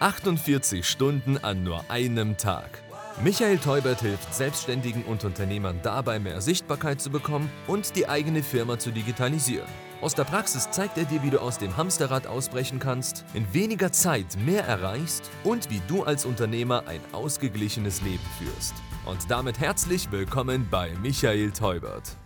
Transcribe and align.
48 0.00 0.86
Stunden 0.86 1.38
an 1.38 1.64
nur 1.64 1.90
einem 1.90 2.36
Tag. 2.36 2.82
Michael 3.20 3.58
Teubert 3.58 4.00
hilft 4.00 4.32
Selbstständigen 4.32 5.02
und 5.02 5.24
Unternehmern 5.24 5.80
dabei, 5.82 6.20
mehr 6.20 6.40
Sichtbarkeit 6.40 7.00
zu 7.00 7.10
bekommen 7.10 7.50
und 7.66 7.96
die 7.96 8.08
eigene 8.08 8.44
Firma 8.44 8.78
zu 8.78 8.92
digitalisieren. 8.92 9.66
Aus 10.00 10.14
der 10.14 10.22
Praxis 10.22 10.70
zeigt 10.70 10.98
er 10.98 11.04
dir, 11.04 11.24
wie 11.24 11.30
du 11.30 11.40
aus 11.40 11.58
dem 11.58 11.76
Hamsterrad 11.76 12.28
ausbrechen 12.28 12.78
kannst, 12.78 13.24
in 13.34 13.52
weniger 13.52 13.90
Zeit 13.90 14.36
mehr 14.46 14.64
erreichst 14.64 15.28
und 15.42 15.68
wie 15.68 15.82
du 15.88 16.04
als 16.04 16.24
Unternehmer 16.24 16.86
ein 16.86 17.00
ausgeglichenes 17.10 18.00
Leben 18.02 18.22
führst. 18.38 18.74
Und 19.04 19.28
damit 19.28 19.58
herzlich 19.58 20.12
willkommen 20.12 20.68
bei 20.70 20.92
Michael 21.02 21.50
Teubert. 21.50 22.16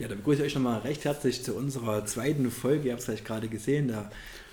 Ja, 0.00 0.08
dann 0.08 0.18
begrüße 0.18 0.40
ich 0.40 0.46
euch 0.48 0.54
nochmal 0.56 0.80
recht 0.80 1.04
herzlich 1.04 1.44
zu 1.44 1.54
unserer 1.54 2.04
zweiten 2.06 2.50
Folge. 2.50 2.86
Ihr 2.86 2.92
habt 2.92 3.00
es 3.00 3.04
vielleicht 3.04 3.24
gerade 3.24 3.46
gesehen, 3.46 3.86
da 3.86 4.10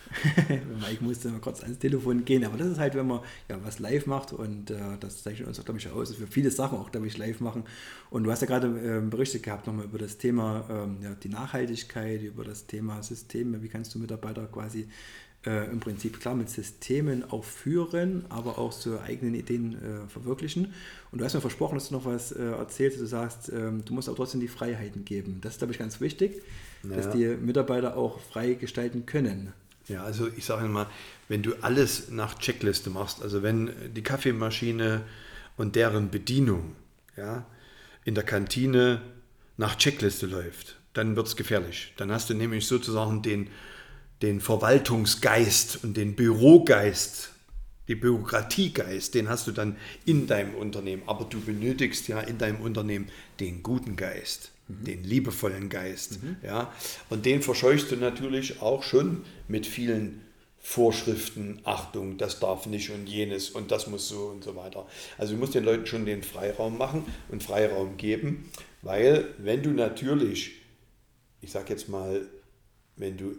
Mike 0.82 1.04
musste 1.04 1.30
mal 1.30 1.39
kurz 1.39 1.62
ans 1.62 1.80
Telefon 1.80 2.25
gehen, 2.25 2.44
aber 2.44 2.57
das 2.57 2.68
ist 2.68 2.80
halt, 2.80 2.96
wenn 2.96 3.07
man 3.07 3.21
ja 3.47 3.57
was 3.64 3.79
live 3.79 4.06
macht 4.06 4.33
und 4.33 4.71
äh, 4.71 4.79
das 5.00 5.24
zeichnet 5.24 5.47
uns 5.47 5.60
auch, 5.60 5.66
glaube 5.66 5.79
ich, 5.79 5.89
aus, 5.89 6.10
dass 6.10 6.20
wir 6.20 6.28
viele 6.28 6.52
Sachen 6.52 6.78
auch, 6.78 6.92
glaube 6.92 7.07
ich, 7.07 7.18
live 7.18 7.39
machen. 7.39 7.64
Und 8.10 8.24
du 8.24 8.32
hast 8.32 8.42
ja 8.42 8.47
gerade 8.47 8.68
äh, 8.68 9.02
berichtet 9.02 9.43
gehabt 9.43 9.68
nochmal 9.68 9.86
über 9.86 9.97
das 9.97 10.18
Thema 10.18 10.66
ähm, 10.69 10.97
ja, 11.02 11.16
die 11.16 11.30
Nachhaltigkeit, 11.30 12.21
über 12.24 12.43
das 12.43 12.66
Thema 12.66 13.04
Systeme, 13.04 13.61
wie 13.61 13.69
kannst 13.69 13.93
du 13.93 14.00
Mitarbeiter 14.00 14.47
quasi 14.47 14.88
äh, 15.46 15.71
im 15.71 15.80
Prinzip 15.80 16.19
klar 16.19 16.36
mit 16.36 16.50
Systemen 16.50 17.30
auch 17.32 17.44
führen, 17.44 18.25
aber 18.30 18.57
auch 18.57 18.71
so 18.71 19.00
eigenen 19.00 19.36
Ideen 19.36 19.75
äh, 19.75 20.10
verwirklichen. 20.10 20.74
Und 21.11 21.19
du 21.19 21.25
hast 21.25 21.33
mir 21.33 21.41
versprochen, 21.41 21.75
dass 21.75 21.89
du 21.89 21.96
noch 21.96 22.05
was 22.05 22.32
äh, 22.32 22.44
erzählst, 22.44 23.00
du 23.00 23.05
sagst, 23.05 23.50
ähm, 23.50 23.86
du 23.86 23.94
musst 23.94 24.10
auch 24.10 24.16
trotzdem 24.16 24.41
die 24.41 24.47
Freiheiten 24.47 25.05
geben. 25.05 25.39
Das 25.41 25.54
ist, 25.54 25.57
glaube 25.60 25.74
ich, 25.74 25.80
ganz 25.80 26.02
wichtig, 26.02 26.41
naja. 26.83 26.97
dass 26.97 27.11
die 27.11 27.25
Mitarbeiter 27.25 27.96
auch 27.96 28.19
frei 28.19 28.55
gestalten 28.55 29.05
können. 29.05 29.54
Ja, 29.89 30.04
also 30.04 30.28
ich 30.38 30.46
sage 30.46 30.68
mal, 30.68 30.88
wenn 31.28 31.42
du 31.42 31.56
alles 31.61 32.09
nach 32.09 32.38
Checkliste 32.38 32.89
machst, 32.89 33.22
also 33.22 33.42
wenn 33.42 33.72
die 33.94 34.03
Kaffeemaschine 34.03 35.02
und 35.58 35.75
deren 35.75 36.11
Bedienung 36.11 36.75
ja, 37.17 37.45
in 38.05 38.16
der 38.16 38.23
Kantine 38.23 39.02
nach 39.58 39.75
Checkliste 39.78 40.28
läuft, 40.28 40.78
dann 40.94 41.16
wird 41.16 41.28
es 41.28 41.36
gefährlich. 41.36 41.94
Dann 41.97 42.11
hast 42.11 42.30
du 42.30 42.36
nämlich 42.36 42.67
sozusagen 42.67 43.23
den, 43.23 43.50
den 44.22 44.41
Verwaltungsgeist 44.41 45.83
und 45.83 45.97
den 45.97 46.16
Bürogeist, 46.16 47.31
die 47.88 47.95
Bürokratiegeist, 47.95 49.16
den 49.16 49.28
hast 49.28 49.47
du 49.47 49.52
dann 49.52 49.75
in 50.06 50.28
deinem 50.28 50.53
Unternehmen. 50.53 51.02
Aber 51.08 51.25
du 51.25 51.41
benötigst 51.41 52.08
ja 52.08 52.19
in 52.19 52.38
deinem 52.38 52.61
Unternehmen 52.61 53.09
den 53.39 53.63
guten 53.63 53.95
Geist 53.95 54.52
mhm. 54.70 54.86
den 54.86 55.03
liebevollen 55.03 55.70
Geist. 55.70 56.23
Mhm. 56.23 56.38
Ja? 56.44 56.73
Und 57.09 57.25
den 57.25 57.42
verscheuchst 57.42 57.92
du 57.92 57.98
natürlich 57.98 58.62
auch 58.62 58.84
schon 58.84 59.23
mit 59.48 59.66
vielen 59.66 60.22
Vorschriften, 60.62 61.59
Achtung, 61.64 62.17
das 62.17 62.39
darf 62.39 62.66
nicht 62.66 62.90
und 62.92 63.08
jenes 63.08 63.50
und 63.50 63.72
das 63.72 63.88
muss 63.88 64.09
so 64.09 64.28
und 64.28 64.44
so 64.44 64.56
weiter. 64.56 64.88
Also 65.17 65.34
du 65.34 65.40
musst 65.40 65.56
den 65.56 65.64
Leuten 65.64 65.86
schon 65.86 66.06
den 66.06 66.22
Freiraum 66.22 66.78
machen 66.78 67.06
und 67.30 67.42
Freiraum 67.42 67.97
geben, 67.97 68.52
weil 68.81 69.34
wenn 69.38 69.64
du 69.64 69.72
natürlich, 69.72 70.52
ich 71.42 71.52
sage 71.52 71.70
jetzt 71.70 71.88
mal, 71.88 72.28
wenn 72.97 73.17
du, 73.17 73.38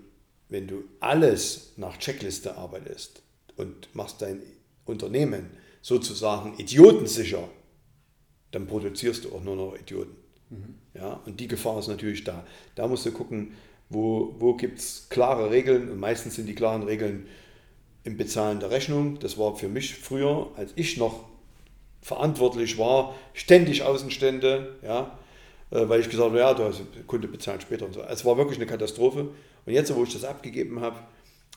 wenn 0.49 0.67
du 0.67 0.85
alles 0.99 1.75
nach 1.77 1.99
Checkliste 1.99 2.57
arbeitest 2.57 3.23
und 3.57 3.95
machst 3.95 4.23
dein 4.23 4.43
Unternehmen 4.87 5.51
sozusagen 5.83 6.59
idiotensicher, 6.59 7.49
dann 8.51 8.67
produzierst 8.67 9.25
du 9.25 9.35
auch 9.35 9.43
nur 9.43 9.57
noch 9.57 9.77
Idioten. 9.79 10.17
Mhm. 10.51 10.75
Ja, 10.95 11.21
und 11.25 11.41
die 11.41 11.49
Gefahr 11.49 11.79
ist 11.79 11.89
natürlich 11.89 12.25
da. 12.25 12.45
Da 12.75 12.89
musst 12.89 13.07
du 13.07 13.13
gucken, 13.13 13.55
wo, 13.89 14.35
wo 14.39 14.55
gibt 14.55 14.79
es 14.79 15.07
klare 15.09 15.51
Regeln 15.51 15.91
und 15.91 15.99
meistens 15.99 16.37
sind 16.37 16.47
die 16.47 16.55
klaren 16.55 16.83
Regeln 16.83 17.27
im 18.05 18.17
Bezahlen 18.17 18.61
der 18.61 18.71
Rechnung. 18.71 19.19
Das 19.19 19.39
war 19.39 19.57
für 19.57 19.69
mich 19.69 19.95
früher, 19.95 20.51
als 20.57 20.73
ich 20.77 20.97
noch 20.97 21.25
verantwortlich 22.03 22.79
war, 22.79 23.15
ständig 23.35 23.83
Außenstände, 23.83 24.77
ja, 24.83 25.19
äh, 25.71 25.89
weil 25.89 26.01
ich 26.01 26.09
gesagt 26.09 26.31
habe, 26.31 26.39
ja, 26.39 26.55
der 26.55 26.73
Kunde 27.07 27.29
bezahlt 27.29 27.63
später 27.63 27.87
und 27.87 27.95
so. 27.95 28.03
Es 28.03 28.25
war 28.25 28.37
wirklich 28.37 28.59
eine 28.59 28.67
Katastrophe. 28.67 29.29
Und 29.67 29.73
jetzt, 29.73 29.95
wo 29.95 30.03
ich 30.05 30.13
das 30.13 30.25
abgegeben 30.25 30.81
habe, 30.81 30.97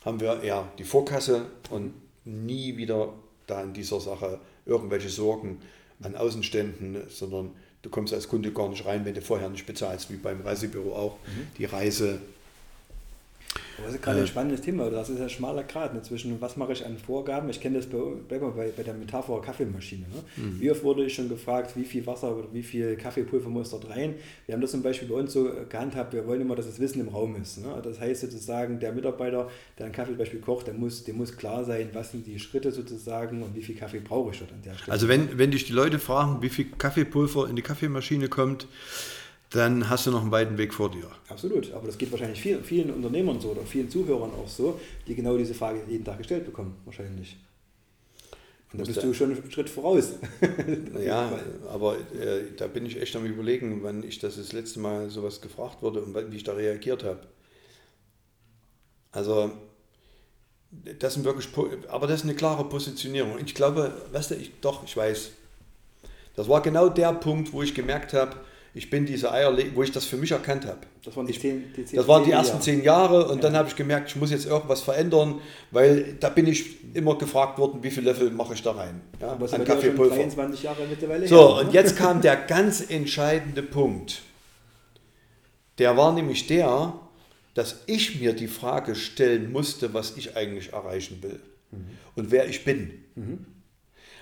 haben 0.03 0.19
wir 0.19 0.43
ja 0.43 0.69
die 0.77 0.83
Vorkasse 0.83 1.45
und 1.69 1.93
nie 2.25 2.77
wieder 2.77 3.13
da 3.47 3.61
in 3.63 3.73
dieser 3.73 3.99
Sache 3.99 4.39
irgendwelche 4.65 5.09
Sorgen 5.09 5.59
an 6.01 6.15
Außenständen, 6.15 7.03
sondern 7.09 7.51
Du 7.83 7.89
kommst 7.89 8.13
als 8.13 8.27
Kunde 8.27 8.51
gar 8.51 8.69
nicht 8.69 8.85
rein, 8.85 9.05
wenn 9.05 9.13
du 9.13 9.21
vorher 9.21 9.49
nicht 9.49 9.67
bezahlst, 9.67 10.09
wie 10.09 10.15
beim 10.15 10.41
Reisebüro 10.41 10.95
auch. 10.95 11.17
Mhm. 11.27 11.47
Die 11.57 11.65
Reise 11.65 12.19
das 13.83 13.95
ist 13.95 14.01
gerade 14.01 14.19
ein 14.19 14.23
äh. 14.23 14.27
spannendes 14.27 14.61
Thema. 14.61 14.89
Das 14.89 15.09
ist 15.09 15.19
ein 15.19 15.29
schmaler 15.29 15.63
Grad 15.63 15.93
ne, 15.93 16.01
zwischen, 16.01 16.39
was 16.39 16.57
mache 16.57 16.73
ich 16.73 16.85
an 16.85 16.97
Vorgaben. 16.97 17.49
Ich 17.49 17.59
kenne 17.59 17.77
das 17.77 17.87
bei, 17.87 18.37
bei, 18.39 18.71
bei 18.75 18.83
der 18.83 18.93
Metapher 18.93 19.41
Kaffeemaschine. 19.41 20.05
Ne? 20.07 20.23
Mhm. 20.43 20.61
Wie 20.61 20.71
oft 20.71 20.83
wurde 20.83 21.05
ich 21.05 21.13
schon 21.13 21.29
gefragt, 21.29 21.75
wie 21.75 21.83
viel 21.83 22.05
Wasser 22.05 22.35
oder 22.35 22.47
wie 22.51 22.63
viel 22.63 22.95
Kaffeepulver 22.95 23.49
muss 23.49 23.71
dort 23.71 23.89
rein? 23.89 24.15
Wir 24.45 24.53
haben 24.53 24.61
das 24.61 24.71
zum 24.71 24.81
Beispiel 24.81 25.07
bei 25.07 25.15
uns 25.15 25.33
so 25.33 25.51
gehandhabt, 25.69 26.13
wir 26.13 26.25
wollen 26.27 26.41
immer, 26.41 26.55
dass 26.55 26.65
das 26.65 26.79
Wissen 26.79 27.01
im 27.01 27.09
Raum 27.09 27.35
ist. 27.41 27.59
Ne? 27.63 27.81
Das 27.83 27.99
heißt 27.99 28.21
sozusagen, 28.21 28.79
der 28.79 28.93
Mitarbeiter, 28.93 29.49
der 29.77 29.85
einen 29.85 29.95
Kaffee 29.95 30.11
zum 30.11 30.17
Beispiel 30.19 30.39
kocht, 30.39 30.67
der 30.67 30.73
muss, 30.73 31.03
dem 31.03 31.17
muss 31.17 31.35
klar 31.35 31.63
sein, 31.65 31.89
was 31.93 32.11
sind 32.11 32.25
die 32.27 32.39
Schritte 32.39 32.71
sozusagen 32.71 33.41
und 33.43 33.55
wie 33.55 33.61
viel 33.61 33.75
Kaffee 33.75 33.99
brauche 33.99 34.31
ich 34.31 34.39
dort 34.39 34.51
an 34.51 34.61
der 34.63 34.75
Stelle. 34.75 34.91
Also 34.91 35.07
wenn, 35.07 35.37
wenn 35.37 35.51
dich 35.51 35.65
die 35.65 35.73
Leute 35.73 35.99
fragen, 35.99 36.41
wie 36.41 36.49
viel 36.49 36.65
Kaffeepulver 36.77 37.49
in 37.49 37.55
die 37.55 37.61
Kaffeemaschine 37.61 38.27
kommt, 38.27 38.67
dann 39.53 39.87
hast 39.87 40.07
du 40.07 40.11
noch 40.11 40.23
einen 40.23 40.31
weiten 40.31 40.57
Weg 40.57 40.73
vor 40.73 40.89
dir. 40.89 41.07
Absolut, 41.29 41.71
aber 41.73 41.85
das 41.85 41.97
geht 41.99 42.11
wahrscheinlich 42.11 42.41
vielen, 42.41 42.63
vielen 42.63 42.89
Unternehmern 42.89 43.39
so 43.39 43.49
oder 43.49 43.61
vielen 43.61 43.87
Zuhörern 43.87 44.31
auch 44.31 44.47
so, 44.47 44.79
die 45.07 45.13
genau 45.13 45.37
diese 45.37 45.53
Frage 45.53 45.81
jeden 45.87 46.03
Tag 46.03 46.17
gestellt 46.17 46.45
bekommen, 46.45 46.75
wahrscheinlich. 46.85 47.37
Und 48.71 48.79
da 48.79 48.85
bist 48.85 49.03
du 49.03 49.13
schon 49.13 49.31
einen 49.31 49.51
Schritt 49.51 49.69
voraus. 49.69 50.13
ja, 51.05 51.31
aber 51.69 51.97
äh, 52.19 52.45
da 52.57 52.65
bin 52.65 52.87
ich 52.87 52.99
echt 52.99 53.15
am 53.15 53.25
überlegen, 53.25 53.83
wann 53.83 54.01
ich 54.03 54.17
das 54.17 54.37
das 54.37 54.53
letzte 54.53 54.79
Mal 54.79 55.11
sowas 55.11 55.39
gefragt 55.39 55.83
wurde 55.83 56.01
und 56.01 56.15
wie 56.31 56.35
ich 56.35 56.43
da 56.43 56.53
reagiert 56.53 57.03
habe. 57.03 57.19
Also, 59.11 59.51
das 60.97 61.13
sind 61.13 61.25
wirklich, 61.25 61.47
aber 61.89 62.07
das 62.07 62.21
ist 62.21 62.23
eine 62.23 62.33
klare 62.33 62.67
Positionierung. 62.67 63.37
Ich 63.45 63.53
glaube, 63.53 63.93
weißt 64.11 64.31
du, 64.31 64.35
ich, 64.35 64.51
doch, 64.61 64.83
ich 64.83 64.97
weiß. 64.97 65.29
Das 66.35 66.49
war 66.49 66.63
genau 66.63 66.89
der 66.89 67.13
Punkt, 67.13 67.53
wo 67.53 67.61
ich 67.61 67.75
gemerkt 67.75 68.13
habe, 68.13 68.37
ich 68.75 68.89
bin 68.89 69.05
diese 69.05 69.31
Eier, 69.31 69.55
wo 69.75 69.83
ich 69.83 69.91
das 69.91 70.05
für 70.05 70.17
mich 70.17 70.31
erkannt 70.31 70.65
habe. 70.65 70.79
Das 71.03 71.15
waren 71.15 71.27
die, 71.27 71.37
zehn, 71.37 71.71
die, 71.75 71.85
zehn, 71.85 71.95
das 71.95 72.07
waren 72.07 72.23
die 72.23 72.31
ersten 72.31 72.53
Jahre. 72.53 72.63
zehn 72.63 72.83
Jahre 72.83 73.27
und 73.27 73.35
ja. 73.35 73.41
dann 73.43 73.55
habe 73.55 73.69
ich 73.69 73.75
gemerkt, 73.75 74.09
ich 74.09 74.15
muss 74.15 74.31
jetzt 74.31 74.47
irgendwas 74.47 74.81
verändern, 74.81 75.39
weil 75.69 76.15
da 76.19 76.29
bin 76.29 76.47
ich 76.47 76.77
immer 76.95 77.15
gefragt 77.17 77.59
worden, 77.59 77.83
wie 77.83 77.91
viel 77.91 78.03
Löffel 78.03 78.31
mache 78.31 78.55
ich 78.55 78.63
da 78.63 78.71
rein. 78.71 79.01
Ja, 79.21 79.33
Aber 79.33 79.51
an 79.53 79.63
Kaffeepulver. 79.63 80.15
23 80.15 80.63
Jahre 80.63 80.87
mittlerweile 80.89 81.27
so, 81.27 81.57
her, 81.57 81.65
und 81.65 81.73
jetzt 81.73 81.97
kam 81.97 82.21
der 82.21 82.35
ganz 82.47 82.89
entscheidende 82.89 83.61
Punkt. 83.61 84.21
Der 85.77 85.95
war 85.95 86.11
nämlich 86.11 86.47
der, 86.47 86.93
dass 87.53 87.81
ich 87.85 88.19
mir 88.19 88.33
die 88.33 88.47
Frage 88.47 88.95
stellen 88.95 89.51
musste, 89.51 89.93
was 89.93 90.17
ich 90.17 90.35
eigentlich 90.35 90.73
erreichen 90.73 91.21
will 91.21 91.39
mhm. 91.71 91.85
und 92.15 92.31
wer 92.31 92.47
ich 92.47 92.65
bin. 92.65 93.03
Mhm. 93.15 93.45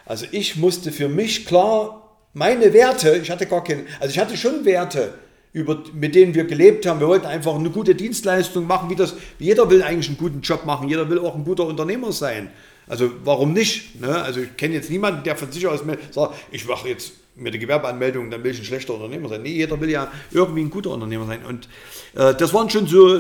Also 0.06 0.26
ich 0.32 0.58
musste 0.58 0.92
für 0.92 1.08
mich 1.08 1.46
klar 1.46 2.01
meine 2.34 2.74
Werte, 2.74 3.20
ich 3.22 3.30
hatte 3.30 3.46
gar 3.46 3.64
keine, 3.64 3.84
also 4.00 4.12
ich 4.12 4.20
hatte 4.20 4.38
schon 4.38 4.66
Werte, 4.66 5.14
über, 5.54 5.84
mit 5.94 6.16
denen 6.16 6.34
wir 6.34 6.46
gelebt 6.46 6.86
haben. 6.86 7.00
Wir 7.00 7.08
wollten 7.08 7.26
einfach 7.26 7.56
eine 7.56 7.70
gute 7.70 7.94
Dienstleistung 7.96 8.68
machen, 8.68 8.90
wie 8.90 8.96
das, 8.96 9.16
jeder 9.38 9.70
will 9.70 9.84
eigentlich 9.84 10.08
einen 10.08 10.18
guten 10.18 10.42
Job 10.42 10.66
machen, 10.66 10.88
jeder 10.88 11.10
will 11.10 11.20
auch 11.20 11.36
ein 11.36 11.44
guter 11.44 11.66
Unternehmer 11.66 12.12
sein. 12.12 12.50
Also 12.88 13.12
warum 13.24 13.54
nicht? 13.54 14.00
Ne? 14.00 14.22
Also 14.22 14.42
ich 14.42 14.56
kenne 14.58 14.76
jetzt 14.76 14.90
niemanden, 14.90 15.24
der 15.24 15.36
von 15.36 15.52
sich 15.52 15.68
aus 15.68 15.82
sagt, 16.12 16.36
ich 16.52 16.66
mache 16.66 16.90
jetzt 16.90 17.14
mit 17.36 17.54
der 17.54 17.62
Gewerbeanmeldung, 17.62 18.30
dann 18.30 18.44
will 18.44 18.52
ich 18.52 18.60
ein 18.60 18.66
schlechter 18.66 18.94
Unternehmer 18.94 19.30
sein. 19.30 19.42
Nee, 19.42 19.54
jeder 19.54 19.80
will 19.80 19.90
ja 19.90 20.12
irgendwie 20.32 20.62
ein 20.62 20.70
guter 20.70 20.92
Unternehmer 20.92 21.26
sein. 21.26 21.46
Und 21.46 21.68
äh, 22.16 22.36
das 22.36 22.54
waren 22.54 22.70
schon 22.70 22.88
so, 22.88 23.20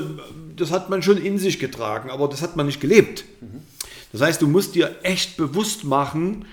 das 0.55 0.71
hat 0.71 0.89
man 0.89 1.01
schon 1.01 1.17
in 1.17 1.37
sich 1.37 1.59
getragen, 1.59 2.09
aber 2.09 2.27
das 2.27 2.41
hat 2.41 2.55
man 2.55 2.65
nicht 2.65 2.81
gelebt. 2.81 3.23
Mhm. 3.39 3.61
Das 4.11 4.21
heißt, 4.21 4.41
du 4.41 4.47
musst 4.47 4.75
dir 4.75 4.95
echt 5.03 5.37
bewusst 5.37 5.85
machen, 5.85 6.45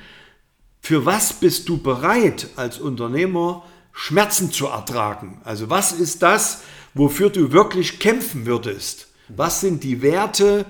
für 0.88 1.05
was 1.05 1.35
bist 1.35 1.69
du 1.69 1.76
bereit 1.76 2.49
als 2.56 2.79
Unternehmer 2.79 3.62
Schmerzen 3.93 4.50
zu 4.50 4.69
ertragen? 4.69 5.38
Also 5.44 5.69
was 5.69 5.93
ist 5.93 6.23
das, 6.23 6.62
wofür 6.94 7.29
du 7.29 7.52
wirklich 7.52 7.99
kämpfen 7.99 8.46
würdest? 8.46 9.08
Was 9.29 9.61
sind 9.61 9.85
die 9.85 10.00
Werte, 10.00 10.64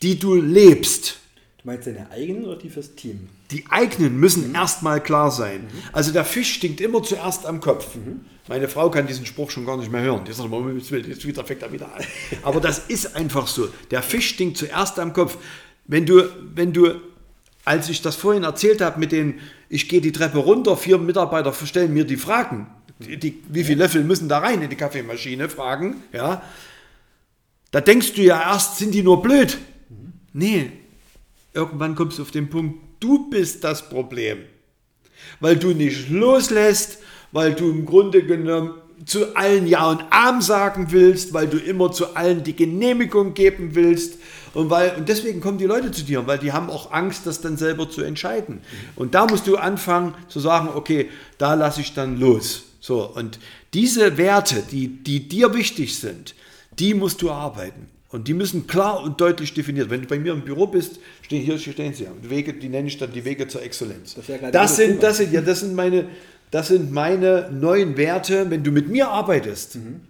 die 0.00 0.18
du 0.18 0.34
lebst? 0.34 1.18
Du 1.58 1.66
meinst 1.66 1.86
deine 1.86 2.10
eigenen 2.10 2.46
oder 2.46 2.56
die 2.56 2.70
fürs 2.70 2.94
Team? 2.94 3.28
Die 3.50 3.66
eigenen 3.68 4.18
müssen 4.18 4.48
mhm. 4.48 4.54
erstmal 4.54 5.02
klar 5.02 5.30
sein. 5.30 5.64
Mhm. 5.64 5.82
Also 5.92 6.10
der 6.10 6.24
Fisch 6.24 6.54
stinkt 6.54 6.80
immer 6.80 7.02
zuerst 7.02 7.44
am 7.44 7.60
Kopf. 7.60 7.96
Mhm. 7.96 8.24
Meine 8.48 8.66
Frau 8.66 8.88
kann 8.88 9.06
diesen 9.06 9.26
Spruch 9.26 9.50
schon 9.50 9.66
gar 9.66 9.76
nicht 9.76 9.92
mehr 9.92 10.00
hören. 10.00 10.24
Die 10.24 10.32
sagt 10.32 10.50
immer, 10.50 10.72
jetzt 10.72 11.26
wieder 11.26 11.44
fängt 11.44 11.60
er 11.60 11.70
wieder 11.70 11.94
an. 11.94 12.02
Aber 12.44 12.62
das 12.62 12.78
ist 12.88 13.14
einfach 13.14 13.46
so. 13.46 13.68
Der 13.90 14.02
Fisch 14.02 14.30
stinkt 14.30 14.56
zuerst 14.56 14.98
am 14.98 15.12
Kopf. 15.12 15.36
Wenn 15.86 16.06
du, 16.06 16.30
wenn 16.54 16.72
du 16.72 16.98
als 17.64 17.88
ich 17.88 18.02
das 18.02 18.16
vorhin 18.16 18.44
erzählt 18.44 18.80
habe 18.80 19.00
mit 19.00 19.12
den, 19.12 19.40
ich 19.68 19.88
gehe 19.88 20.00
die 20.00 20.12
Treppe 20.12 20.38
runter, 20.38 20.76
vier 20.76 20.98
Mitarbeiter 20.98 21.52
stellen 21.52 21.94
mir 21.94 22.04
die 22.04 22.16
Fragen, 22.16 22.66
die, 22.98 23.16
die, 23.16 23.42
wie 23.48 23.64
viele 23.64 23.84
Löffel 23.84 24.04
müssen 24.04 24.28
da 24.28 24.38
rein 24.38 24.62
in 24.62 24.70
die 24.70 24.76
Kaffeemaschine, 24.76 25.48
fragen, 25.48 26.02
ja, 26.12 26.42
da 27.70 27.80
denkst 27.80 28.14
du 28.14 28.22
ja 28.22 28.40
erst, 28.52 28.78
sind 28.78 28.94
die 28.94 29.02
nur 29.02 29.20
blöd. 29.20 29.58
Nee, 30.32 30.70
irgendwann 31.52 31.94
kommst 31.94 32.18
du 32.18 32.22
auf 32.22 32.30
den 32.30 32.48
Punkt, 32.48 32.78
du 33.00 33.30
bist 33.30 33.64
das 33.64 33.88
Problem. 33.88 34.38
Weil 35.40 35.56
du 35.56 35.68
nicht 35.68 36.08
loslässt, 36.10 36.98
weil 37.32 37.54
du 37.54 37.70
im 37.70 37.84
Grunde 37.84 38.22
genommen 38.22 38.74
zu 39.04 39.36
allen 39.36 39.66
Ja 39.66 39.90
und 39.90 40.04
Arm 40.10 40.40
sagen 40.40 40.88
willst, 40.90 41.32
weil 41.32 41.46
du 41.46 41.58
immer 41.58 41.92
zu 41.92 42.14
allen 42.16 42.42
die 42.42 42.56
Genehmigung 42.56 43.34
geben 43.34 43.74
willst. 43.74 44.18
Und, 44.54 44.70
weil, 44.70 44.94
und 44.96 45.08
deswegen 45.08 45.40
kommen 45.40 45.58
die 45.58 45.66
Leute 45.66 45.90
zu 45.90 46.04
dir, 46.04 46.26
weil 46.26 46.38
die 46.38 46.52
haben 46.52 46.70
auch 46.70 46.92
Angst, 46.92 47.26
das 47.26 47.40
dann 47.40 47.56
selber 47.56 47.90
zu 47.90 48.02
entscheiden. 48.02 48.60
Und 48.96 49.14
da 49.14 49.26
musst 49.26 49.46
du 49.46 49.56
anfangen 49.56 50.14
zu 50.28 50.40
sagen, 50.40 50.68
okay, 50.74 51.10
da 51.38 51.54
lasse 51.54 51.80
ich 51.80 51.92
dann 51.94 52.18
los. 52.18 52.64
So, 52.80 53.04
und 53.04 53.38
diese 53.72 54.16
Werte, 54.16 54.62
die, 54.70 54.88
die 54.88 55.28
dir 55.28 55.54
wichtig 55.54 55.98
sind, 55.98 56.34
die 56.78 56.94
musst 56.94 57.22
du 57.22 57.30
arbeiten. 57.30 57.88
Und 58.14 58.28
die 58.28 58.34
müssen 58.34 58.68
klar 58.68 59.02
und 59.02 59.20
deutlich 59.20 59.54
definiert. 59.54 59.90
Wenn 59.90 60.02
du 60.02 60.06
bei 60.06 60.20
mir 60.20 60.32
im 60.32 60.42
Büro 60.42 60.68
bist, 60.68 61.00
stehen 61.22 61.42
hier, 61.42 61.58
stehen 61.58 61.92
sie 61.94 62.04
ja. 62.04 62.10
Die 62.22 62.30
Wege, 62.30 62.52
die 62.52 62.68
nenne 62.68 62.86
ich 62.86 62.96
dann 62.96 63.12
die 63.12 63.24
Wege 63.24 63.48
zur 63.48 63.62
Exzellenz. 63.62 64.14
Das, 64.14 64.26
das 64.52 64.76
sind, 64.76 65.02
das 65.02 65.16
sind, 65.16 65.32
ja, 65.32 65.40
das 65.40 65.58
sind 65.60 65.74
meine, 65.74 66.06
das 66.54 66.68
sind 66.68 66.92
meine 66.92 67.50
neuen 67.50 67.96
Werte, 67.96 68.48
wenn 68.48 68.62
du 68.62 68.70
mit 68.70 68.88
mir 68.88 69.08
arbeitest. 69.08 69.74
Mhm. 69.74 70.02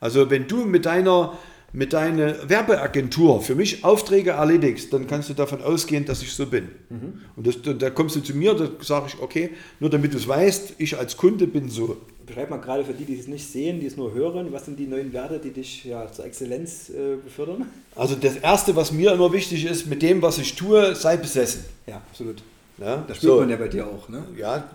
Also 0.00 0.28
wenn 0.28 0.48
du 0.48 0.64
mit 0.64 0.86
deiner, 0.86 1.38
mit 1.72 1.92
deiner 1.92 2.50
Werbeagentur 2.50 3.40
für 3.40 3.54
mich 3.54 3.84
Aufträge 3.84 4.30
erledigst, 4.30 4.92
dann 4.92 5.06
kannst 5.06 5.28
du 5.28 5.34
davon 5.34 5.62
ausgehen, 5.62 6.04
dass 6.04 6.20
ich 6.20 6.32
so 6.32 6.46
bin. 6.46 6.64
Mhm. 6.90 7.20
Und 7.36 7.46
das, 7.46 7.78
da 7.78 7.90
kommst 7.90 8.16
du 8.16 8.20
zu 8.22 8.34
mir, 8.34 8.54
da 8.54 8.70
sage 8.80 9.06
ich, 9.06 9.20
okay, 9.20 9.50
nur 9.78 9.88
damit 9.88 10.12
du 10.12 10.16
es 10.16 10.26
weißt, 10.26 10.74
ich 10.78 10.98
als 10.98 11.16
Kunde 11.16 11.46
bin 11.46 11.68
so 11.68 11.96
beschreib 12.26 12.50
mal 12.50 12.56
gerade 12.56 12.84
für 12.84 12.94
die, 12.94 13.04
die 13.04 13.20
es 13.20 13.28
nicht 13.28 13.46
sehen, 13.46 13.78
die 13.78 13.86
es 13.86 13.96
nur 13.96 14.14
hören, 14.14 14.50
was 14.50 14.64
sind 14.64 14.78
die 14.80 14.86
neuen 14.86 15.12
Werte, 15.12 15.38
die 15.38 15.50
dich 15.50 15.84
ja, 15.84 16.10
zur 16.10 16.24
Exzellenz 16.24 16.88
äh, 16.88 17.16
befördern? 17.22 17.66
Also 17.94 18.16
das 18.16 18.36
Erste, 18.36 18.74
was 18.74 18.90
mir 18.90 19.12
immer 19.12 19.32
wichtig 19.32 19.64
ist, 19.66 19.86
mit 19.86 20.02
dem, 20.02 20.22
was 20.22 20.38
ich 20.38 20.56
tue, 20.56 20.96
sei 20.96 21.18
besessen. 21.18 21.64
Ja, 21.86 21.96
absolut. 22.10 22.42
Ja? 22.78 23.04
Das 23.06 23.18
spürt 23.18 23.32
so. 23.34 23.40
man 23.40 23.50
ja 23.50 23.56
bei 23.56 23.68
dir 23.68 23.86
auch. 23.86 24.08
Ne? 24.08 24.24
Ja, 24.36 24.70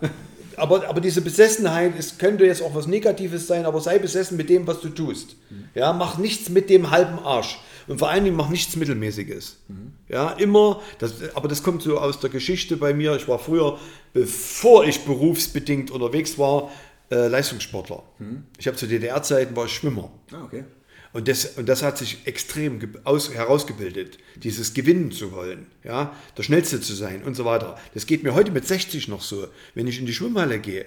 aber, 0.60 0.88
aber 0.88 1.00
diese 1.00 1.20
Besessenheit 1.20 1.94
es 1.98 2.18
könnte 2.18 2.44
jetzt 2.44 2.62
auch 2.62 2.74
was 2.74 2.86
Negatives 2.86 3.46
sein, 3.46 3.64
aber 3.64 3.80
sei 3.80 3.98
besessen 3.98 4.36
mit 4.36 4.48
dem, 4.48 4.66
was 4.66 4.80
du 4.80 4.88
tust. 4.88 5.36
Mhm. 5.50 5.64
Ja, 5.74 5.92
mach 5.92 6.18
nichts 6.18 6.48
mit 6.48 6.70
dem 6.70 6.90
halben 6.90 7.18
Arsch. 7.18 7.58
Und 7.88 7.98
vor 7.98 8.10
allen 8.10 8.24
Dingen 8.24 8.36
mach 8.36 8.48
nichts 8.48 8.76
Mittelmäßiges. 8.76 9.58
Mhm. 9.68 9.92
Ja, 10.08 10.30
immer, 10.30 10.80
das, 10.98 11.14
aber 11.34 11.48
das 11.48 11.62
kommt 11.62 11.82
so 11.82 11.98
aus 11.98 12.20
der 12.20 12.30
Geschichte 12.30 12.76
bei 12.76 12.94
mir. 12.94 13.16
Ich 13.16 13.26
war 13.26 13.38
früher, 13.38 13.78
bevor 14.12 14.84
ich 14.84 15.04
berufsbedingt 15.04 15.90
unterwegs 15.90 16.38
war, 16.38 16.70
äh, 17.10 17.26
Leistungssportler. 17.26 18.02
Hm. 18.18 18.44
Ich 18.58 18.66
habe 18.66 18.76
zu 18.76 18.86
DDR-Zeiten 18.86 19.56
war 19.56 19.66
ich 19.66 19.72
Schwimmer. 19.72 20.10
Ah, 20.32 20.44
okay. 20.44 20.64
Und 21.12 21.26
das, 21.26 21.56
und 21.56 21.68
das 21.68 21.82
hat 21.82 21.98
sich 21.98 22.26
extrem 22.26 22.80
aus, 23.02 23.34
herausgebildet, 23.34 24.18
dieses 24.36 24.74
Gewinnen 24.74 25.10
zu 25.10 25.32
wollen, 25.32 25.66
ja, 25.82 26.14
der 26.36 26.42
Schnellste 26.44 26.80
zu 26.80 26.94
sein 26.94 27.24
und 27.24 27.34
so 27.34 27.44
weiter. 27.44 27.78
Das 27.94 28.06
geht 28.06 28.22
mir 28.22 28.34
heute 28.34 28.52
mit 28.52 28.66
60 28.66 29.08
noch 29.08 29.22
so, 29.22 29.48
wenn 29.74 29.88
ich 29.88 29.98
in 29.98 30.06
die 30.06 30.14
Schwimmhalle 30.14 30.60
gehe. 30.60 30.86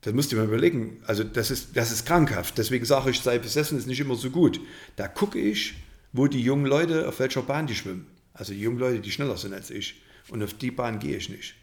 Das 0.00 0.14
musst 0.14 0.32
du 0.32 0.36
mir 0.36 0.44
überlegen. 0.44 1.02
Also 1.06 1.22
das 1.22 1.50
ist, 1.50 1.76
das 1.76 1.90
ist 1.90 2.06
krankhaft. 2.06 2.56
Deswegen 2.56 2.84
sage 2.86 3.10
ich, 3.10 3.20
sei 3.20 3.38
besessen 3.38 3.76
ist 3.76 3.86
nicht 3.86 4.00
immer 4.00 4.14
so 4.14 4.30
gut. 4.30 4.60
Da 4.96 5.06
gucke 5.06 5.38
ich, 5.38 5.74
wo 6.12 6.26
die 6.26 6.40
jungen 6.40 6.66
Leute, 6.66 7.08
auf 7.08 7.18
welcher 7.18 7.42
Bahn 7.42 7.66
die 7.66 7.74
schwimmen. 7.74 8.06
Also 8.32 8.54
die 8.54 8.60
jungen 8.60 8.78
Leute, 8.78 9.00
die 9.00 9.10
schneller 9.10 9.36
sind 9.36 9.52
als 9.52 9.70
ich. 9.70 10.00
Und 10.30 10.42
auf 10.42 10.54
die 10.54 10.70
Bahn 10.70 10.98
gehe 10.98 11.16
ich 11.16 11.28
nicht. 11.28 11.56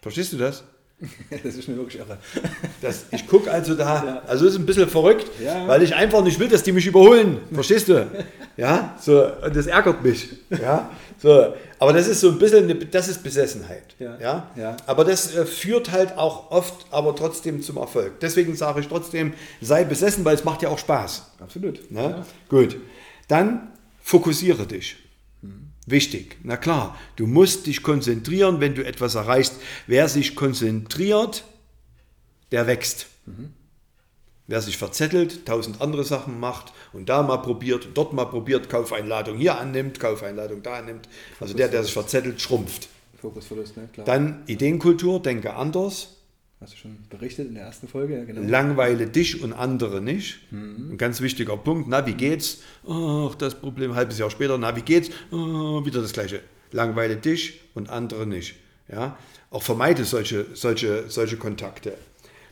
Verstehst 0.00 0.32
du 0.32 0.36
das? 0.36 0.62
das 1.44 1.54
ist 1.54 1.68
mir 1.68 1.76
wirklich 1.76 2.00
irre. 2.00 2.18
Das, 2.80 3.06
ich 3.12 3.26
gucke 3.28 3.50
also 3.50 3.74
da, 3.74 4.04
ja. 4.04 4.22
also 4.26 4.46
ist 4.46 4.56
ein 4.56 4.66
bisschen 4.66 4.88
verrückt, 4.88 5.26
ja. 5.42 5.68
weil 5.68 5.82
ich 5.82 5.94
einfach 5.94 6.24
nicht 6.24 6.40
will, 6.40 6.48
dass 6.48 6.64
die 6.64 6.72
mich 6.72 6.86
überholen. 6.86 7.38
Verstehst 7.52 7.88
du? 7.88 8.06
Ja, 8.56 8.96
so, 9.00 9.24
und 9.24 9.54
das 9.54 9.68
ärgert 9.68 10.02
mich. 10.02 10.30
Ja, 10.50 10.90
so, 11.16 11.54
aber 11.78 11.92
das 11.92 12.08
ist 12.08 12.20
so 12.20 12.30
ein 12.30 12.40
bisschen, 12.40 12.64
eine, 12.64 12.74
das 12.74 13.06
ist 13.06 13.22
Besessenheit. 13.22 13.94
Ja. 14.00 14.18
Ja? 14.18 14.50
ja. 14.56 14.76
Aber 14.84 15.04
das 15.04 15.32
äh, 15.32 15.46
führt 15.46 15.92
halt 15.92 16.18
auch 16.18 16.50
oft, 16.50 16.86
aber 16.90 17.14
trotzdem 17.14 17.62
zum 17.62 17.76
Erfolg. 17.76 18.18
Deswegen 18.18 18.56
sage 18.56 18.80
ich 18.80 18.88
trotzdem, 18.88 19.32
sei 19.60 19.84
besessen, 19.84 20.24
weil 20.24 20.34
es 20.34 20.42
macht 20.42 20.62
ja 20.62 20.70
auch 20.70 20.78
Spaß. 20.80 21.34
Absolut. 21.38 21.88
Ne? 21.92 22.02
Ja? 22.02 22.26
Gut. 22.48 22.78
Dann 23.28 23.70
fokussiere 24.00 24.66
dich. 24.66 24.96
Wichtig, 25.90 26.36
na 26.42 26.56
klar, 26.56 26.98
du 27.16 27.26
musst 27.26 27.66
dich 27.66 27.82
konzentrieren, 27.82 28.60
wenn 28.60 28.74
du 28.74 28.84
etwas 28.84 29.14
erreichst. 29.14 29.54
Wer 29.86 30.08
sich 30.08 30.36
konzentriert, 30.36 31.44
der 32.52 32.66
wächst. 32.66 33.06
Mhm. 33.26 33.52
Wer 34.46 34.60
sich 34.62 34.78
verzettelt, 34.78 35.46
tausend 35.46 35.80
andere 35.80 36.04
Sachen 36.04 36.40
macht 36.40 36.72
und 36.92 37.08
da 37.08 37.22
mal 37.22 37.38
probiert, 37.38 37.88
dort 37.94 38.12
mal 38.12 38.24
probiert, 38.24 38.70
Kaufeinladung 38.70 39.36
hier 39.36 39.58
annimmt, 39.58 40.00
Kaufeinladung 40.00 40.62
da 40.62 40.74
annimmt, 40.74 41.08
also 41.38 41.54
der, 41.54 41.68
der 41.68 41.84
sich 41.84 41.92
verzettelt, 41.92 42.40
schrumpft. 42.40 42.88
Fokusverlust, 43.20 43.76
ne? 43.76 43.88
Klar. 43.92 44.06
Dann 44.06 44.42
Ideenkultur, 44.46 45.20
denke 45.20 45.54
anders. 45.54 46.17
Hast 46.60 46.72
du 46.72 46.76
schon 46.76 46.98
berichtet 47.08 47.48
in 47.48 47.54
der 47.54 47.64
ersten 47.64 47.86
Folge? 47.86 48.16
Ja, 48.16 48.24
genau. 48.24 48.40
Langweile 48.40 49.06
dich 49.06 49.42
und 49.42 49.52
andere 49.52 50.00
nicht. 50.00 50.40
Mhm. 50.50 50.92
Ein 50.92 50.98
ganz 50.98 51.20
wichtiger 51.20 51.56
Punkt. 51.56 51.88
Na, 51.88 52.04
wie 52.04 52.14
geht's? 52.14 52.62
Ach, 52.88 53.34
das 53.36 53.54
Problem, 53.54 53.94
halbes 53.94 54.18
Jahr 54.18 54.30
später. 54.30 54.58
Na, 54.58 54.74
wie 54.74 54.82
geht's? 54.82 55.10
Oh, 55.30 55.84
wieder 55.84 56.02
das 56.02 56.12
Gleiche. 56.12 56.40
Langweile 56.72 57.16
dich 57.16 57.60
und 57.74 57.90
andere 57.90 58.26
nicht. 58.26 58.56
Ja? 58.88 59.16
Auch 59.50 59.62
vermeide 59.62 60.04
solche, 60.04 60.46
solche, 60.54 61.08
solche 61.08 61.36
Kontakte. 61.36 61.94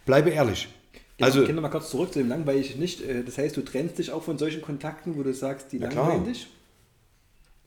Bleibe 0.04 0.30
ehrlich. 0.30 0.68
Genau, 1.16 1.26
also, 1.26 1.44
gehen 1.44 1.56
wir 1.56 1.62
mal 1.62 1.70
kurz 1.70 1.90
zurück 1.90 2.12
zu 2.12 2.20
dem 2.20 2.28
langweilig 2.28 2.76
nicht. 2.76 3.00
Äh, 3.00 3.24
das 3.24 3.38
heißt, 3.38 3.56
du 3.56 3.62
trennst 3.62 3.98
dich 3.98 4.12
auch 4.12 4.22
von 4.22 4.38
solchen 4.38 4.62
Kontakten, 4.62 5.16
wo 5.16 5.24
du 5.24 5.34
sagst, 5.34 5.72
die 5.72 5.78
langweilen 5.78 6.24
dich? 6.24 6.46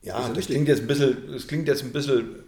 Ja, 0.04 0.20
das, 0.20 0.34
das 0.34 0.46
klingt, 0.46 0.70
jetzt 0.70 0.82
ein 0.82 0.88
bisschen, 0.88 1.18
das 1.32 1.48
klingt 1.48 1.68
jetzt 1.68 1.84
ein 1.84 1.92
bisschen 1.92 2.44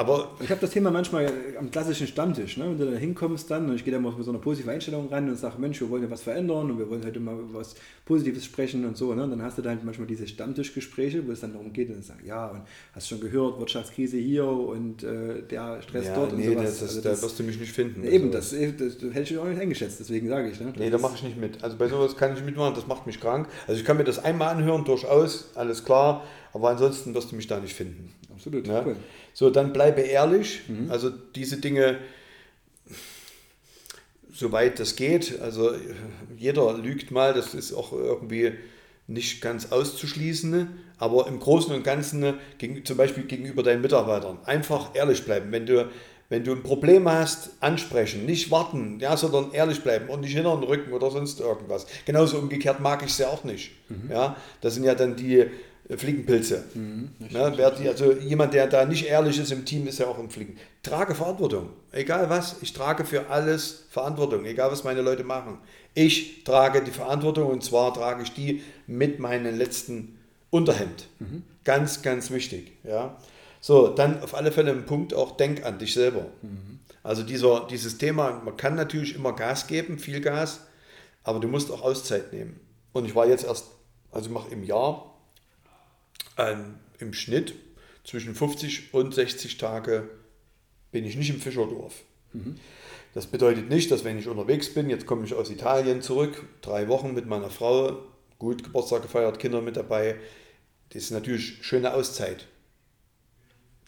aber 0.00 0.30
ich 0.40 0.48
habe 0.48 0.62
das 0.62 0.70
Thema 0.70 0.90
manchmal 0.90 1.30
am 1.58 1.70
klassischen 1.70 2.06
Stammtisch, 2.06 2.56
ne? 2.56 2.64
wenn 2.64 2.78
du 2.78 2.90
da 2.90 2.96
hinkommst 2.96 3.50
dann 3.50 3.68
und 3.68 3.76
ich 3.76 3.84
gehe 3.84 3.92
da 3.92 4.00
mal 4.00 4.10
mit 4.10 4.24
so 4.24 4.30
einer 4.30 4.40
positiven 4.40 4.72
Einstellung 4.72 5.10
ran 5.10 5.28
und 5.28 5.36
sage, 5.36 5.56
Mensch, 5.58 5.78
wir 5.78 5.90
wollen 5.90 6.02
ja 6.02 6.10
was 6.10 6.22
verändern 6.22 6.70
und 6.70 6.78
wir 6.78 6.88
wollen 6.88 7.04
heute 7.04 7.20
mal 7.20 7.36
was 7.52 7.74
Positives 8.06 8.46
sprechen 8.46 8.86
und 8.86 8.96
so. 8.96 9.12
Ne? 9.14 9.24
Und 9.24 9.32
dann 9.32 9.42
hast 9.42 9.58
du 9.58 9.62
da 9.62 9.68
halt 9.68 9.84
manchmal 9.84 10.06
diese 10.06 10.26
Stammtischgespräche, 10.26 11.26
wo 11.26 11.32
es 11.32 11.40
dann 11.40 11.52
darum 11.52 11.74
geht 11.74 11.90
und 11.90 12.08
dann 12.08 12.16
ja, 12.24 12.46
und 12.46 12.62
hast 12.94 13.08
schon 13.08 13.20
gehört, 13.20 13.58
Wirtschaftskrise 13.58 14.16
hier 14.16 14.46
und 14.46 15.02
äh, 15.02 15.42
der 15.42 15.82
Stress 15.82 16.06
ja, 16.06 16.14
dort 16.14 16.34
nee, 16.34 16.48
und 16.48 16.54
sowas. 16.54 16.80
Das, 16.80 16.82
also 16.82 17.00
das, 17.02 17.20
da 17.20 17.26
wirst 17.26 17.38
du 17.38 17.42
mich 17.42 17.60
nicht 17.60 17.72
finden. 17.72 18.02
Eben, 18.02 18.34
also. 18.34 18.56
das, 18.56 18.76
das, 18.78 18.98
das, 18.98 19.14
hätte 19.14 19.34
ich 19.34 19.38
auch 19.38 19.44
nicht 19.44 19.60
eingeschätzt, 19.60 20.00
deswegen 20.00 20.28
sage 20.28 20.48
ich. 20.48 20.58
Ne? 20.60 20.72
Nee, 20.78 20.88
da 20.88 20.96
mache 20.96 21.16
ich 21.16 21.22
nicht 21.24 21.38
mit. 21.38 21.62
Also 21.62 21.76
bei 21.76 21.88
sowas 21.88 22.16
kann 22.16 22.30
ich 22.30 22.36
nicht 22.36 22.46
mitmachen, 22.46 22.74
das 22.74 22.86
macht 22.86 23.06
mich 23.06 23.20
krank. 23.20 23.48
Also 23.66 23.78
ich 23.78 23.86
kann 23.86 23.98
mir 23.98 24.04
das 24.04 24.18
einmal 24.18 24.56
anhören, 24.56 24.86
durchaus, 24.86 25.50
alles 25.56 25.84
klar, 25.84 26.24
aber 26.54 26.70
ansonsten 26.70 27.12
wirst 27.12 27.32
du 27.32 27.36
mich 27.36 27.48
da 27.48 27.60
nicht 27.60 27.74
finden. 27.74 28.14
Absolut, 28.40 28.66
ja? 28.66 28.82
cool. 28.86 28.96
So, 29.34 29.50
dann 29.50 29.72
bleibe 29.72 30.00
ehrlich. 30.00 30.62
Mhm. 30.66 30.90
Also 30.90 31.10
diese 31.10 31.58
Dinge, 31.58 31.98
soweit 34.32 34.80
das 34.80 34.96
geht, 34.96 35.40
also 35.40 35.72
jeder 36.38 36.78
lügt 36.78 37.10
mal, 37.10 37.34
das 37.34 37.52
ist 37.52 37.74
auch 37.74 37.92
irgendwie 37.92 38.52
nicht 39.06 39.42
ganz 39.42 39.72
auszuschließen, 39.72 40.68
aber 40.98 41.26
im 41.26 41.38
Großen 41.38 41.74
und 41.74 41.84
Ganzen, 41.84 42.34
zum 42.84 42.96
Beispiel 42.96 43.24
gegenüber 43.24 43.62
deinen 43.62 43.82
Mitarbeitern, 43.82 44.38
einfach 44.46 44.94
ehrlich 44.94 45.24
bleiben. 45.24 45.52
Wenn 45.52 45.66
du, 45.66 45.90
wenn 46.30 46.44
du 46.44 46.52
ein 46.52 46.62
Problem 46.62 47.10
hast, 47.10 47.50
ansprechen, 47.60 48.24
nicht 48.24 48.50
warten, 48.50 49.00
ja, 49.00 49.16
sondern 49.16 49.52
ehrlich 49.52 49.82
bleiben 49.82 50.08
und 50.08 50.20
nicht 50.20 50.34
hinter 50.34 50.56
den 50.56 50.64
Rücken 50.64 50.92
oder 50.92 51.10
sonst 51.10 51.40
irgendwas. 51.40 51.86
Genauso 52.06 52.38
umgekehrt 52.38 52.80
mag 52.80 53.02
ich 53.02 53.10
es 53.10 53.18
ja 53.18 53.28
auch 53.28 53.44
nicht. 53.44 53.72
Mhm. 53.90 54.10
Ja, 54.10 54.36
das 54.60 54.74
sind 54.74 54.84
ja 54.84 54.94
dann 54.94 55.16
die, 55.16 55.46
Fliegenpilze. 55.98 56.64
Mhm, 56.74 57.10
ne, 57.18 57.52
wer 57.56 57.70
die, 57.72 57.88
also 57.88 58.12
jemand, 58.12 58.54
der 58.54 58.66
da 58.66 58.84
nicht 58.84 59.06
ehrlich 59.06 59.38
ist 59.38 59.50
im 59.50 59.64
Team, 59.64 59.86
ist 59.86 59.98
ja 59.98 60.06
auch 60.06 60.18
im 60.18 60.30
Fliegen. 60.30 60.56
Trage 60.82 61.14
Verantwortung. 61.14 61.70
Egal 61.92 62.30
was, 62.30 62.56
ich 62.62 62.72
trage 62.72 63.04
für 63.04 63.28
alles 63.28 63.86
Verantwortung, 63.90 64.44
egal 64.44 64.70
was 64.70 64.84
meine 64.84 65.02
Leute 65.02 65.24
machen. 65.24 65.58
Ich 65.94 66.44
trage 66.44 66.82
die 66.82 66.92
Verantwortung 66.92 67.50
und 67.50 67.64
zwar 67.64 67.92
trage 67.92 68.22
ich 68.22 68.32
die 68.32 68.62
mit 68.86 69.18
meinem 69.18 69.56
letzten 69.56 70.18
Unterhemd. 70.50 71.08
Mhm. 71.18 71.42
Ganz, 71.64 72.02
ganz 72.02 72.30
wichtig. 72.30 72.72
Ja. 72.84 73.16
So, 73.60 73.88
dann 73.88 74.22
auf 74.22 74.34
alle 74.34 74.52
Fälle 74.52 74.70
ein 74.70 74.86
Punkt 74.86 75.12
auch, 75.12 75.36
denk 75.36 75.64
an 75.64 75.78
dich 75.78 75.92
selber. 75.92 76.26
Mhm. 76.42 76.80
Also 77.02 77.22
dieser, 77.22 77.66
dieses 77.68 77.98
Thema, 77.98 78.40
man 78.44 78.56
kann 78.56 78.74
natürlich 78.74 79.14
immer 79.14 79.34
Gas 79.34 79.66
geben, 79.66 79.98
viel 79.98 80.20
Gas, 80.20 80.60
aber 81.24 81.40
du 81.40 81.48
musst 81.48 81.70
auch 81.70 81.82
Auszeit 81.82 82.32
nehmen. 82.32 82.60
Und 82.92 83.06
ich 83.06 83.14
war 83.14 83.26
jetzt 83.26 83.44
erst, 83.44 83.66
also 84.12 84.28
ich 84.28 84.32
mache 84.32 84.50
im 84.50 84.64
Jahr 84.64 85.09
ähm, 86.48 86.76
im 86.98 87.12
Schnitt 87.12 87.54
zwischen 88.04 88.34
50 88.34 88.94
und 88.94 89.14
60 89.14 89.58
Tage 89.58 90.08
bin 90.92 91.04
ich 91.04 91.16
nicht 91.16 91.30
im 91.30 91.40
Fischerdorf. 91.40 91.94
Mhm. 92.32 92.56
Das 93.14 93.26
bedeutet 93.26 93.68
nicht, 93.68 93.90
dass 93.90 94.04
wenn 94.04 94.18
ich 94.18 94.28
unterwegs 94.28 94.72
bin, 94.72 94.88
jetzt 94.88 95.06
komme 95.06 95.24
ich 95.24 95.34
aus 95.34 95.50
Italien 95.50 96.00
zurück, 96.00 96.44
drei 96.62 96.88
Wochen 96.88 97.12
mit 97.12 97.26
meiner 97.26 97.50
Frau, 97.50 97.98
gut 98.38 98.62
Geburtstag 98.62 99.02
gefeiert, 99.02 99.38
Kinder 99.38 99.60
mit 99.60 99.76
dabei. 99.76 100.16
Das 100.90 101.02
ist 101.02 101.10
natürlich 101.10 101.58
schöne 101.62 101.92
Auszeit. 101.92 102.46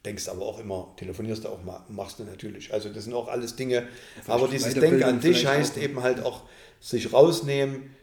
Denkst 0.04 0.28
aber 0.28 0.42
auch 0.42 0.58
immer, 0.58 0.92
telefonierst 0.96 1.44
du 1.44 1.48
auch 1.48 1.62
mal, 1.62 1.84
machst 1.88 2.18
du 2.18 2.24
natürlich. 2.24 2.72
Also 2.72 2.88
das 2.88 3.04
sind 3.04 3.14
auch 3.14 3.28
alles 3.28 3.54
Dinge. 3.54 3.88
aber 4.26 4.48
dieses 4.48 4.74
Denken 4.74 5.04
an 5.04 5.20
dich 5.20 5.46
heißt 5.46 5.76
eben 5.78 6.02
halt 6.02 6.24
auch 6.24 6.42
sich 6.80 7.12
rausnehmen, 7.12 7.94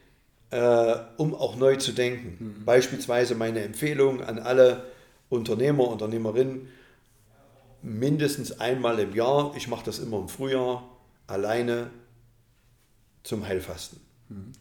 äh, 0.51 0.96
um 1.18 1.36
auch 1.36 1.56
neu 1.56 1.75
zu 1.75 1.91
denken. 1.91 2.38
Mhm. 2.39 2.65
Beispielsweise 2.65 3.36
meine 3.36 3.62
Empfehlung 3.62 4.22
an 4.22 4.39
alle 4.39 4.86
Unternehmer, 5.29 5.88
Unternehmerin 5.88 6.68
mindestens 7.82 8.60
einmal 8.60 9.00
im 9.00 9.13
Jahr, 9.13 9.53
ich 9.56 9.68
mache 9.68 9.86
das 9.86 10.00
immer 10.00 10.20
im 10.20 10.27
Frühjahr, 10.27 10.84
alleine 11.27 11.91
zum 13.24 13.48
Heilfasten. 13.48 14.00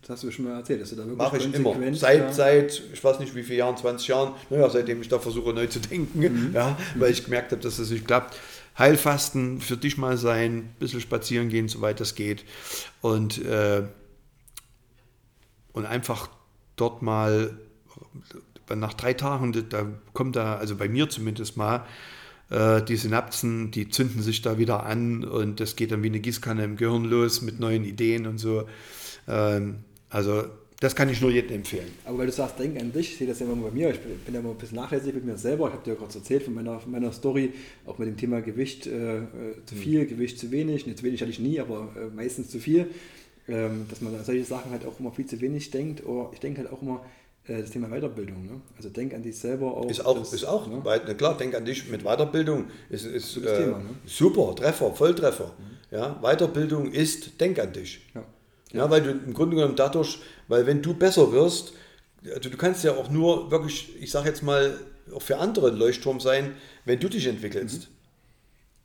Das 0.01 0.11
hast 0.11 0.25
du 0.25 0.31
schon 0.31 0.47
mal 0.47 0.57
erzählt, 0.57 0.81
dass 0.81 0.91
du 0.91 0.97
da 0.97 1.03
wirklich 1.05 1.19
Mache 1.19 1.37
ich 1.37 1.55
immer. 1.55 1.95
Seit, 1.95 2.35
seit, 2.35 2.83
ich 2.93 3.05
weiß 3.05 3.19
nicht 3.19 3.35
wie 3.35 3.43
viele 3.43 3.59
Jahren, 3.59 3.77
20 3.77 4.09
Jahren, 4.09 4.33
naja, 4.49 4.71
seitdem 4.71 5.03
ich 5.03 5.09
da 5.09 5.19
versuche 5.19 5.53
neu 5.53 5.67
zu 5.67 5.79
denken, 5.81 6.19
Mhm. 6.19 6.51
ja, 6.55 6.79
weil 6.95 7.11
ich 7.13 7.25
gemerkt 7.25 7.53
habe, 7.53 7.61
dass 7.61 7.79
es 7.79 7.91
nicht 7.91 8.07
klappt. 8.07 8.39
Heilfasten, 8.79 9.61
für 9.61 9.77
dich 9.77 9.99
mal 9.99 10.17
sein, 10.17 10.57
ein 10.57 10.77
bisschen 10.79 11.01
spazieren 11.01 11.51
gehen, 11.51 11.69
soweit 11.69 12.01
das 12.01 12.15
geht. 12.15 12.45
Und, 13.03 13.45
äh, 13.45 13.83
und 15.79 15.87
einfach 15.87 16.29
dort 16.77 17.03
mal 17.03 17.57
nach 18.75 18.93
drei 18.95 19.15
Tagen, 19.15 19.53
da- 19.71 19.87
kommt 20.13 20.37
da, 20.37 20.57
also 20.57 20.77
bei 20.77 20.89
mir 20.89 21.09
zumindest 21.09 21.57
mal, 21.57 21.87
äh, 22.51 22.83
die 22.83 22.97
Synapsen, 22.97 23.71
die 23.71 23.89
zünden 23.89 24.23
sich 24.23 24.43
da 24.43 24.59
wieder 24.59 24.85
an 24.85 25.25
und 25.25 25.61
das 25.61 25.77
geht 25.77 25.91
dann 25.93 26.03
wie 26.03 26.09
eine 26.09 26.21
Gießkanne 26.21 26.65
im 26.65 26.77
Gehirn 26.77 27.05
los 27.05 27.41
mit 27.43 27.61
neuen 27.61 27.85
Ideen 27.85 28.27
und 28.27 28.39
so. 28.39 28.65
Ähm, 29.27 29.77
also 30.11 30.45
das 30.81 30.95
kann 30.95 31.09
ich 31.09 31.21
nur 31.21 31.31
jedem 31.31 31.57
empfehlen. 31.57 31.89
Aber 32.05 32.19
weil 32.19 32.27
du 32.27 32.33
sagst, 32.33 32.59
denk 32.59 32.81
an 32.81 32.93
dich, 32.93 33.13
ich 33.13 33.19
sehe 33.19 33.27
das 33.27 33.41
ja 33.41 33.47
immer 33.47 33.57
bei 33.57 33.71
mir, 33.71 33.91
ich 33.91 34.01
bin 34.01 34.35
ja 34.35 34.41
immer 34.41 34.51
ein 34.51 34.57
bisschen 34.59 34.77
nachlässig 34.77 35.15
mit 35.15 35.25
mir 35.25 35.37
selber, 35.37 35.69
ich 35.69 35.73
habe 35.73 35.85
dir 35.85 35.91
ja 35.93 35.97
kurz 35.97 36.15
erzählt 36.15 36.43
von 36.43 36.55
meiner, 36.55 36.79
von 36.79 36.93
meiner 36.93 37.13
Story, 37.13 37.53
auch 37.87 37.99
mit 37.99 38.07
dem 38.09 38.17
Thema 38.17 38.41
Gewicht 38.43 38.87
äh, 38.87 39.19
äh, 39.19 39.25
zu 39.67 39.75
viel, 39.75 40.07
Gewicht 40.07 40.39
zu 40.39 40.51
wenig, 40.51 40.87
nicht 40.87 40.99
zu 40.99 41.05
wenig 41.05 41.21
hatte 41.21 41.31
ich 41.31 41.41
nie, 41.41 41.59
aber 41.59 41.89
äh, 41.97 42.15
meistens 42.15 42.51
zu 42.51 42.61
viel, 42.61 42.87
ähm, 43.49 43.87
dass 43.89 44.01
man 44.01 44.15
an 44.15 44.25
solche 44.25 44.45
Sachen 44.45 44.71
halt 44.71 44.85
auch 44.87 45.01
immer 45.01 45.11
viel 45.11 45.27
zu 45.27 45.41
wenig 45.41 45.71
denkt, 45.71 46.05
oder 46.05 46.31
ich 46.33 46.41
denke 46.41 46.61
halt 46.61 46.73
auch 46.73 46.83
immer, 46.83 47.05
äh, 47.47 47.61
das 47.61 47.71
Thema 47.71 47.89
Weiterbildung, 47.89 48.47
ne? 48.47 48.61
also 48.77 48.89
denk 48.91 49.15
an 49.15 49.23
dich 49.23 49.39
selber 49.39 49.77
auch. 49.77 49.91
Ist 49.91 50.05
auch, 50.05 50.19
das, 50.19 50.33
ist 50.33 50.45
auch 50.45 50.67
ne? 50.67 50.85
weit, 50.85 51.03
na 51.07 51.15
klar, 51.15 51.37
denk 51.37 51.55
an 51.55 51.65
dich 51.65 51.89
mit 51.89 52.03
Weiterbildung. 52.03 52.67
Ist, 52.91 53.07
ist 53.07 53.37
äh, 53.39 53.65
Thema, 53.65 53.79
ne? 53.79 53.91
super, 54.07 54.55
Treffer, 54.55 54.95
Volltreffer. 54.95 55.53
Ja, 55.91 56.19
Weiterbildung 56.21 56.93
ist, 56.93 57.41
denk 57.41 57.59
an 57.59 57.73
dich. 57.73 58.07
Ja. 58.15 58.25
Ja, 58.73 58.91
weil 58.91 59.03
du 59.03 59.11
im 59.11 59.33
Grunde 59.33 59.57
genommen 59.57 59.77
dadurch, 59.77 60.19
weil 60.47 60.67
wenn 60.67 60.83
du 60.83 60.93
besser 60.93 61.33
wirst, 61.33 61.73
also 62.35 62.51
du 62.51 62.57
kannst 62.59 62.85
ja 62.85 62.93
auch 62.93 63.11
nur 63.11 63.51
wirklich, 63.51 63.95
ich 64.01 64.11
sage 64.11 64.29
jetzt 64.29 64.43
mal, 64.43 64.79
auch 65.15 65.23
für 65.23 65.39
andere 65.39 65.69
ein 65.69 65.77
Leuchtturm 65.77 66.21
sein, 66.21 66.53
wenn 66.85 67.01
du 67.01 67.09
dich 67.09 67.27
entwickelst. 67.27 67.89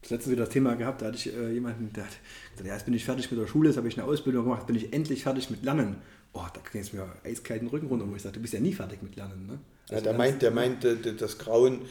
Das 0.04 0.12
letzte 0.12 0.30
wieder 0.32 0.44
das 0.46 0.54
Thema 0.54 0.76
gehabt, 0.76 1.02
da 1.02 1.08
hatte 1.08 1.18
ich 1.18 1.34
äh, 1.36 1.52
jemanden, 1.54 1.92
der 1.94 2.04
hat 2.04 2.12
gesagt, 2.52 2.68
ja, 2.68 2.74
jetzt 2.74 2.86
bin 2.86 2.94
ich 2.94 3.04
fertig 3.06 3.32
mit 3.32 3.40
der 3.40 3.48
Schule, 3.48 3.70
jetzt 3.70 3.78
habe 3.78 3.88
ich 3.88 3.98
eine 3.98 4.06
Ausbildung 4.08 4.44
gemacht, 4.44 4.68
bin 4.68 4.76
ich 4.76 4.94
endlich 4.94 5.24
fertig 5.24 5.50
mit 5.50 5.64
Lernen. 5.64 5.96
Oh, 6.34 6.42
da 6.54 6.60
kriegst 6.62 6.94
du 6.94 6.98
mir 6.98 7.08
eiskalten 7.24 7.68
Rücken 7.70 7.88
runter, 7.88 8.06
wo 8.10 8.16
ich 8.16 8.22
sage, 8.22 8.34
du 8.36 8.42
bist 8.42 8.54
ja 8.54 8.60
nie 8.60 8.74
fertig 8.74 9.02
mit 9.02 9.16
Lernen. 9.16 9.48
Ne? 9.48 9.54
Ja, 9.90 9.96
Also 9.96 10.04
der 10.04 10.14
ganz- 10.14 10.18
meint, 10.18 10.42
der 10.42 10.52
meint 10.52 10.86
äh, 10.86 11.16
das 11.18 11.38
Grauen, 11.38 11.82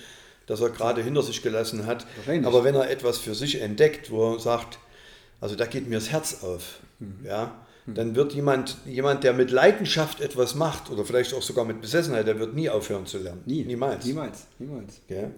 das 0.47 0.61
er 0.61 0.71
gerade 0.71 1.03
hinter 1.03 1.23
sich 1.23 1.43
gelassen 1.43 1.87
hat. 1.87 2.07
Aber 2.45 2.65
wenn 2.65 2.75
er 2.75 2.91
etwas 2.91 3.19
für 3.19 3.35
sich 3.35 3.61
entdeckt, 3.61 4.11
wo 4.11 4.35
er 4.35 4.41
sagt, 4.41 4.79
also 5.41 5.57
da 5.57 5.65
geht 5.67 5.89
mir 5.89 5.95
das 5.97 6.11
Herz 6.11 6.43
auf, 6.45 6.81
Mhm. 6.99 7.25
ja, 7.25 7.55
dann 7.87 8.15
wird 8.15 8.33
jemand, 8.33 8.77
jemand, 8.87 9.25
der 9.25 9.33
mit 9.33 9.51
Leidenschaft 9.51 10.21
etwas 10.21 10.55
macht 10.55 10.89
oder 10.91 11.05
vielleicht 11.05 11.35
auch 11.35 11.43
sogar 11.43 11.65
mit 11.65 11.81
Besessenheit, 11.81 12.29
der 12.29 12.39
wird 12.39 12.55
nie 12.55 12.69
aufhören 12.71 13.07
zu 13.07 13.19
lernen. 13.19 13.43
Nie. 13.47 13.65
Niemals. 13.65 14.05
Niemals. 14.05 14.47
Niemals. 14.61 15.01
Ja. 15.09 15.31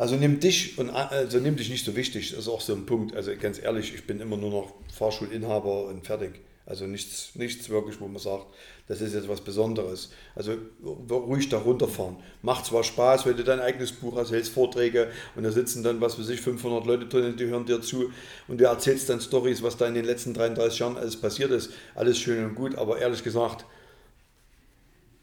Also 0.00 0.16
nimm 0.16 0.40
dich 0.40 0.78
und 0.78 0.88
also 0.88 1.40
nimm 1.40 1.56
dich 1.56 1.68
nicht 1.68 1.84
so 1.84 1.94
wichtig, 1.94 2.30
das 2.30 2.38
ist 2.38 2.48
auch 2.48 2.62
so 2.62 2.72
ein 2.72 2.86
Punkt. 2.86 3.14
Also 3.14 3.32
ganz 3.38 3.62
ehrlich, 3.62 3.94
ich 3.94 4.06
bin 4.06 4.18
immer 4.18 4.38
nur 4.38 4.48
noch 4.48 4.72
Fahrschulinhaber 4.96 5.88
und 5.88 6.06
fertig. 6.06 6.40
Also 6.64 6.86
nichts, 6.86 7.32
nichts 7.34 7.68
wirklich, 7.68 8.00
wo 8.00 8.08
man 8.08 8.18
sagt, 8.18 8.46
das 8.88 9.02
ist 9.02 9.12
jetzt 9.12 9.28
was 9.28 9.42
Besonderes. 9.42 10.10
Also 10.34 10.54
ruhig 10.82 11.50
da 11.50 11.58
runterfahren. 11.58 12.16
Macht 12.40 12.64
zwar 12.64 12.82
Spaß, 12.82 13.26
wenn 13.26 13.36
du 13.36 13.44
dein 13.44 13.60
eigenes 13.60 13.92
Buch 13.92 14.16
hast, 14.16 14.30
hältst 14.30 14.52
Vorträge 14.52 15.10
und 15.36 15.42
da 15.42 15.52
sitzen 15.52 15.82
dann, 15.82 16.00
was 16.00 16.18
weiß 16.18 16.30
ich, 16.30 16.40
500 16.40 16.86
Leute 16.86 17.04
drin, 17.04 17.36
die 17.36 17.44
hören 17.44 17.66
dir 17.66 17.82
zu 17.82 18.10
und 18.48 18.58
du 18.58 18.64
erzählst 18.64 19.10
dann 19.10 19.20
Stories, 19.20 19.62
was 19.62 19.76
da 19.76 19.86
in 19.86 19.92
den 19.92 20.06
letzten 20.06 20.32
33 20.32 20.78
Jahren 20.78 20.96
alles 20.96 21.20
passiert 21.20 21.50
ist. 21.50 21.72
Alles 21.94 22.18
schön 22.18 22.42
und 22.46 22.54
gut, 22.54 22.74
aber 22.76 23.00
ehrlich 23.00 23.22
gesagt, 23.22 23.66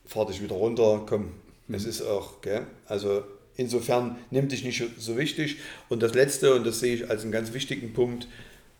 fahr 0.05 0.27
dich 0.27 0.39
wieder 0.39 0.55
runter, 0.55 1.03
komm, 1.09 1.31
es 1.67 1.85
ist 1.85 2.03
auch, 2.03 2.41
gell? 2.41 2.67
Also 2.85 3.23
insofern 3.57 4.17
nimm 4.31 4.47
dich 4.47 4.63
nicht 4.63 4.81
so 4.97 5.17
wichtig. 5.17 5.57
Und 5.89 6.01
das 6.01 6.13
Letzte, 6.13 6.53
und 6.55 6.65
das 6.65 6.79
sehe 6.79 6.95
ich 6.95 7.09
als 7.09 7.23
einen 7.23 7.31
ganz 7.31 7.53
wichtigen 7.53 7.93
Punkt, 7.93 8.27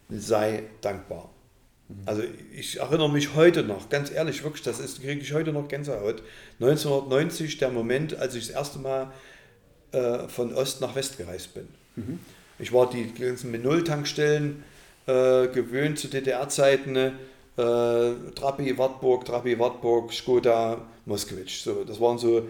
sei 0.10 0.64
dankbar. 0.82 1.30
Also 2.06 2.22
ich 2.54 2.80
erinnere 2.80 3.10
mich 3.10 3.36
heute 3.36 3.64
noch, 3.64 3.90
ganz 3.90 4.12
ehrlich, 4.12 4.44
wirklich, 4.44 4.64
das 4.64 4.80
ist, 4.80 5.02
kriege 5.02 5.22
ich 5.22 5.34
heute 5.34 5.54
noch 5.54 5.68
Gänsehaut. 5.68 6.22
1990, 6.60 7.58
der 7.58 7.70
Moment, 7.70 8.18
als 8.18 8.36
ich 8.36 8.48
das 8.48 8.56
erste 8.56 8.80
Mal 8.80 9.12
äh, 9.94 10.28
von 10.28 10.54
Ost 10.54 10.82
nach 10.82 10.96
West 10.96 11.18
gereist 11.18 11.54
bin. 11.54 11.68
Ich 12.60 12.74
war 12.74 12.90
die 12.90 13.14
ganzen 13.14 13.52
Null-Tankstellen 13.62 14.64
äh, 15.06 15.48
gewöhnt 15.48 15.98
zu 15.98 16.10
DDR-Zeiten. 16.10 16.96
Äh, 16.98 17.12
Trapi, 17.56 18.78
Wartburg, 18.78 19.26
Trapi, 19.26 19.58
Wartburg, 19.58 20.14
Skoda, 20.14 20.86
Moskowitsch. 21.06 21.64
So, 21.64 21.86
das 21.86 22.00
waren 22.02 22.18
so 22.18 22.48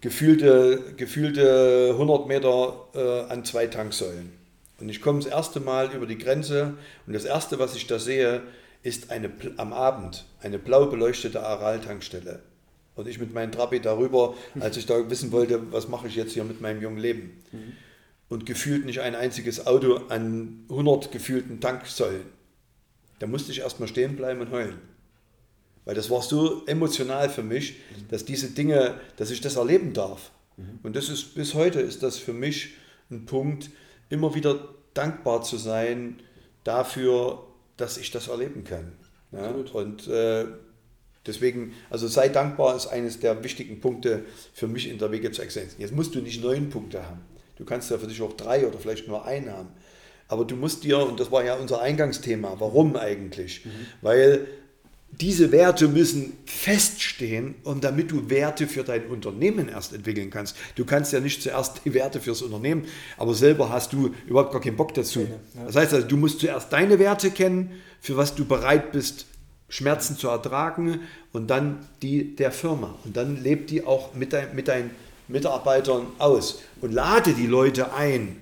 gefühlte, 0.00 0.94
gefühlte 0.96 1.90
100 1.92 2.26
Meter 2.26 2.88
äh, 2.94 3.32
an 3.32 3.44
zwei 3.44 3.66
Tanksäulen. 3.66 4.32
Und 4.78 4.88
ich 4.88 5.00
komme 5.00 5.20
das 5.20 5.28
erste 5.28 5.60
Mal 5.60 5.94
über 5.94 6.06
die 6.06 6.18
Grenze 6.18 6.74
und 7.06 7.12
das 7.14 7.24
erste, 7.24 7.58
was 7.58 7.74
ich 7.74 7.86
da 7.86 7.98
sehe, 7.98 8.42
ist 8.82 9.10
eine, 9.10 9.30
am 9.56 9.72
Abend 9.72 10.26
eine 10.40 10.58
blau 10.58 10.86
beleuchtete 10.86 11.42
Aral-Tankstelle. 11.42 12.40
Und 12.94 13.08
ich 13.08 13.18
mit 13.18 13.34
meinem 13.34 13.52
Trabi 13.52 13.80
darüber, 13.80 14.34
als 14.60 14.76
ich 14.76 14.86
da 14.86 15.10
wissen 15.10 15.32
wollte, 15.32 15.72
was 15.72 15.88
mache 15.88 16.06
ich 16.08 16.16
jetzt 16.16 16.32
hier 16.32 16.44
mit 16.44 16.60
meinem 16.60 16.80
jungen 16.80 16.98
Leben. 16.98 17.42
Und 18.28 18.46
gefühlt 18.46 18.86
nicht 18.86 19.00
ein 19.00 19.14
einziges 19.14 19.66
Auto 19.66 19.96
an 20.08 20.64
100 20.70 21.12
gefühlten 21.12 21.60
Tanksäulen. 21.60 22.26
Da 23.18 23.26
musste 23.26 23.52
ich 23.52 23.60
erstmal 23.60 23.88
stehen 23.88 24.16
bleiben 24.16 24.40
und 24.40 24.50
heulen. 24.50 24.78
Weil 25.86 25.94
das 25.94 26.10
war 26.10 26.20
so 26.20 26.66
emotional 26.66 27.30
für 27.30 27.42
mich, 27.42 27.76
dass 28.10 28.24
diese 28.24 28.50
Dinge, 28.50 29.00
dass 29.16 29.30
ich 29.30 29.40
das 29.40 29.56
erleben 29.56 29.94
darf. 29.94 30.32
Und 30.82 30.96
das 30.96 31.08
ist 31.08 31.34
bis 31.34 31.54
heute 31.54 31.80
ist 31.80 32.02
das 32.02 32.18
für 32.18 32.32
mich 32.32 32.74
ein 33.10 33.24
Punkt, 33.24 33.70
immer 34.10 34.34
wieder 34.34 34.68
dankbar 34.94 35.42
zu 35.42 35.56
sein 35.56 36.20
dafür, 36.64 37.44
dass 37.76 37.98
ich 37.98 38.10
das 38.10 38.28
erleben 38.28 38.64
kann. 38.64 38.92
Ja? 39.32 39.50
Und 39.50 40.08
äh, 40.08 40.46
deswegen, 41.26 41.74
also 41.90 42.08
sei 42.08 42.28
dankbar 42.30 42.74
ist 42.74 42.86
eines 42.86 43.20
der 43.20 43.44
wichtigen 43.44 43.80
Punkte 43.80 44.24
für 44.54 44.66
mich 44.66 44.88
in 44.88 44.98
der 44.98 45.12
Wege 45.12 45.30
zur 45.30 45.44
Exzellenz. 45.44 45.76
Jetzt 45.78 45.94
musst 45.94 46.14
du 46.14 46.20
nicht 46.20 46.42
neun 46.42 46.70
Punkte 46.70 47.04
haben. 47.04 47.20
Du 47.56 47.64
kannst 47.64 47.90
ja 47.90 47.98
für 47.98 48.06
dich 48.06 48.20
auch 48.22 48.32
drei 48.32 48.66
oder 48.66 48.78
vielleicht 48.78 49.08
nur 49.08 49.24
einen 49.24 49.50
haben. 49.50 49.68
Aber 50.28 50.44
du 50.44 50.56
musst 50.56 50.82
dir, 50.82 50.98
und 51.06 51.20
das 51.20 51.30
war 51.30 51.44
ja 51.44 51.54
unser 51.54 51.80
Eingangsthema, 51.80 52.56
warum 52.58 52.96
eigentlich? 52.96 53.64
Weil 54.02 54.46
diese 55.10 55.50
Werte 55.50 55.88
müssen 55.88 56.34
feststehen 56.44 57.54
und 57.62 57.84
damit 57.84 58.10
du 58.10 58.28
Werte 58.28 58.66
für 58.66 58.84
dein 58.84 59.06
Unternehmen 59.06 59.68
erst 59.68 59.94
entwickeln 59.94 60.30
kannst. 60.30 60.56
Du 60.74 60.84
kannst 60.84 61.12
ja 61.12 61.20
nicht 61.20 61.42
zuerst 61.42 61.80
die 61.84 61.94
Werte 61.94 62.20
fürs 62.20 62.42
Unternehmen, 62.42 62.84
aber 63.16 63.34
selber 63.34 63.70
hast 63.70 63.92
du 63.92 64.14
überhaupt 64.26 64.52
gar 64.52 64.60
keinen 64.60 64.76
Bock 64.76 64.92
dazu. 64.94 65.26
Das 65.66 65.76
heißt 65.76 65.94
also, 65.94 66.06
du 66.06 66.16
musst 66.16 66.40
zuerst 66.40 66.72
deine 66.72 66.98
Werte 66.98 67.30
kennen, 67.30 67.72
für 68.00 68.16
was 68.16 68.34
du 68.34 68.44
bereit 68.44 68.92
bist, 68.92 69.26
Schmerzen 69.68 70.16
zu 70.16 70.28
ertragen 70.28 71.00
und 71.32 71.48
dann 71.48 71.86
die 72.02 72.36
der 72.36 72.52
Firma. 72.52 72.94
Und 73.04 73.16
dann 73.16 73.42
lebt 73.42 73.70
die 73.70 73.84
auch 73.84 74.14
mit, 74.14 74.32
dein, 74.32 74.54
mit 74.54 74.68
deinen 74.68 74.90
Mitarbeitern 75.28 76.06
aus 76.18 76.62
und 76.80 76.92
lade 76.92 77.32
die 77.32 77.46
Leute 77.46 77.92
ein, 77.94 78.36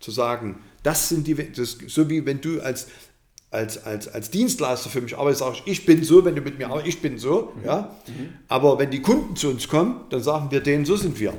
zu 0.00 0.12
sagen, 0.12 0.60
das 0.82 1.08
sind 1.08 1.26
die, 1.26 1.34
das, 1.34 1.76
so 1.88 2.08
wie 2.08 2.24
wenn 2.24 2.40
du 2.40 2.60
als, 2.60 2.86
als, 3.50 3.84
als, 3.84 4.08
als 4.08 4.30
Dienstleister 4.30 4.90
für 4.90 5.00
mich 5.00 5.16
arbeitest, 5.16 5.40
sagst, 5.40 5.62
ich 5.64 5.86
bin 5.86 6.04
so, 6.04 6.24
wenn 6.24 6.34
du 6.34 6.42
mit 6.42 6.58
mir 6.58 6.66
arbeitest, 6.66 6.96
ich 6.96 7.02
bin 7.02 7.18
so, 7.18 7.52
ja. 7.64 7.96
Aber 8.48 8.78
wenn 8.78 8.90
die 8.90 9.00
Kunden 9.00 9.36
zu 9.36 9.48
uns 9.48 9.68
kommen, 9.68 10.02
dann 10.10 10.22
sagen 10.22 10.50
wir 10.50 10.60
denen, 10.60 10.84
so 10.84 10.96
sind 10.96 11.18
wir. 11.18 11.32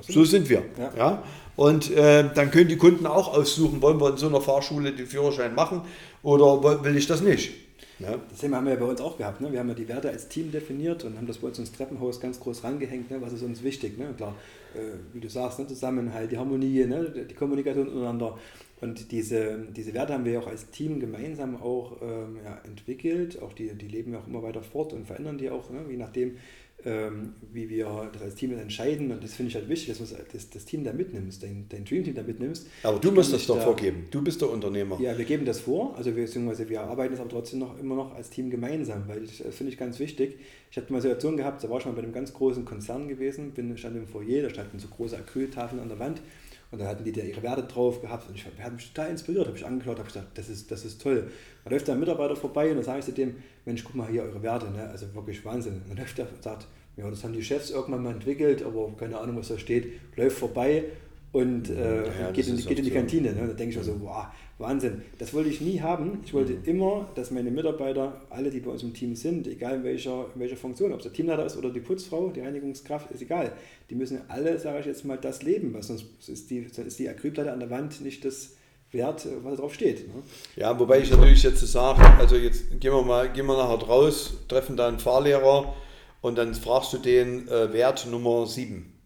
So 0.00 0.24
sind 0.24 0.48
wir. 0.48 0.64
Ja. 0.78 0.92
Ja. 0.96 1.22
Und 1.56 1.90
äh, 1.90 2.24
dann 2.34 2.52
können 2.52 2.68
die 2.68 2.76
Kunden 2.76 3.04
auch 3.06 3.34
aussuchen, 3.34 3.82
wollen 3.82 4.00
wir 4.00 4.10
in 4.10 4.16
so 4.16 4.28
einer 4.28 4.40
Fahrschule 4.40 4.92
den 4.92 5.06
Führerschein 5.06 5.56
machen 5.56 5.82
oder 6.22 6.84
will 6.84 6.96
ich 6.96 7.08
das 7.08 7.20
nicht. 7.20 7.50
Ja. 7.98 8.16
Das 8.30 8.38
Thema 8.38 8.58
haben 8.58 8.66
wir 8.66 8.74
ja 8.74 8.78
bei 8.78 8.86
uns 8.86 9.00
auch 9.00 9.18
gehabt. 9.18 9.40
Ne? 9.40 9.50
Wir 9.50 9.58
haben 9.58 9.68
ja 9.68 9.74
die 9.74 9.88
Werte 9.88 10.08
als 10.08 10.28
Team 10.28 10.52
definiert 10.52 11.02
und 11.02 11.16
haben 11.16 11.26
das 11.26 11.38
bei 11.38 11.48
uns 11.48 11.58
ins 11.58 11.72
Treppenhaus 11.72 12.20
ganz 12.20 12.38
groß 12.38 12.62
rangehängt. 12.62 13.10
Ne? 13.10 13.20
Was 13.20 13.32
ist 13.32 13.42
uns 13.42 13.64
wichtig? 13.64 13.98
Ne? 13.98 14.14
Klar, 14.16 14.36
äh, 14.74 14.78
wie 15.12 15.18
du 15.18 15.28
sagst, 15.28 15.58
ne? 15.58 15.66
Zusammenhalt, 15.66 16.30
die 16.30 16.38
Harmonie, 16.38 16.84
ne? 16.84 17.10
die 17.28 17.34
Kommunikation 17.34 17.88
untereinander. 17.88 18.38
Und 18.80 19.10
diese, 19.10 19.66
diese 19.76 19.92
Werte 19.94 20.14
haben 20.14 20.24
wir 20.24 20.32
ja 20.32 20.40
auch 20.40 20.46
als 20.46 20.70
Team 20.70 21.00
gemeinsam 21.00 21.60
auch 21.60 22.00
ähm, 22.00 22.38
ja, 22.44 22.60
entwickelt. 22.64 23.42
Auch 23.42 23.52
die, 23.52 23.74
die 23.74 23.88
leben 23.88 24.12
ja 24.12 24.20
auch 24.20 24.26
immer 24.26 24.42
weiter 24.42 24.62
fort 24.62 24.92
und 24.92 25.06
verändern 25.06 25.38
die 25.38 25.50
auch, 25.50 25.70
ne? 25.70 25.80
je 25.90 25.96
nachdem, 25.96 26.36
ähm, 26.84 27.34
wie 27.52 27.68
wir 27.68 28.08
das 28.12 28.22
als 28.22 28.34
Team 28.36 28.56
entscheiden. 28.56 29.10
Und 29.10 29.24
das 29.24 29.34
finde 29.34 29.50
ich 29.50 29.56
halt 29.56 29.68
wichtig, 29.68 29.98
dass 29.98 30.10
du 30.10 30.16
das, 30.32 30.50
das 30.50 30.64
Team 30.64 30.84
da 30.84 30.92
mitnimmst, 30.92 31.42
dein, 31.42 31.66
dein 31.68 31.84
Dream-Team 31.84 32.14
da 32.14 32.22
mitnimmst. 32.22 32.68
Aber 32.84 33.00
du 33.00 33.10
musst 33.10 33.32
das 33.32 33.48
doch 33.48 33.56
da, 33.56 33.62
vorgeben. 33.62 34.06
Du 34.12 34.22
bist 34.22 34.40
der 34.40 34.50
Unternehmer. 34.50 34.96
Ja, 35.00 35.18
wir 35.18 35.24
geben 35.24 35.44
das 35.44 35.58
vor. 35.58 35.96
Also 35.96 36.14
wir, 36.14 36.24
beziehungsweise 36.24 36.68
wir 36.68 36.80
arbeiten 36.82 37.14
es 37.14 37.20
aber 37.20 37.30
trotzdem 37.30 37.58
noch 37.58 37.76
immer 37.80 37.96
noch 37.96 38.14
als 38.14 38.30
Team 38.30 38.48
gemeinsam, 38.48 39.08
weil 39.08 39.24
ich, 39.24 39.38
das 39.38 39.56
finde 39.56 39.72
ich 39.72 39.78
ganz 39.78 39.98
wichtig. 39.98 40.38
Ich 40.70 40.76
hatte 40.76 40.92
mal 40.92 41.02
Situation 41.02 41.36
gehabt, 41.36 41.64
da 41.64 41.68
war 41.68 41.78
ich 41.78 41.86
mal 41.86 41.92
bei 41.92 42.02
einem 42.02 42.12
ganz 42.12 42.32
großen 42.32 42.64
Konzern 42.64 43.08
gewesen, 43.08 43.50
bin, 43.50 43.76
stand 43.76 43.96
im 43.96 44.06
Foyer, 44.06 44.42
da 44.42 44.50
standen 44.50 44.78
so 44.78 44.86
große 44.86 45.16
Acryltafeln 45.16 45.82
an 45.82 45.88
der 45.88 45.98
Wand 45.98 46.22
und 46.70 46.80
da 46.80 46.86
hatten 46.86 47.04
die 47.04 47.12
da 47.12 47.22
ihre 47.22 47.42
Werte 47.42 47.62
drauf 47.62 48.00
gehabt 48.00 48.28
und 48.28 48.34
ich 48.34 48.44
habe 48.44 48.74
mich 48.74 48.92
total 48.92 49.10
inspiriert, 49.10 49.46
habe 49.46 49.56
ich 49.56 49.64
angeschaut, 49.64 49.98
habe 49.98 50.08
gesagt, 50.08 50.36
das 50.36 50.48
ist, 50.48 50.70
das 50.70 50.84
ist 50.84 51.00
toll. 51.00 51.30
Da 51.64 51.70
läuft 51.70 51.88
da 51.88 51.92
ein 51.92 52.00
Mitarbeiter 52.00 52.36
vorbei 52.36 52.70
und 52.70 52.76
dann 52.76 52.84
sage 52.84 52.98
ich 52.98 53.04
zu 53.06 53.12
dem, 53.12 53.36
Mensch, 53.64 53.84
guck 53.84 53.94
mal 53.94 54.08
hier 54.08 54.22
eure 54.22 54.42
Werte, 54.42 54.70
ne? 54.70 54.88
also 54.88 55.12
wirklich 55.14 55.44
Wahnsinn. 55.44 55.74
Und 55.74 55.90
dann 55.90 55.96
läuft 55.98 56.18
er 56.18 56.28
und 56.30 56.42
sagt, 56.42 56.66
ja, 56.96 57.08
das 57.08 57.24
haben 57.24 57.32
die 57.32 57.42
Chefs 57.42 57.70
irgendwann 57.70 58.02
mal 58.02 58.12
entwickelt, 58.12 58.62
aber 58.62 58.92
keine 58.98 59.18
Ahnung, 59.18 59.36
was 59.38 59.48
da 59.48 59.58
steht, 59.58 59.92
läuft 60.16 60.38
vorbei 60.38 60.84
und 61.32 61.68
äh, 61.68 62.04
ja, 62.04 62.30
geht, 62.32 62.48
in, 62.48 62.56
geht 62.56 62.78
in, 62.78 62.84
die 62.84 62.90
Kantine. 62.90 63.32
Ne? 63.32 63.48
Da 63.48 63.52
denke 63.52 63.70
ich 63.70 63.76
mir 63.76 63.84
so, 63.84 64.00
wow, 64.00 64.26
Wahnsinn. 64.58 65.02
Das 65.18 65.34
wollte 65.34 65.50
ich 65.50 65.60
nie 65.60 65.80
haben. 65.80 66.20
Ich 66.24 66.32
wollte 66.32 66.52
mhm. 66.52 66.64
immer, 66.64 67.08
dass 67.14 67.30
meine 67.30 67.50
Mitarbeiter, 67.50 68.22
alle, 68.30 68.50
die 68.50 68.60
bei 68.60 68.70
uns 68.70 68.82
im 68.82 68.94
Team 68.94 69.14
sind, 69.14 69.46
egal 69.46 69.76
in 69.76 69.84
welcher, 69.84 70.26
in 70.34 70.40
welcher 70.40 70.56
Funktion, 70.56 70.92
ob 70.92 70.98
es 70.98 71.04
der 71.04 71.12
Teamleiter 71.12 71.44
ist 71.44 71.56
oder 71.56 71.70
die 71.70 71.80
Putzfrau, 71.80 72.30
die 72.30 72.40
Reinigungskraft, 72.40 73.10
ist 73.10 73.22
egal. 73.22 73.52
Die 73.90 73.94
müssen 73.94 74.20
alle, 74.28 74.58
sage 74.58 74.80
ich 74.80 74.86
jetzt 74.86 75.04
mal, 75.04 75.18
das 75.18 75.42
leben, 75.42 75.74
was 75.74 75.88
sonst 75.88 76.06
ist 76.28 76.50
die, 76.50 76.66
sonst 76.72 76.88
ist 76.88 76.98
die 76.98 77.08
Acrylplatte 77.08 77.52
an 77.52 77.60
der 77.60 77.70
Wand 77.70 78.00
nicht 78.00 78.24
das 78.24 78.54
Wert, 78.90 79.28
was 79.42 79.56
da 79.56 79.60
drauf 79.60 79.74
steht. 79.74 80.08
Ne? 80.08 80.22
Ja, 80.56 80.78
wobei 80.78 81.00
ich 81.00 81.10
natürlich 81.10 81.42
jetzt 81.42 81.60
sage, 81.60 82.00
also 82.18 82.36
jetzt 82.36 82.80
gehen 82.80 82.92
wir 82.92 83.02
mal, 83.02 83.30
gehen 83.30 83.44
wir 83.46 83.56
nachher 83.56 83.86
raus, 83.86 84.38
treffen 84.48 84.78
da 84.78 84.88
einen 84.88 84.98
Fahrlehrer 84.98 85.74
und 86.22 86.38
dann 86.38 86.54
fragst 86.54 86.94
du 86.94 86.98
den 86.98 87.46
äh, 87.48 87.72
Wert 87.74 88.06
Nummer 88.10 88.46
7. 88.46 88.97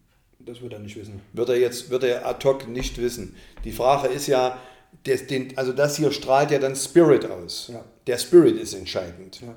Das 0.45 0.61
wird 0.61 0.73
er 0.73 0.79
nicht 0.79 0.95
wissen. 0.97 1.21
Wird 1.31 1.49
er 1.49 1.57
jetzt, 1.57 1.89
wird 1.89 2.03
er 2.03 2.25
ad 2.27 2.45
hoc 2.47 2.67
nicht 2.67 2.97
wissen. 3.01 3.35
Die 3.63 3.71
Frage 3.71 4.09
ist 4.09 4.27
ja, 4.27 4.57
das, 5.05 5.27
den, 5.27 5.57
also 5.57 5.71
das 5.73 5.97
hier 5.97 6.11
strahlt 6.11 6.51
ja 6.51 6.59
dann 6.59 6.75
Spirit 6.75 7.29
aus. 7.29 7.69
Ja. 7.71 7.83
Der 8.07 8.17
Spirit 8.17 8.57
ist 8.57 8.73
entscheidend. 8.73 9.41
Ja. 9.41 9.55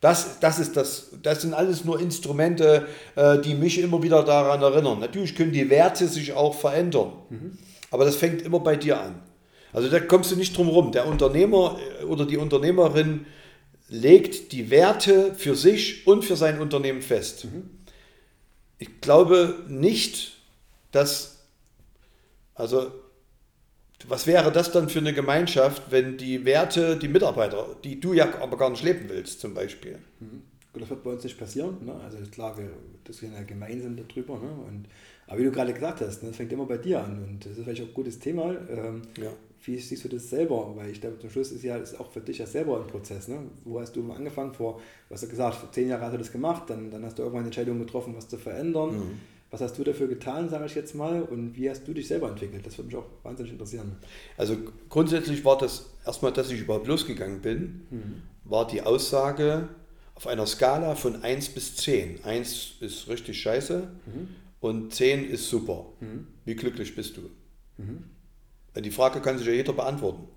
Das, 0.00 0.40
das, 0.40 0.58
ist 0.58 0.76
das, 0.76 1.10
das 1.22 1.42
sind 1.42 1.54
alles 1.54 1.84
nur 1.84 1.98
Instrumente, 1.98 2.86
äh, 3.16 3.38
die 3.38 3.54
mich 3.54 3.80
immer 3.80 4.02
wieder 4.02 4.22
daran 4.22 4.60
erinnern. 4.60 5.00
Natürlich 5.00 5.34
können 5.34 5.52
die 5.52 5.70
Werte 5.70 6.08
sich 6.08 6.34
auch 6.34 6.54
verändern, 6.54 7.12
mhm. 7.30 7.56
aber 7.90 8.04
das 8.04 8.16
fängt 8.16 8.42
immer 8.42 8.60
bei 8.60 8.76
dir 8.76 9.00
an. 9.00 9.22
Also 9.72 9.88
da 9.88 9.98
kommst 10.00 10.30
du 10.30 10.36
nicht 10.36 10.56
drum 10.56 10.68
rum. 10.68 10.92
Der 10.92 11.06
Unternehmer 11.06 11.78
äh, 12.00 12.04
oder 12.04 12.26
die 12.26 12.36
Unternehmerin 12.36 13.24
legt 13.88 14.52
die 14.52 14.70
Werte 14.70 15.34
für 15.34 15.54
sich 15.54 16.06
und 16.06 16.24
für 16.24 16.36
sein 16.36 16.60
Unternehmen 16.60 17.00
fest. 17.00 17.46
Mhm. 17.46 17.70
Ich 18.84 19.00
glaube 19.00 19.64
nicht, 19.66 20.36
dass, 20.92 21.38
also 22.54 22.92
was 24.06 24.26
wäre 24.26 24.52
das 24.52 24.72
dann 24.72 24.90
für 24.90 24.98
eine 24.98 25.14
Gemeinschaft, 25.14 25.84
wenn 25.88 26.18
die 26.18 26.44
Werte, 26.44 26.98
die 26.98 27.08
Mitarbeiter, 27.08 27.76
die 27.82 27.98
du 27.98 28.12
ja 28.12 28.38
aber 28.42 28.58
gar 28.58 28.68
nicht 28.68 28.84
leben 28.84 29.08
willst, 29.08 29.40
zum 29.40 29.54
Beispiel? 29.54 29.98
Mhm. 30.20 30.42
Das 30.74 30.90
wird 30.90 31.02
bei 31.02 31.12
uns 31.12 31.24
nicht 31.24 31.38
passieren. 31.38 31.78
Ne? 31.82 31.94
Also 32.04 32.18
klar, 32.30 32.58
wir 32.58 32.68
diskutieren 33.08 33.38
ja 33.38 33.44
gemeinsam 33.44 33.96
darüber. 33.96 34.34
Ne? 34.34 34.50
Und, 34.68 34.86
aber 35.28 35.38
wie 35.38 35.44
du 35.44 35.50
gerade 35.50 35.72
gesagt 35.72 36.02
hast, 36.02 36.22
ne, 36.22 36.28
das 36.28 36.36
fängt 36.36 36.52
immer 36.52 36.66
bei 36.66 36.76
dir 36.76 37.02
an. 37.02 37.24
Und 37.24 37.46
das 37.46 37.56
ist 37.56 37.64
vielleicht 37.64 37.82
auch 37.82 37.86
ein 37.86 37.94
gutes 37.94 38.18
Thema. 38.18 38.54
Ähm, 38.68 39.00
ja. 39.16 39.30
Wie 39.64 39.78
siehst 39.78 40.04
du 40.04 40.08
das 40.08 40.28
selber? 40.28 40.72
Weil 40.76 40.90
ich 40.90 41.00
glaube, 41.00 41.18
zum 41.18 41.30
Schluss 41.30 41.50
ist 41.50 41.64
ja 41.64 41.76
ist 41.76 41.98
auch 41.98 42.10
für 42.10 42.20
dich 42.20 42.38
ja 42.38 42.46
selber 42.46 42.78
ein 42.78 42.86
Prozess. 42.86 43.28
Ne? 43.28 43.38
Wo 43.64 43.80
hast 43.80 43.96
du 43.96 44.12
angefangen? 44.12 44.52
Vor, 44.52 44.80
du 45.08 45.14
hast 45.14 45.22
ja 45.22 45.28
gesagt, 45.28 45.56
vor 45.56 45.72
zehn 45.72 45.88
Jahren 45.88 46.02
hast 46.02 46.12
du 46.12 46.18
das 46.18 46.32
gemacht, 46.32 46.64
dann, 46.68 46.90
dann 46.90 47.04
hast 47.04 47.18
du 47.18 47.22
irgendwann 47.22 47.40
eine 47.40 47.48
Entscheidung 47.48 47.78
getroffen, 47.78 48.14
was 48.16 48.28
zu 48.28 48.36
verändern. 48.36 48.96
Mhm. 48.96 49.20
Was 49.50 49.60
hast 49.60 49.78
du 49.78 49.84
dafür 49.84 50.08
getan, 50.08 50.48
sage 50.48 50.66
ich 50.66 50.74
jetzt 50.74 50.96
mal, 50.96 51.22
und 51.22 51.56
wie 51.56 51.70
hast 51.70 51.86
du 51.86 51.94
dich 51.94 52.08
selber 52.08 52.28
entwickelt? 52.28 52.66
Das 52.66 52.76
würde 52.76 52.88
mich 52.88 52.96
auch 52.96 53.06
wahnsinnig 53.22 53.52
interessieren. 53.52 53.94
Also 54.36 54.56
grundsätzlich 54.88 55.44
war 55.44 55.56
das 55.56 55.90
erstmal, 56.04 56.32
dass 56.32 56.50
ich 56.50 56.60
überhaupt 56.60 56.88
losgegangen 56.88 57.40
bin, 57.40 57.86
mhm. 57.88 58.22
war 58.42 58.66
die 58.66 58.82
Aussage 58.82 59.68
auf 60.16 60.26
einer 60.26 60.46
Skala 60.46 60.96
von 60.96 61.22
1 61.22 61.50
bis 61.50 61.76
10. 61.76 62.24
1 62.24 62.78
ist 62.80 63.08
richtig 63.08 63.40
scheiße 63.40 63.88
mhm. 64.06 64.28
und 64.58 64.92
10 64.92 65.24
ist 65.24 65.48
super. 65.48 65.86
Mhm. 66.00 66.26
Wie 66.44 66.56
glücklich 66.56 66.96
bist 66.96 67.16
du? 67.16 67.22
Die 68.76 68.90
Frage 68.90 69.20
kann 69.20 69.38
sich 69.38 69.46
ja 69.46 69.52
jeder 69.52 69.72
beantworten. 69.72 70.28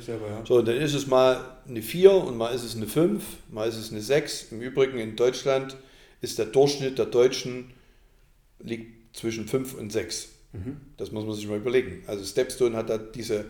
Selber, 0.00 0.28
ja. 0.28 0.44
So, 0.44 0.60
dann 0.60 0.76
ist 0.76 0.92
es 0.92 1.06
mal 1.06 1.58
eine 1.66 1.80
4 1.80 2.12
und 2.12 2.36
mal 2.36 2.54
ist 2.54 2.62
es 2.62 2.76
eine 2.76 2.86
5, 2.86 3.22
mal 3.50 3.68
ist 3.68 3.76
es 3.76 3.90
eine 3.90 4.02
6. 4.02 4.52
Im 4.52 4.60
Übrigen 4.60 4.98
in 4.98 5.16
Deutschland 5.16 5.76
ist 6.20 6.38
der 6.38 6.46
Durchschnitt 6.46 6.98
der 6.98 7.06
Deutschen 7.06 7.72
liegt 8.60 9.16
zwischen 9.16 9.48
5 9.48 9.74
und 9.74 9.90
6. 9.90 10.28
Mhm. 10.52 10.76
Das 10.98 11.10
muss 11.10 11.24
man 11.24 11.34
sich 11.34 11.46
mal 11.46 11.56
überlegen. 11.56 12.02
Also 12.06 12.24
Stepstone 12.24 12.76
hat 12.76 12.90
da 12.90 12.98
diese, 12.98 13.46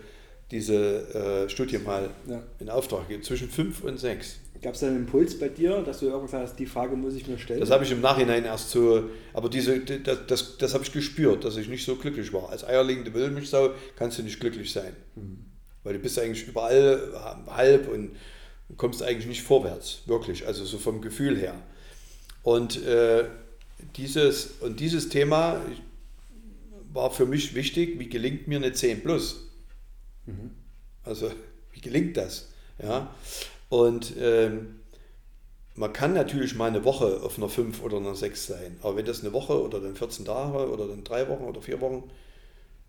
diese 0.50 1.44
äh, 1.44 1.48
Studie 1.48 1.78
mal 1.78 2.10
ja. 2.28 2.42
in 2.60 2.70
Auftrag 2.70 3.08
gegeben, 3.08 3.24
zwischen 3.24 3.50
5 3.50 3.82
und 3.82 3.98
6. 3.98 4.38
Gab 4.62 4.74
es 4.74 4.80
da 4.80 4.86
einen 4.86 4.98
Impuls 4.98 5.36
bei 5.38 5.48
dir, 5.48 5.82
dass 5.82 5.98
du 5.98 6.06
irgendwann 6.06 6.46
sagst, 6.46 6.58
die 6.58 6.66
Frage 6.66 6.94
muss 6.94 7.14
ich 7.14 7.26
mir 7.26 7.36
stellen? 7.36 7.58
Das 7.58 7.70
habe 7.70 7.84
ich 7.84 7.90
im 7.90 8.00
Nachhinein 8.00 8.44
erst 8.44 8.70
so, 8.70 9.10
aber 9.32 9.48
diese, 9.48 9.80
das, 9.80 10.18
das, 10.28 10.56
das 10.56 10.74
habe 10.74 10.84
ich 10.84 10.92
gespürt, 10.92 11.44
dass 11.44 11.56
ich 11.56 11.68
nicht 11.68 11.84
so 11.84 11.96
glücklich 11.96 12.32
war. 12.32 12.50
Als 12.50 12.64
eierlegende 12.64 13.12
Wollmilchsau 13.12 13.70
kannst 13.96 14.18
du 14.18 14.22
nicht 14.22 14.38
glücklich 14.38 14.72
sein. 14.72 14.94
Mhm. 15.16 15.46
Weil 15.82 15.94
du 15.94 15.98
bist 15.98 16.16
eigentlich 16.18 16.46
überall 16.46 17.12
halb 17.48 17.88
und 17.88 18.12
kommst 18.76 19.02
eigentlich 19.02 19.26
nicht 19.26 19.42
vorwärts, 19.42 20.02
wirklich, 20.06 20.46
also 20.46 20.64
so 20.64 20.78
vom 20.78 21.00
Gefühl 21.00 21.36
her. 21.36 21.54
Und 22.44 22.84
äh, 22.86 23.24
dieses, 23.96 24.52
und 24.60 24.78
dieses 24.78 25.08
Thema 25.08 25.60
war 26.92 27.10
für 27.10 27.26
mich 27.26 27.54
wichtig, 27.56 27.98
wie 27.98 28.08
gelingt 28.08 28.46
mir 28.46 28.58
eine 28.58 28.72
10 28.72 29.02
plus? 29.02 29.48
Mhm. 30.26 30.52
Also, 31.02 31.32
wie 31.72 31.80
gelingt 31.80 32.16
das? 32.16 32.48
Ja? 32.80 33.12
Und 33.72 34.12
ähm, 34.20 34.80
man 35.76 35.94
kann 35.94 36.12
natürlich 36.12 36.54
mal 36.54 36.66
eine 36.66 36.84
Woche 36.84 37.22
auf 37.22 37.38
einer 37.38 37.48
5 37.48 37.82
oder 37.82 37.96
einer 37.96 38.14
6 38.14 38.46
sein, 38.46 38.76
aber 38.82 38.96
wenn 38.96 39.06
das 39.06 39.22
eine 39.22 39.32
Woche 39.32 39.62
oder 39.62 39.80
dann 39.80 39.96
14 39.96 40.26
Tage 40.26 40.70
oder 40.70 40.86
dann 40.86 41.04
drei 41.04 41.26
Wochen 41.30 41.44
oder 41.44 41.62
vier 41.62 41.80
Wochen 41.80 42.02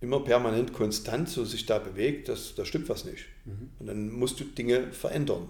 immer 0.01 0.19
permanent 0.19 0.73
konstant 0.73 1.29
so 1.29 1.45
sich 1.45 1.65
da 1.65 1.79
bewegt, 1.79 2.27
das, 2.27 2.55
da 2.55 2.65
stimmt 2.65 2.89
was 2.89 3.05
nicht. 3.05 3.27
Mhm. 3.45 3.69
Und 3.79 3.87
dann 3.87 4.11
musst 4.11 4.41
du 4.41 4.43
Dinge 4.43 4.91
verändern. 4.91 5.47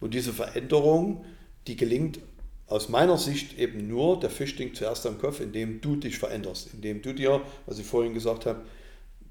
Und 0.00 0.14
diese 0.14 0.32
Veränderung, 0.32 1.26
die 1.66 1.76
gelingt 1.76 2.20
aus 2.66 2.88
meiner 2.88 3.18
Sicht 3.18 3.58
eben 3.58 3.88
nur 3.88 4.20
der 4.20 4.30
Fischding 4.30 4.72
zuerst 4.72 5.04
am 5.04 5.18
Kopf, 5.18 5.40
indem 5.40 5.82
du 5.82 5.96
dich 5.96 6.16
veränderst, 6.16 6.70
indem 6.72 7.02
du 7.02 7.12
dir, 7.12 7.42
was 7.66 7.78
ich 7.78 7.84
vorhin 7.84 8.14
gesagt 8.14 8.46
habe, 8.46 8.62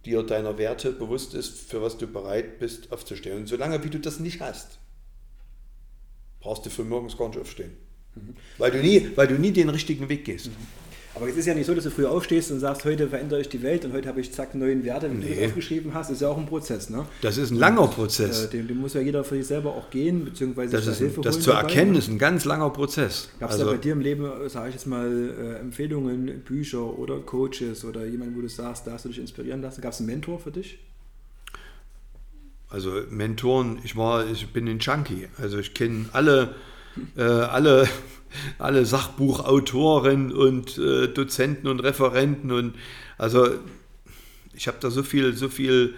dir 0.06 0.22
deiner 0.22 0.60
Werte 0.60 0.92
bewusst 0.92 1.34
ist, 1.34 1.62
für 1.62 1.82
was 1.82 1.98
du 1.98 2.06
bereit 2.06 2.60
bist 2.60 2.92
aufzustehen. 2.92 3.38
Und 3.38 3.48
solange 3.48 3.84
wie 3.84 3.90
du 3.90 4.00
das 4.00 4.20
nicht 4.20 4.40
hast, 4.40 4.78
brauchst 6.42 6.66
du 6.66 6.70
für 6.70 6.84
morgens 6.84 7.18
gar 7.18 7.30
nicht 7.30 7.40
aufstehen. 7.40 7.72
Mhm. 8.16 8.36
Weil, 8.58 8.72
du 8.72 8.80
nie, 8.80 9.10
weil 9.16 9.28
du 9.28 9.36
nie 9.36 9.52
den 9.52 9.70
richtigen 9.70 10.10
Weg 10.10 10.26
gehst. 10.26 10.48
Mhm. 10.48 10.82
Aber 11.14 11.28
es 11.28 11.36
ist 11.36 11.46
ja 11.46 11.54
nicht 11.54 11.66
so, 11.66 11.76
dass 11.76 11.84
du 11.84 11.92
früh 11.92 12.06
aufstehst 12.06 12.52
und 12.52 12.60
sagst, 12.60 12.86
heute 12.86 13.10
verändere 13.10 13.42
ich 13.42 13.50
die 13.50 13.62
Welt 13.62 13.84
und 13.84 13.92
heute 13.92 14.08
habe 14.08 14.22
ich 14.22 14.32
zack 14.32 14.56
neuen 14.56 14.86
Werte, 14.86 15.10
wenn 15.10 15.20
nee. 15.20 15.28
du 15.28 15.36
das 15.36 15.50
aufgeschrieben 15.50 15.94
hast, 15.94 16.10
ist 16.10 16.22
ja 16.22 16.30
auch 16.30 16.38
ein 16.38 16.46
Prozess. 16.46 16.90
Ne? 16.90 17.06
Das 17.22 17.38
ist 17.38 17.52
ein 17.52 17.58
langer 17.58 17.88
Prozess. 17.88 18.46
Äh, 18.46 18.50
den, 18.50 18.68
den, 18.68 18.78
muss 18.78 18.94
ja 18.94 19.02
jeder 19.02 19.26
für 19.26 19.36
sich 19.36 19.48
selber 19.48 19.76
auch 19.76 19.90
gehen, 19.90 20.24
beziehungsweise 20.24 20.72
das, 20.72 20.88
ist, 20.88 21.00
Hilfe 21.00 21.20
das 21.20 21.42
zu 21.42 21.52
erkennen 21.52 21.96
ist 21.96 22.08
ein 22.08 22.18
ganz 22.18 22.46
langer 22.46 22.70
Prozess. 22.70 23.30
Gab 23.40 23.50
es 23.50 23.56
also, 23.56 23.66
da 23.66 23.72
bei 23.72 23.78
dir 23.78 23.92
im 23.92 24.00
Leben, 24.00 24.26
sage 24.48 24.70
ich 24.70 24.76
jetzt 24.76 24.88
mal, 24.88 25.10
äh, 25.10 25.60
Empfehlungen, 25.60 26.44
Bücher 26.46 26.98
oder 26.98 27.20
Coaches 27.20 27.84
oder 27.84 28.06
jemand, 28.06 28.38
wo 28.38 28.42
du 28.42 28.48
sagst, 28.48 28.88
da 28.88 28.94
hast 28.94 29.04
du 29.04 29.10
dich 29.10 29.20
inspirieren 29.20 29.62
lassen? 29.62 29.82
Gab 29.82 29.92
es 29.92 30.00
einen 30.00 30.08
Mentor 30.08 30.40
für 30.40 30.52
dich? 30.52 30.80
Also 32.72 33.02
Mentoren, 33.10 33.80
ich 33.84 33.96
war, 33.96 34.26
ich 34.26 34.48
bin 34.54 34.68
ein 34.68 34.80
Junkie. 34.80 35.28
Also 35.38 35.60
ich 35.60 35.74
kenne 35.74 36.06
alle, 36.14 36.56
äh, 37.16 37.22
alle 37.22 37.88
alle 38.58 38.86
Sachbuchautoren 38.86 40.32
und 40.32 40.78
äh, 40.78 41.08
Dozenten 41.08 41.68
und 41.68 41.82
Referenten 41.82 42.52
und 42.52 42.76
also 43.18 43.50
ich 44.54 44.68
habe 44.68 44.78
da 44.80 44.90
so 44.90 45.04
viel, 45.04 45.36
so 45.36 45.50
viel, 45.50 45.96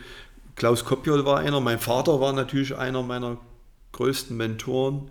Klaus 0.56 0.86
Kopjol 0.86 1.26
war 1.26 1.40
einer, 1.40 1.60
mein 1.60 1.80
Vater 1.80 2.20
war 2.22 2.34
natürlich 2.34 2.76
einer 2.76 3.02
meiner 3.02 3.38
größten 3.94 4.38
Mentoren, 4.38 4.96
mhm. 4.96 5.10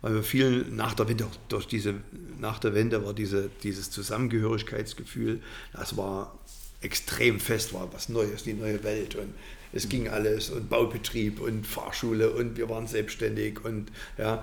weil 0.00 0.14
wir 0.14 0.22
viel 0.22 0.64
nach 0.70 0.94
der 0.94 1.08
Wende, 1.08 1.26
durch 1.48 1.66
diese, 1.66 1.94
nach 2.38 2.58
der 2.58 2.74
Wende 2.74 3.04
war 3.04 3.12
diese, 3.12 3.50
dieses 3.62 3.90
Zusammengehörigkeitsgefühl, 3.90 5.40
das 5.72 5.96
war 5.96 6.38
extrem 6.86 7.40
fest, 7.40 7.74
war 7.74 7.92
was 7.92 8.08
Neues, 8.08 8.44
die 8.44 8.54
neue 8.54 8.82
Welt 8.84 9.14
und 9.16 9.34
es 9.72 9.88
ging 9.88 10.08
alles 10.08 10.50
und 10.50 10.70
Baubetrieb 10.70 11.40
und 11.40 11.66
Fahrschule 11.66 12.30
und 12.30 12.56
wir 12.56 12.68
waren 12.70 12.86
selbstständig 12.86 13.64
und 13.64 13.90
ja, 14.16 14.42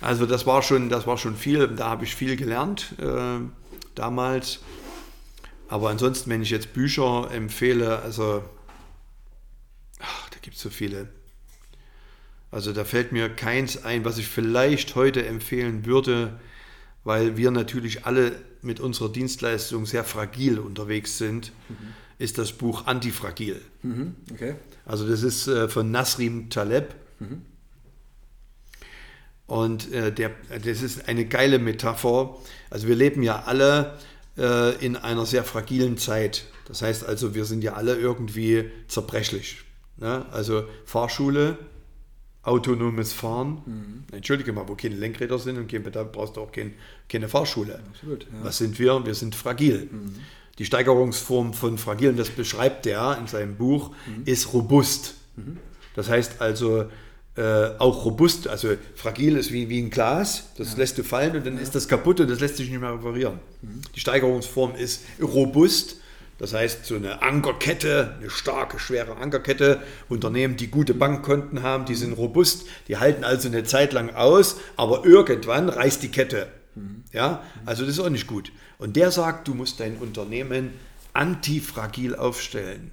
also 0.00 0.26
das 0.26 0.46
war 0.46 0.62
schon, 0.62 0.90
das 0.90 1.06
war 1.06 1.16
schon 1.16 1.36
viel, 1.36 1.68
da 1.68 1.88
habe 1.88 2.04
ich 2.04 2.14
viel 2.14 2.36
gelernt 2.36 2.94
äh, 3.00 3.38
damals. 3.94 4.60
Aber 5.68 5.90
ansonsten, 5.90 6.30
wenn 6.30 6.42
ich 6.42 6.50
jetzt 6.50 6.74
Bücher 6.74 7.30
empfehle, 7.32 8.00
also 8.00 8.44
ach, 9.98 10.28
da 10.30 10.36
gibt 10.42 10.56
es 10.56 10.62
so 10.62 10.70
viele. 10.70 11.08
Also 12.50 12.72
da 12.72 12.84
fällt 12.84 13.12
mir 13.12 13.28
keins 13.28 13.84
ein, 13.84 14.04
was 14.04 14.18
ich 14.18 14.28
vielleicht 14.28 14.94
heute 14.94 15.26
empfehlen 15.26 15.86
würde, 15.86 16.38
weil 17.06 17.36
wir 17.36 17.52
natürlich 17.52 18.04
alle 18.04 18.32
mit 18.62 18.80
unserer 18.80 19.08
Dienstleistung 19.08 19.86
sehr 19.86 20.02
fragil 20.02 20.58
unterwegs 20.58 21.18
sind, 21.18 21.52
ist 22.18 22.36
das 22.36 22.52
Buch 22.52 22.86
Antifragil. 22.86 23.60
Okay. 24.32 24.56
Also 24.84 25.08
das 25.08 25.22
ist 25.22 25.46
äh, 25.46 25.68
von 25.68 25.92
Nasrim 25.92 26.50
Taleb. 26.50 26.96
Und 29.46 29.92
äh, 29.92 30.12
der, 30.12 30.32
das 30.50 30.82
ist 30.82 31.08
eine 31.08 31.26
geile 31.26 31.60
Metapher. 31.60 32.38
Also 32.70 32.88
wir 32.88 32.96
leben 32.96 33.22
ja 33.22 33.44
alle 33.44 33.96
äh, 34.36 34.74
in 34.84 34.96
einer 34.96 35.26
sehr 35.26 35.44
fragilen 35.44 35.98
Zeit. 35.98 36.46
Das 36.66 36.82
heißt 36.82 37.06
also, 37.06 37.36
wir 37.36 37.44
sind 37.44 37.62
ja 37.62 37.74
alle 37.74 37.94
irgendwie 37.94 38.68
zerbrechlich. 38.88 39.58
Ne? 39.98 40.26
Also 40.32 40.64
Fahrschule, 40.84 41.56
autonomes 42.46 43.12
Fahren. 43.12 44.04
Entschuldige 44.12 44.52
mal, 44.52 44.68
wo 44.68 44.74
keine 44.74 44.96
Lenkräder 44.96 45.38
sind 45.38 45.58
und 45.58 45.70
keine, 45.70 45.90
da 45.90 46.04
brauchst 46.04 46.36
du 46.36 46.40
auch 46.42 46.52
kein, 46.52 46.74
keine 47.08 47.28
Fahrschule. 47.28 47.80
Absolut, 47.92 48.24
ja. 48.24 48.28
Was 48.42 48.58
sind 48.58 48.78
wir? 48.78 49.04
Wir 49.04 49.14
sind 49.14 49.34
fragil. 49.34 49.88
Die 50.58 50.64
Steigerungsform 50.64 51.52
von 51.52 51.76
fragil, 51.76 52.10
und 52.10 52.18
das 52.18 52.30
beschreibt 52.30 52.86
er 52.86 53.18
in 53.18 53.26
seinem 53.26 53.56
Buch, 53.56 53.90
ist 54.24 54.52
robust. 54.52 55.14
Das 55.94 56.08
heißt 56.08 56.40
also 56.40 56.86
äh, 57.36 57.70
auch 57.78 58.04
robust, 58.06 58.48
also 58.48 58.68
fragil 58.94 59.36
ist 59.36 59.52
wie, 59.52 59.68
wie 59.68 59.82
ein 59.82 59.90
Glas, 59.90 60.52
das 60.56 60.76
lässt 60.78 60.96
du 60.96 61.02
fallen 61.02 61.36
und 61.36 61.44
dann 61.44 61.58
ist 61.58 61.74
das 61.74 61.86
kaputt 61.86 62.20
und 62.20 62.30
das 62.30 62.40
lässt 62.40 62.56
sich 62.56 62.70
nicht 62.70 62.80
mehr 62.80 62.94
reparieren. 62.94 63.40
Die 63.94 64.00
Steigerungsform 64.00 64.74
ist 64.74 65.02
robust, 65.20 66.00
das 66.38 66.52
heißt 66.52 66.84
so 66.84 66.96
eine 66.96 67.22
Ankerkette, 67.22 68.16
eine 68.18 68.30
starke, 68.30 68.78
schwere 68.78 69.16
Ankerkette. 69.16 69.82
Unternehmen, 70.08 70.56
die 70.56 70.68
gute 70.68 70.92
Bankkonten 70.92 71.62
haben, 71.62 71.86
die 71.86 71.94
sind 71.94 72.12
robust, 72.12 72.66
die 72.88 72.98
halten 72.98 73.24
also 73.24 73.48
eine 73.48 73.64
Zeit 73.64 73.92
lang 73.92 74.14
aus, 74.14 74.56
aber 74.76 75.04
irgendwann 75.04 75.68
reißt 75.68 76.02
die 76.02 76.10
Kette. 76.10 76.48
Ja, 77.12 77.42
also 77.64 77.86
das 77.86 77.94
ist 77.94 78.00
auch 78.00 78.10
nicht 78.10 78.26
gut. 78.26 78.52
Und 78.78 78.96
der 78.96 79.10
sagt, 79.10 79.48
du 79.48 79.54
musst 79.54 79.80
dein 79.80 79.96
Unternehmen 79.96 80.74
antifragil 81.14 82.14
aufstellen. 82.14 82.90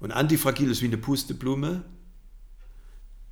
Und 0.00 0.12
antifragil 0.12 0.70
ist 0.70 0.80
wie 0.80 0.86
eine 0.86 0.96
Pusteblume, 0.96 1.82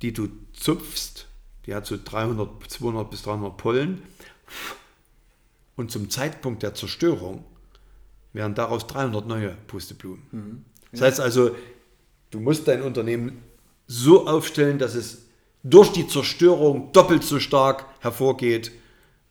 die 0.03 0.13
du 0.13 0.29
zupfst, 0.53 1.27
die 1.65 1.73
hat 1.73 1.85
so 1.85 1.97
300, 2.03 2.69
200 2.69 3.09
bis 3.09 3.23
300 3.23 3.57
Pollen. 3.57 4.03
Und 5.75 5.89
zum 5.91 6.11
Zeitpunkt 6.11 6.61
der 6.61 6.75
Zerstörung 6.75 7.45
wären 8.33 8.55
daraus 8.55 8.87
300 8.87 9.27
neue 9.27 9.55
Pusteblumen. 9.67 10.65
Das 10.91 11.01
heißt 11.01 11.19
also, 11.19 11.55
du 12.31 12.39
musst 12.39 12.67
dein 12.67 12.81
Unternehmen 12.81 13.43
so 13.87 14.27
aufstellen, 14.27 14.79
dass 14.79 14.95
es 14.95 15.25
durch 15.63 15.91
die 15.91 16.07
Zerstörung 16.07 16.91
doppelt 16.91 17.23
so 17.23 17.39
stark 17.39 17.85
hervorgeht 17.99 18.71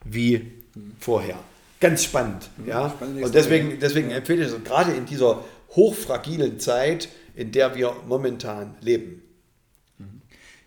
wie 0.04 0.52
vorher. 0.98 1.38
Ganz 1.80 2.04
spannend. 2.04 2.48
Ja? 2.66 2.90
spannende 2.90 3.24
Und 3.24 3.34
deswegen, 3.34 3.78
deswegen 3.80 4.10
empfehle 4.10 4.46
ich 4.46 4.52
es 4.52 4.64
gerade 4.64 4.92
in 4.92 5.04
dieser 5.04 5.44
hochfragilen 5.70 6.60
Zeit, 6.60 7.08
in 7.34 7.52
der 7.52 7.74
wir 7.74 7.94
momentan 8.06 8.76
leben. 8.80 9.22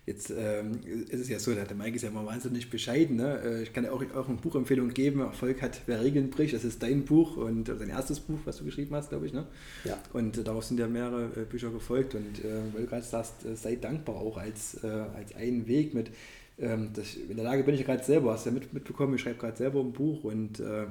Jetzt 0.06 0.30
ähm, 0.30 0.78
ist 1.10 1.20
es 1.22 1.28
ja 1.28 1.40
so, 1.40 1.52
der 1.52 1.66
Mike 1.74 1.96
ist 1.96 2.02
ja 2.02 2.10
immer 2.10 2.24
wahnsinnig 2.24 2.70
bescheiden. 2.70 3.16
Ne? 3.16 3.40
Äh, 3.44 3.62
Ich 3.64 3.72
kann 3.72 3.82
ja 3.82 3.90
auch, 3.90 4.00
auch 4.14 4.28
eine 4.28 4.38
Buchempfehlung 4.38 4.90
geben. 4.90 5.18
Erfolg 5.20 5.60
hat, 5.62 5.80
wer 5.86 6.00
Regeln 6.04 6.30
bricht. 6.30 6.54
Das 6.54 6.62
ist 6.64 6.80
dein 6.80 7.04
Buch 7.04 7.36
und 7.36 7.64
dein 7.68 7.88
erstes 7.88 8.20
Buch, 8.20 8.38
was 8.44 8.58
du 8.58 8.64
geschrieben 8.64 8.94
hast, 8.94 9.08
glaube 9.10 9.26
ich. 9.26 9.32
Ne? 9.32 9.46
Ja. 9.84 9.98
Und 10.12 10.38
äh, 10.38 10.44
darauf 10.44 10.64
sind 10.64 10.78
ja 10.78 10.86
mehrere 10.86 11.24
äh, 11.36 11.44
Bücher 11.44 11.70
gefolgt. 11.70 12.14
Und 12.14 12.38
äh, 12.44 12.72
weil 12.72 12.82
du 12.82 12.86
gerade 12.88 13.02
sagst, 13.02 13.44
äh, 13.44 13.56
sei 13.56 13.74
dankbar 13.74 14.14
auch 14.16 14.36
als, 14.38 14.76
als 14.84 15.34
einen 15.34 15.66
Weg 15.66 15.92
mit. 15.92 16.10
Ähm, 16.58 16.90
das, 16.94 17.14
in 17.16 17.34
der 17.36 17.44
Lage 17.44 17.64
bin 17.64 17.74
ich 17.74 17.84
gerade 17.84 18.02
selber, 18.04 18.32
hast 18.32 18.46
du 18.46 18.50
ja 18.50 18.54
mit, 18.54 18.72
mitbekommen, 18.72 19.14
ich 19.16 19.20
schreibe 19.20 19.38
gerade 19.40 19.56
selber 19.56 19.80
ein 19.80 19.92
Buch 19.92 20.24
und 20.24 20.58
äh, 20.60 20.84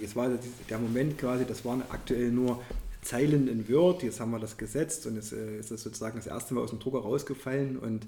jetzt 0.00 0.16
war 0.16 0.28
der- 0.28 0.38
der 0.70 0.78
Moment 0.78 1.18
quasi, 1.18 1.44
das 1.44 1.62
waren 1.66 1.82
aktuell 1.90 2.30
nur 2.30 2.62
Zeilen 3.02 3.48
in 3.48 3.68
Word, 3.68 4.02
jetzt 4.02 4.20
haben 4.20 4.30
wir 4.32 4.38
das 4.40 4.56
gesetzt 4.56 5.06
und 5.06 5.14
jetzt 5.16 5.32
äh, 5.32 5.58
ist 5.58 5.70
das 5.70 5.82
sozusagen 5.82 6.16
das 6.16 6.26
erste 6.26 6.54
Mal 6.54 6.62
aus 6.62 6.70
dem 6.70 6.78
Drucker 6.78 6.98
rausgefallen 6.98 7.78
und 7.78 8.06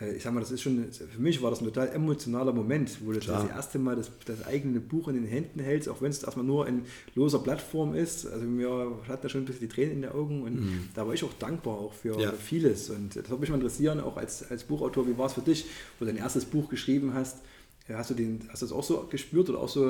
äh, 0.00 0.12
ich 0.16 0.22
sag 0.22 0.34
mal, 0.34 0.40
das 0.40 0.50
ist 0.50 0.62
schon, 0.62 0.90
für 0.92 1.20
mich 1.20 1.40
war 1.42 1.50
das 1.50 1.60
ein 1.60 1.64
total 1.66 1.88
emotionaler 1.90 2.52
Moment, 2.52 2.98
wo 3.04 3.12
du 3.12 3.20
das 3.20 3.48
erste 3.48 3.78
Mal 3.78 3.94
das, 3.96 4.10
das 4.26 4.44
eigene 4.44 4.80
Buch 4.80 5.08
in 5.08 5.14
den 5.14 5.26
Händen 5.26 5.60
hältst, 5.60 5.88
auch 5.88 6.02
wenn 6.02 6.10
es 6.10 6.22
erstmal 6.22 6.44
nur 6.44 6.66
in 6.66 6.82
loser 7.14 7.38
Plattform 7.38 7.94
ist. 7.94 8.26
Also 8.26 8.44
mir 8.44 8.96
hatten 9.08 9.22
da 9.22 9.28
schon 9.28 9.42
ein 9.42 9.44
bisschen 9.44 9.68
die 9.68 9.74
Tränen 9.74 9.92
in 9.96 10.02
den 10.02 10.12
Augen 10.12 10.42
und 10.42 10.68
da 10.94 11.06
war 11.06 11.14
ich 11.14 11.22
auch 11.24 11.32
dankbar 11.38 11.74
auch 11.78 11.92
für 11.92 12.18
Ja. 12.20 12.32
vieles. 12.32 12.90
Und 12.90 13.16
das 13.16 13.28
würde 13.28 13.40
mich 13.40 13.50
mal 13.50 13.56
interessieren, 13.56 14.00
auch 14.00 14.16
als, 14.16 14.50
als 14.50 14.64
Buchautor, 14.64 15.06
wie 15.06 15.16
war 15.18 15.26
es 15.26 15.34
für 15.34 15.40
dich, 15.42 15.66
wo 15.98 16.04
du 16.04 16.10
dein 16.10 16.20
erstes 16.20 16.44
Buch 16.46 16.68
geschrieben 16.68 17.14
hast? 17.14 17.38
Äh, 17.88 17.94
Hast 17.94 18.10
du, 18.10 18.14
den, 18.14 18.40
hast 18.50 18.62
du 18.62 18.66
das 18.66 18.72
auch 18.72 18.84
so 18.84 19.06
gespürt 19.10 19.50
oder 19.50 19.60
auch 19.60 19.68
so, 19.68 19.82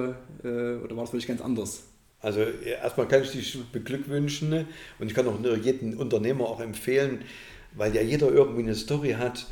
oder 0.42 0.90
war 0.90 0.96
das 1.04 1.10
für 1.10 1.16
dich 1.16 1.26
ganz 1.26 1.40
anders? 1.40 1.84
Also 2.22 2.40
erstmal 2.40 3.08
kann 3.08 3.22
ich 3.22 3.32
dich 3.32 3.58
beglückwünschen 3.72 4.48
ne? 4.48 4.66
und 5.00 5.08
ich 5.08 5.14
kann 5.14 5.26
auch 5.26 5.40
nur 5.40 5.56
jeden 5.56 5.96
Unternehmer 5.96 6.44
auch 6.44 6.60
empfehlen, 6.60 7.22
weil 7.74 7.94
ja 7.94 8.00
jeder 8.00 8.30
irgendwie 8.30 8.62
eine 8.62 8.76
Story 8.76 9.16
hat, 9.18 9.46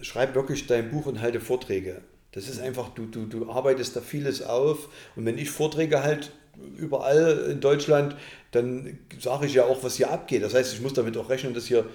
schreib 0.00 0.34
wirklich 0.34 0.66
dein 0.66 0.90
Buch 0.90 1.06
und 1.06 1.20
halte 1.22 1.40
Vorträge. 1.40 2.02
Das 2.32 2.48
ist 2.48 2.60
einfach, 2.60 2.88
du, 2.90 3.06
du, 3.06 3.26
du 3.26 3.50
arbeitest 3.50 3.94
da 3.94 4.00
vieles 4.00 4.42
auf 4.42 4.88
und 5.14 5.24
wenn 5.26 5.38
ich 5.38 5.50
Vorträge 5.50 6.02
halt 6.02 6.32
überall 6.76 7.48
in 7.50 7.60
Deutschland, 7.60 8.16
dann 8.50 8.98
sage 9.20 9.46
ich 9.46 9.54
ja 9.54 9.64
auch, 9.64 9.84
was 9.84 9.96
hier 9.96 10.10
abgeht. 10.10 10.42
Das 10.42 10.54
heißt, 10.54 10.74
ich 10.74 10.80
muss 10.80 10.94
damit 10.94 11.16
auch 11.16 11.30
rechnen, 11.30 11.54
dass 11.54 11.66
hier 11.66 11.86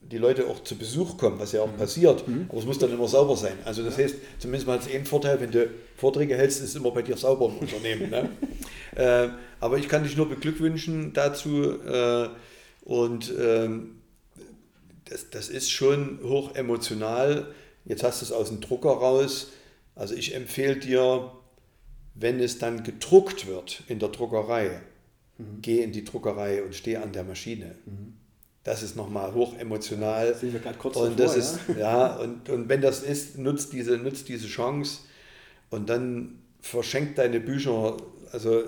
die 0.00 0.18
Leute 0.18 0.46
auch 0.46 0.62
zu 0.62 0.76
Besuch 0.76 1.18
kommen, 1.18 1.38
was 1.38 1.52
ja 1.52 1.62
auch 1.62 1.76
passiert. 1.76 2.24
Aber 2.48 2.58
es 2.58 2.64
muss 2.64 2.78
dann 2.78 2.92
immer 2.92 3.08
sauber 3.08 3.36
sein. 3.36 3.58
Also 3.64 3.82
das 3.82 3.98
heißt, 3.98 4.16
zumindest 4.38 4.66
mal 4.66 4.78
als 4.78 4.88
einen 4.88 5.04
Vorteil, 5.04 5.40
wenn 5.40 5.50
du 5.50 5.68
Vorträge 5.96 6.36
hältst, 6.36 6.60
ist 6.62 6.70
es 6.70 6.76
immer 6.76 6.90
bei 6.90 7.02
dir 7.02 7.16
sauber 7.16 7.46
im 7.46 7.58
Unternehmen. 7.58 8.10
Ne? 8.10 8.30
äh, 8.96 9.28
aber 9.60 9.78
ich 9.78 9.88
kann 9.88 10.04
dich 10.04 10.16
nur 10.16 10.28
beglückwünschen 10.28 11.12
dazu. 11.12 11.78
Äh, 11.80 12.28
und 12.84 13.32
ähm, 13.38 14.00
das, 15.04 15.30
das 15.30 15.48
ist 15.48 15.70
schon 15.70 16.20
hoch 16.22 16.54
emotional. 16.54 17.52
Jetzt 17.84 18.02
hast 18.02 18.22
du 18.22 18.26
es 18.26 18.32
aus 18.32 18.48
dem 18.48 18.60
Drucker 18.60 18.90
raus. 18.90 19.48
Also 19.94 20.14
ich 20.14 20.34
empfehle 20.34 20.76
dir, 20.76 21.32
wenn 22.14 22.40
es 22.40 22.58
dann 22.58 22.82
gedruckt 22.82 23.46
wird 23.46 23.82
in 23.88 23.98
der 23.98 24.08
Druckerei, 24.08 24.80
geh 25.60 25.82
in 25.82 25.92
die 25.92 26.04
Druckerei 26.04 26.62
und 26.62 26.74
steh 26.74 26.96
an 26.96 27.12
der 27.12 27.24
Maschine. 27.24 27.74
Das 28.64 28.82
ist 28.82 28.96
nochmal 28.96 29.32
hoch 29.32 29.56
emotional. 29.56 30.34
Sind 30.34 30.52
wir 30.52 30.60
gerade 30.60 30.78
kurz 30.78 30.96
und 30.96 31.18
davor, 31.18 31.34
das 31.34 31.36
ist, 31.36 31.60
ja, 31.78 32.16
und, 32.16 32.48
und 32.48 32.68
wenn 32.68 32.80
das 32.80 33.02
ist, 33.02 33.38
nutzt 33.38 33.72
diese, 33.72 33.96
nutzt 33.96 34.28
diese 34.28 34.46
Chance 34.46 35.00
und 35.70 35.88
dann 35.88 36.38
verschenkt 36.60 37.18
deine 37.18 37.40
Bücher, 37.40 37.96
also 38.32 38.64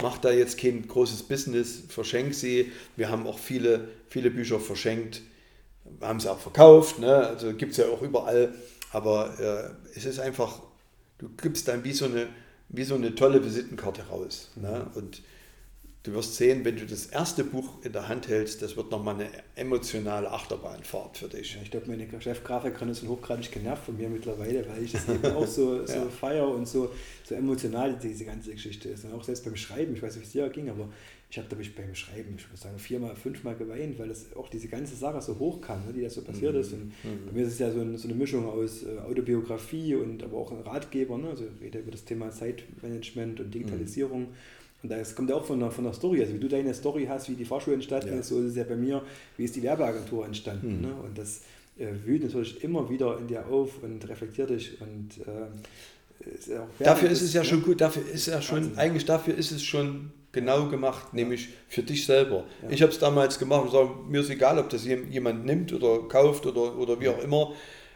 mach 0.00 0.18
da 0.18 0.30
jetzt 0.30 0.58
kein 0.58 0.86
großes 0.86 1.22
Business, 1.24 1.82
verschenk 1.88 2.34
sie. 2.34 2.72
Wir 2.96 3.08
haben 3.10 3.26
auch 3.26 3.38
viele, 3.38 3.88
viele 4.08 4.30
Bücher 4.30 4.60
verschenkt, 4.60 5.22
haben 6.00 6.20
sie 6.20 6.30
auch 6.30 6.38
verkauft, 6.38 6.98
ne? 6.98 7.14
also 7.14 7.52
gibt 7.54 7.72
es 7.72 7.78
ja 7.78 7.86
auch 7.86 8.02
überall, 8.02 8.54
aber 8.90 9.74
äh, 9.94 9.96
es 9.96 10.04
ist 10.04 10.18
einfach, 10.18 10.60
du 11.18 11.28
gibst 11.40 11.68
dann 11.68 11.84
wie 11.84 11.92
so 11.92 12.06
eine, 12.06 12.28
wie 12.68 12.84
so 12.84 12.94
eine 12.94 13.14
tolle 13.14 13.44
Visitenkarte 13.44 14.02
raus. 14.08 14.50
Ne? 14.56 14.90
Und 14.94 15.22
du 16.02 16.12
wirst 16.14 16.36
sehen, 16.36 16.64
wenn 16.64 16.76
du 16.76 16.84
das 16.84 17.06
erste 17.06 17.44
Buch 17.44 17.84
in 17.84 17.92
der 17.92 18.08
Hand 18.08 18.28
hältst, 18.28 18.60
das 18.60 18.76
wird 18.76 18.90
nochmal 18.90 19.14
eine 19.14 19.28
emotionale 19.54 20.30
Achterbahnfahrt 20.30 21.18
für 21.18 21.28
dich. 21.28 21.56
Ich 21.62 21.70
glaube, 21.70 21.86
meine 21.88 22.08
Chefgrafikerin 22.20 22.88
ist 22.88 23.06
hochgradig 23.06 23.52
genervt 23.52 23.84
von 23.84 23.96
mir 23.96 24.08
mittlerweile, 24.08 24.68
weil 24.68 24.82
ich 24.82 24.92
das 24.92 25.08
eben 25.08 25.26
auch 25.26 25.46
so, 25.46 25.86
so 25.86 26.08
feier 26.08 26.48
und 26.48 26.66
so, 26.66 26.90
so 27.22 27.34
emotional 27.34 27.96
diese 28.02 28.24
ganze 28.24 28.50
Geschichte 28.50 28.88
ist. 28.88 29.04
Und 29.04 29.12
auch 29.14 29.22
selbst 29.22 29.44
beim 29.44 29.56
Schreiben, 29.56 29.94
ich 29.94 30.02
weiß 30.02 30.16
nicht, 30.16 30.22
wie 30.22 30.26
es 30.26 30.32
dir 30.32 30.48
ging, 30.48 30.68
aber 30.68 30.88
ich 31.30 31.38
habe, 31.38 31.48
glaube 31.48 31.62
ich, 31.62 31.74
beim 31.74 31.94
Schreiben, 31.94 32.34
ich 32.36 32.50
muss 32.50 32.60
sagen, 32.60 32.78
viermal, 32.78 33.14
fünfmal 33.16 33.54
geweint, 33.54 33.98
weil 33.98 34.08
das 34.08 34.34
auch 34.36 34.48
diese 34.50 34.68
ganze 34.68 34.96
Sache 34.96 35.22
so 35.22 35.38
hochkam, 35.38 35.86
ne, 35.86 35.92
die 35.92 36.02
da 36.02 36.10
so 36.10 36.20
passiert 36.22 36.54
ist. 36.56 36.72
Und 36.74 36.92
bei 37.26 37.32
mir 37.32 37.46
ist 37.46 37.54
es 37.54 37.58
ja 37.58 37.70
so, 37.70 37.80
ein, 37.80 37.96
so 37.96 38.08
eine 38.08 38.16
Mischung 38.16 38.46
aus 38.46 38.82
äh, 38.82 38.98
Autobiografie 38.98 39.94
und 39.94 40.22
aber 40.22 40.36
auch 40.36 40.50
ein 40.50 40.60
Ratgeber, 40.60 41.16
ne? 41.16 41.28
also 41.28 41.44
ich 41.44 41.64
rede 41.64 41.78
über 41.78 41.92
das 41.92 42.04
Thema 42.04 42.30
Zeitmanagement 42.30 43.40
und 43.40 43.54
Digitalisierung. 43.54 44.28
Und 44.82 44.90
das 44.90 45.14
kommt 45.14 45.30
ja 45.30 45.36
auch 45.36 45.44
von 45.44 45.60
der, 45.60 45.70
von 45.70 45.84
der 45.84 45.92
Story, 45.92 46.20
also 46.20 46.34
wie 46.34 46.38
du 46.38 46.48
deine 46.48 46.74
Story 46.74 47.06
hast, 47.08 47.28
wie 47.30 47.34
die 47.34 47.44
Fahrschule 47.44 47.74
entstanden 47.74 48.08
Ja. 48.08 48.18
ist, 48.20 48.28
so 48.28 48.40
ist 48.40 48.46
es 48.50 48.56
ja 48.56 48.64
bei 48.64 48.76
mir, 48.76 49.02
wie 49.36 49.44
ist 49.44 49.54
die 49.54 49.62
Werbeagentur 49.62 50.26
entstanden. 50.26 50.80
Ne? 50.80 50.92
Und 51.04 51.16
das 51.16 51.42
äh, 51.78 51.86
wühlt 52.04 52.22
natürlich 52.24 52.62
immer 52.64 52.88
wieder 52.90 53.16
in 53.18 53.28
dir 53.28 53.46
auf 53.46 53.82
und 53.82 54.08
reflektiert 54.08 54.50
dich 54.50 54.80
und 54.80 55.10
äh, 55.26 56.34
ist 56.36 56.48
ja 56.48 56.62
auch 56.62 56.68
Dafür 56.78 57.10
ist 57.10 57.22
es 57.22 57.32
ja 57.32 57.42
ne? 57.42 57.48
schon 57.48 57.62
gut, 57.62 57.80
dafür 57.80 58.02
ist 58.12 58.26
ja 58.26 58.42
schon, 58.42 58.58
Wahnsinn. 58.58 58.78
eigentlich 58.78 59.04
dafür 59.04 59.34
ist 59.36 59.50
es 59.52 59.62
schon 59.62 60.10
genau 60.32 60.68
gemacht, 60.68 61.12
nämlich 61.14 61.48
für 61.68 61.82
dich 61.82 62.06
selber. 62.06 62.44
Ja. 62.62 62.70
Ich 62.70 62.82
habe 62.82 62.90
es 62.92 62.98
damals 62.98 63.38
gemacht 63.38 63.64
und 63.64 63.70
sage, 63.70 63.90
mir 64.08 64.20
ist 64.20 64.30
egal, 64.30 64.58
ob 64.58 64.68
das 64.70 64.84
jem- 64.86 65.10
jemand 65.10 65.44
nimmt 65.44 65.72
oder 65.72 66.00
kauft 66.08 66.46
oder, 66.46 66.76
oder 66.78 66.98
wie 67.00 67.08
auch 67.08 67.22
immer. 67.22 67.52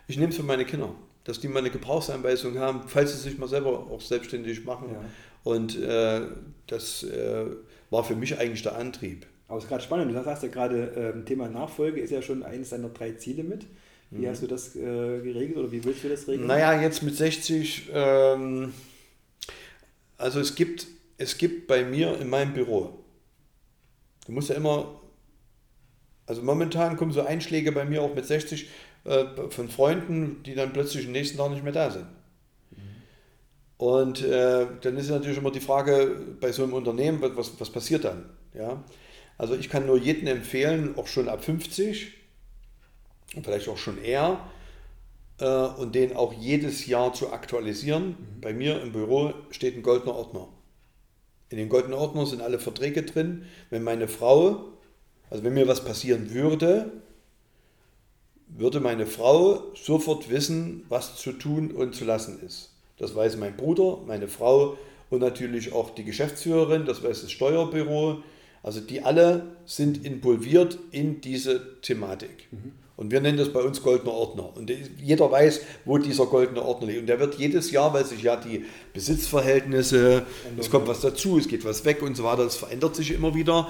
Ich 0.06 0.16
nehme 0.18 0.30
es 0.30 0.36
für 0.36 0.42
meine 0.42 0.64
Kinder, 0.64 0.94
dass 1.24 1.40
die 1.40 1.48
mal 1.48 1.60
eine 1.60 1.70
Gebrauchsanweisung 1.70 2.58
haben, 2.58 2.82
falls 2.86 3.12
sie 3.12 3.28
sich 3.28 3.38
mal 3.38 3.48
selber 3.48 3.86
auch 3.90 4.00
selbstständig 4.00 4.64
machen. 4.64 4.88
Ja. 4.92 5.00
Und 5.46 5.80
äh, 5.80 6.22
das 6.66 7.04
äh, 7.04 7.44
war 7.90 8.02
für 8.02 8.16
mich 8.16 8.36
eigentlich 8.36 8.64
der 8.64 8.74
Antrieb. 8.74 9.26
Aber 9.46 9.58
es 9.58 9.64
ist 9.64 9.68
gerade 9.68 9.84
spannend, 9.84 10.10
du 10.10 10.20
sagst 10.20 10.42
ja 10.42 10.48
gerade, 10.48 11.12
ähm, 11.14 11.24
Thema 11.24 11.48
Nachfolge 11.48 12.00
ist 12.00 12.10
ja 12.10 12.20
schon 12.20 12.42
eines 12.42 12.70
deiner 12.70 12.88
drei 12.88 13.12
Ziele 13.12 13.44
mit. 13.44 13.64
Wie 14.10 14.28
hast 14.28 14.42
du 14.42 14.48
das 14.48 14.74
äh, 14.74 14.80
geregelt 14.80 15.56
oder 15.56 15.70
wie 15.70 15.84
willst 15.84 16.02
du 16.02 16.08
das 16.08 16.26
regeln? 16.26 16.48
Naja, 16.48 16.82
jetzt 16.82 17.04
mit 17.04 17.16
60 17.16 17.90
ähm, 17.92 18.74
Also 20.18 20.40
es 20.40 20.56
gibt, 20.56 20.88
es 21.16 21.38
gibt 21.38 21.68
bei 21.68 21.84
mir 21.84 22.20
in 22.20 22.28
meinem 22.28 22.52
Büro, 22.52 23.04
du 24.26 24.32
musst 24.32 24.48
ja 24.48 24.56
immer, 24.56 25.00
also 26.26 26.42
momentan 26.42 26.96
kommen 26.96 27.12
so 27.12 27.22
Einschläge 27.22 27.70
bei 27.70 27.84
mir 27.84 28.02
auch 28.02 28.16
mit 28.16 28.26
60 28.26 28.68
äh, 29.04 29.24
von 29.50 29.68
Freunden, 29.68 30.42
die 30.44 30.56
dann 30.56 30.72
plötzlich 30.72 31.06
am 31.06 31.12
nächsten 31.12 31.38
Tag 31.38 31.52
nicht 31.52 31.62
mehr 31.62 31.72
da 31.72 31.92
sind. 31.92 32.06
Und 33.78 34.22
äh, 34.22 34.66
dann 34.80 34.96
ist 34.96 35.10
natürlich 35.10 35.38
immer 35.38 35.50
die 35.50 35.60
Frage 35.60 36.16
bei 36.40 36.50
so 36.52 36.62
einem 36.62 36.72
Unternehmen, 36.72 37.20
was, 37.20 37.60
was 37.60 37.70
passiert 37.70 38.04
dann? 38.04 38.30
Ja? 38.54 38.82
Also 39.38 39.54
ich 39.54 39.68
kann 39.68 39.86
nur 39.86 39.98
jedem 39.98 40.26
empfehlen, 40.28 40.94
auch 40.96 41.06
schon 41.06 41.28
ab 41.28 41.44
50 41.44 42.14
und 43.34 43.44
vielleicht 43.44 43.68
auch 43.68 43.76
schon 43.76 44.02
eher, 44.02 44.40
äh, 45.38 45.46
und 45.46 45.94
den 45.94 46.16
auch 46.16 46.32
jedes 46.32 46.86
Jahr 46.86 47.12
zu 47.12 47.32
aktualisieren. 47.32 48.08
Mhm. 48.08 48.40
Bei 48.40 48.54
mir 48.54 48.80
im 48.80 48.92
Büro 48.92 49.34
steht 49.50 49.76
ein 49.76 49.82
goldener 49.82 50.14
Ordner. 50.14 50.48
In 51.48 51.58
dem 51.58 51.68
goldenen 51.68 51.98
Ordner 51.98 52.26
sind 52.26 52.40
alle 52.40 52.58
Verträge 52.58 53.02
drin. 53.02 53.44
Wenn 53.70 53.82
meine 53.82 54.08
Frau, 54.08 54.64
also 55.30 55.44
wenn 55.44 55.54
mir 55.54 55.68
was 55.68 55.84
passieren 55.84 56.32
würde, 56.32 56.90
würde 58.48 58.80
meine 58.80 59.06
Frau 59.06 59.74
sofort 59.74 60.30
wissen, 60.30 60.84
was 60.88 61.16
zu 61.16 61.32
tun 61.32 61.72
und 61.72 61.94
zu 61.94 62.04
lassen 62.04 62.40
ist. 62.40 62.75
Das 62.98 63.14
weiß 63.14 63.36
mein 63.36 63.56
Bruder, 63.56 63.98
meine 64.06 64.28
Frau 64.28 64.76
und 65.10 65.20
natürlich 65.20 65.72
auch 65.72 65.90
die 65.90 66.04
Geschäftsführerin, 66.04 66.86
das 66.86 67.02
weiß 67.02 67.22
das 67.22 67.30
Steuerbüro. 67.30 68.18
Also 68.62 68.80
die 68.80 69.02
alle 69.02 69.56
sind 69.64 70.04
involviert 70.04 70.78
in 70.90 71.20
diese 71.20 71.80
Thematik. 71.82 72.48
Mhm. 72.50 72.72
Und 72.96 73.10
wir 73.10 73.20
nennen 73.20 73.36
das 73.36 73.52
bei 73.52 73.60
uns 73.60 73.82
goldener 73.82 74.12
Ordner. 74.12 74.56
Und 74.56 74.72
jeder 75.02 75.30
weiß, 75.30 75.60
wo 75.84 75.98
dieser 75.98 76.26
goldene 76.26 76.62
Ordner 76.62 76.88
liegt. 76.88 77.00
Und 77.00 77.06
der 77.06 77.20
wird 77.20 77.34
jedes 77.34 77.70
Jahr, 77.70 77.92
weil 77.92 78.06
sich 78.06 78.22
ja 78.22 78.36
die 78.36 78.64
Besitzverhältnisse, 78.94 80.24
es 80.58 80.70
kommt 80.70 80.88
was 80.88 81.02
dazu, 81.02 81.36
es 81.38 81.46
geht 81.46 81.64
was 81.66 81.84
weg 81.84 82.00
und 82.00 82.16
so 82.16 82.24
weiter, 82.24 82.44
das 82.44 82.56
verändert 82.56 82.96
sich 82.96 83.12
immer 83.12 83.34
wieder. 83.34 83.68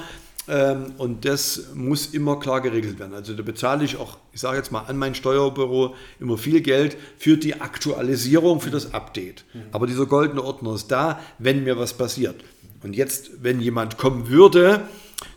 Ähm, 0.49 0.93
und 0.99 1.25
das 1.25 1.75
muss 1.75 2.07
immer 2.07 2.39
klar 2.39 2.61
geregelt 2.61 2.99
werden. 2.99 3.15
Also 3.15 3.35
da 3.35 3.43
bezahle 3.43 3.85
ich 3.85 3.97
auch, 3.97 4.19
ich 4.33 4.41
sage 4.41 4.59
jetzt 4.59 4.71
mal, 4.71 4.83
an 4.83 4.97
mein 4.97 5.15
Steuerbüro 5.15 5.95
immer 6.21 6.39
viel 6.39 6.61
Geld 6.61 6.97
für 7.19 7.37
die 7.37 7.61
Aktualisierung, 7.61 8.61
für 8.61 8.71
das 8.71 8.95
Update. 8.95 9.45
Aber 9.73 9.87
dieser 9.87 10.07
goldene 10.07 10.43
Ordner 10.43 10.75
ist 10.75 10.89
da, 10.89 11.21
wenn 11.39 11.65
mir 11.65 11.79
was 11.79 11.95
passiert. 11.95 12.37
Und 12.83 12.95
jetzt, 12.95 13.43
wenn 13.43 13.61
jemand 13.61 13.99
kommen 13.99 14.29
würde, 14.29 14.83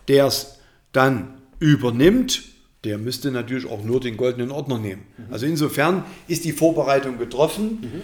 der 0.08 0.28
es 0.28 0.60
dann 0.92 1.40
übernimmt, 1.60 2.44
der 2.84 2.98
müsste 2.98 3.32
natürlich 3.32 3.70
auch 3.70 3.84
nur 3.84 4.00
den 4.00 4.16
goldenen 4.16 4.52
Ordner 4.52 4.78
nehmen. 4.78 5.04
Also 5.32 5.46
insofern 5.46 6.06
ist 6.28 6.46
die 6.46 6.54
Vorbereitung 6.54 7.18
getroffen. 7.18 7.80
Mhm. 7.82 8.02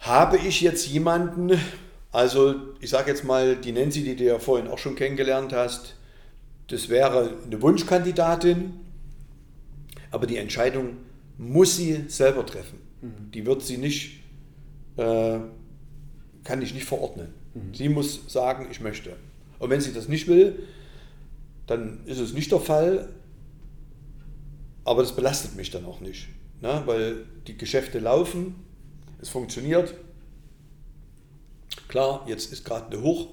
Habe 0.00 0.36
ich 0.36 0.60
jetzt 0.60 0.88
jemanden, 0.88 1.58
also 2.14 2.54
ich 2.78 2.90
sage 2.90 3.10
jetzt 3.10 3.24
mal, 3.24 3.56
die 3.56 3.72
Nancy, 3.72 4.04
die 4.04 4.14
du 4.14 4.22
ja 4.22 4.38
vorhin 4.38 4.68
auch 4.68 4.78
schon 4.78 4.94
kennengelernt 4.94 5.52
hast, 5.52 5.96
das 6.68 6.88
wäre 6.88 7.36
eine 7.44 7.60
Wunschkandidatin, 7.60 8.72
aber 10.12 10.28
die 10.28 10.36
Entscheidung 10.36 10.98
muss 11.38 11.74
sie 11.74 12.04
selber 12.06 12.46
treffen. 12.46 12.78
Mhm. 13.02 13.32
Die 13.32 13.44
wird 13.44 13.62
sie 13.62 13.78
nicht, 13.78 14.20
äh, 14.96 15.40
kann 16.44 16.62
ich 16.62 16.72
nicht 16.72 16.86
verordnen. 16.86 17.34
Mhm. 17.52 17.74
Sie 17.74 17.88
muss 17.88 18.32
sagen, 18.32 18.68
ich 18.70 18.80
möchte. 18.80 19.16
Und 19.58 19.70
wenn 19.70 19.80
sie 19.80 19.92
das 19.92 20.06
nicht 20.06 20.28
will, 20.28 20.62
dann 21.66 22.06
ist 22.06 22.20
es 22.20 22.32
nicht 22.32 22.52
der 22.52 22.60
Fall, 22.60 23.08
aber 24.84 25.02
das 25.02 25.16
belastet 25.16 25.56
mich 25.56 25.72
dann 25.72 25.84
auch 25.84 25.98
nicht, 25.98 26.28
ne? 26.60 26.80
weil 26.86 27.24
die 27.48 27.58
Geschäfte 27.58 27.98
laufen, 27.98 28.54
es 29.20 29.30
funktioniert 29.30 29.94
Klar, 31.94 32.26
jetzt 32.26 32.52
ist 32.52 32.64
gerade 32.64 32.90
eine, 32.90 33.02
Hoch, 33.04 33.28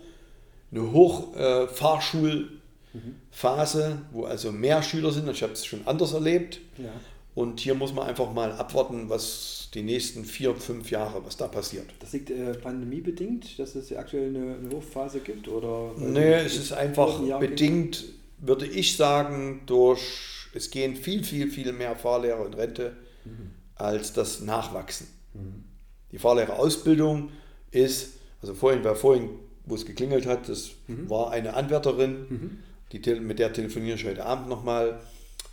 eine 0.69 0.91
Hochfahrschulphase, 0.91 3.83
äh, 3.83 4.13
wo 4.13 4.25
also 4.25 4.51
mehr 4.51 4.83
Schüler 4.83 5.11
sind. 5.11 5.27
Ich 5.29 5.41
habe 5.41 5.53
es 5.53 5.65
schon 5.65 5.81
anders 5.87 6.13
erlebt. 6.13 6.59
Ja. 6.77 6.91
Und 7.33 7.59
hier 7.59 7.73
muss 7.73 7.91
man 7.91 8.07
einfach 8.07 8.31
mal 8.31 8.51
abwarten, 8.51 9.09
was 9.09 9.69
die 9.73 9.81
nächsten 9.81 10.25
vier, 10.25 10.53
fünf 10.53 10.91
Jahre, 10.91 11.25
was 11.25 11.37
da 11.37 11.47
passiert. 11.47 11.87
Das 12.01 12.13
liegt 12.13 12.29
äh, 12.29 12.53
pandemiebedingt, 12.53 13.57
dass 13.57 13.73
es 13.73 13.91
aktuell 13.95 14.27
eine, 14.27 14.57
eine 14.57 14.69
Hochphase 14.75 15.21
gibt? 15.21 15.47
Oder 15.47 15.95
nee, 15.97 16.35
es 16.35 16.55
ist 16.55 16.71
einfach 16.71 17.19
bedingt, 17.39 18.01
geht? 18.01 18.13
würde 18.47 18.67
ich 18.67 18.95
sagen, 18.95 19.63
durch, 19.65 20.51
es 20.53 20.69
gehen 20.69 20.95
viel, 20.95 21.23
viel, 21.23 21.49
viel 21.49 21.73
mehr 21.73 21.95
Fahrlehrer 21.95 22.45
in 22.45 22.53
Rente 22.53 22.95
mhm. 23.25 23.53
als 23.73 24.13
das 24.13 24.41
Nachwachsen. 24.41 25.07
Mhm. 25.33 25.63
Die 26.11 26.19
Fahrlehrerausbildung 26.19 27.31
ist 27.71 28.20
also 28.41 28.53
vorhin, 28.53 28.83
wer 28.83 28.95
vorhin, 28.95 29.29
wo 29.65 29.75
es 29.75 29.85
geklingelt 29.85 30.25
hat, 30.25 30.49
das 30.49 30.71
mhm. 30.87 31.09
war 31.09 31.31
eine 31.31 31.53
Anwärterin, 31.53 32.25
mhm. 32.29 32.57
die, 32.91 33.19
mit 33.19 33.39
der 33.39 33.53
telefoniere 33.53 33.95
ich 33.95 34.05
heute 34.05 34.25
Abend 34.25 34.49
nochmal. 34.49 34.99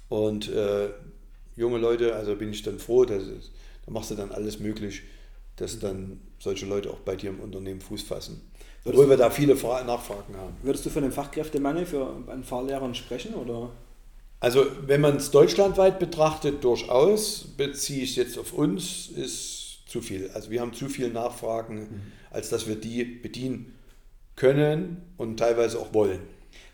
Und 0.08 0.50
äh, 0.50 0.88
junge 1.56 1.78
Leute, 1.78 2.16
also 2.16 2.34
bin 2.34 2.50
ich 2.50 2.62
dann 2.62 2.78
froh, 2.78 3.04
dass 3.04 3.24
da 3.84 3.92
machst 3.92 4.10
du 4.10 4.14
dann 4.14 4.32
alles 4.32 4.58
möglich, 4.58 5.02
dass 5.56 5.78
dann 5.78 6.20
solche 6.38 6.66
Leute 6.66 6.90
auch 6.90 7.00
bei 7.00 7.16
dir 7.16 7.30
im 7.30 7.40
Unternehmen 7.40 7.80
Fuß 7.80 8.02
fassen. 8.02 8.42
Würdest 8.84 9.00
Obwohl 9.00 9.10
wir 9.10 9.16
da 9.16 9.30
viele 9.30 9.54
Nachfragen 9.54 10.36
haben. 10.36 10.56
Würdest 10.62 10.86
du 10.86 10.90
von 10.90 11.02
dem 11.02 11.12
Fachkräftemangel 11.12 11.84
für 11.84 12.24
einen 12.28 12.44
Fahrlehrern 12.44 12.94
sprechen? 12.94 13.34
Oder? 13.34 13.70
Also 14.40 14.64
wenn 14.86 15.00
man 15.00 15.16
es 15.16 15.30
deutschlandweit 15.30 15.98
betrachtet, 15.98 16.62
durchaus, 16.62 17.44
beziehe 17.56 18.04
ich 18.04 18.10
es 18.10 18.16
jetzt 18.16 18.38
auf 18.38 18.52
uns, 18.52 19.08
ist 19.08 19.67
zu 19.88 20.00
viel. 20.00 20.30
Also 20.34 20.50
wir 20.50 20.60
haben 20.60 20.72
zu 20.72 20.88
viele 20.88 21.08
Nachfragen, 21.08 21.80
mhm. 21.80 22.02
als 22.30 22.50
dass 22.50 22.68
wir 22.68 22.76
die 22.76 23.04
bedienen 23.04 23.74
können 24.36 25.02
und 25.16 25.38
teilweise 25.38 25.80
auch 25.80 25.92
wollen. 25.92 26.20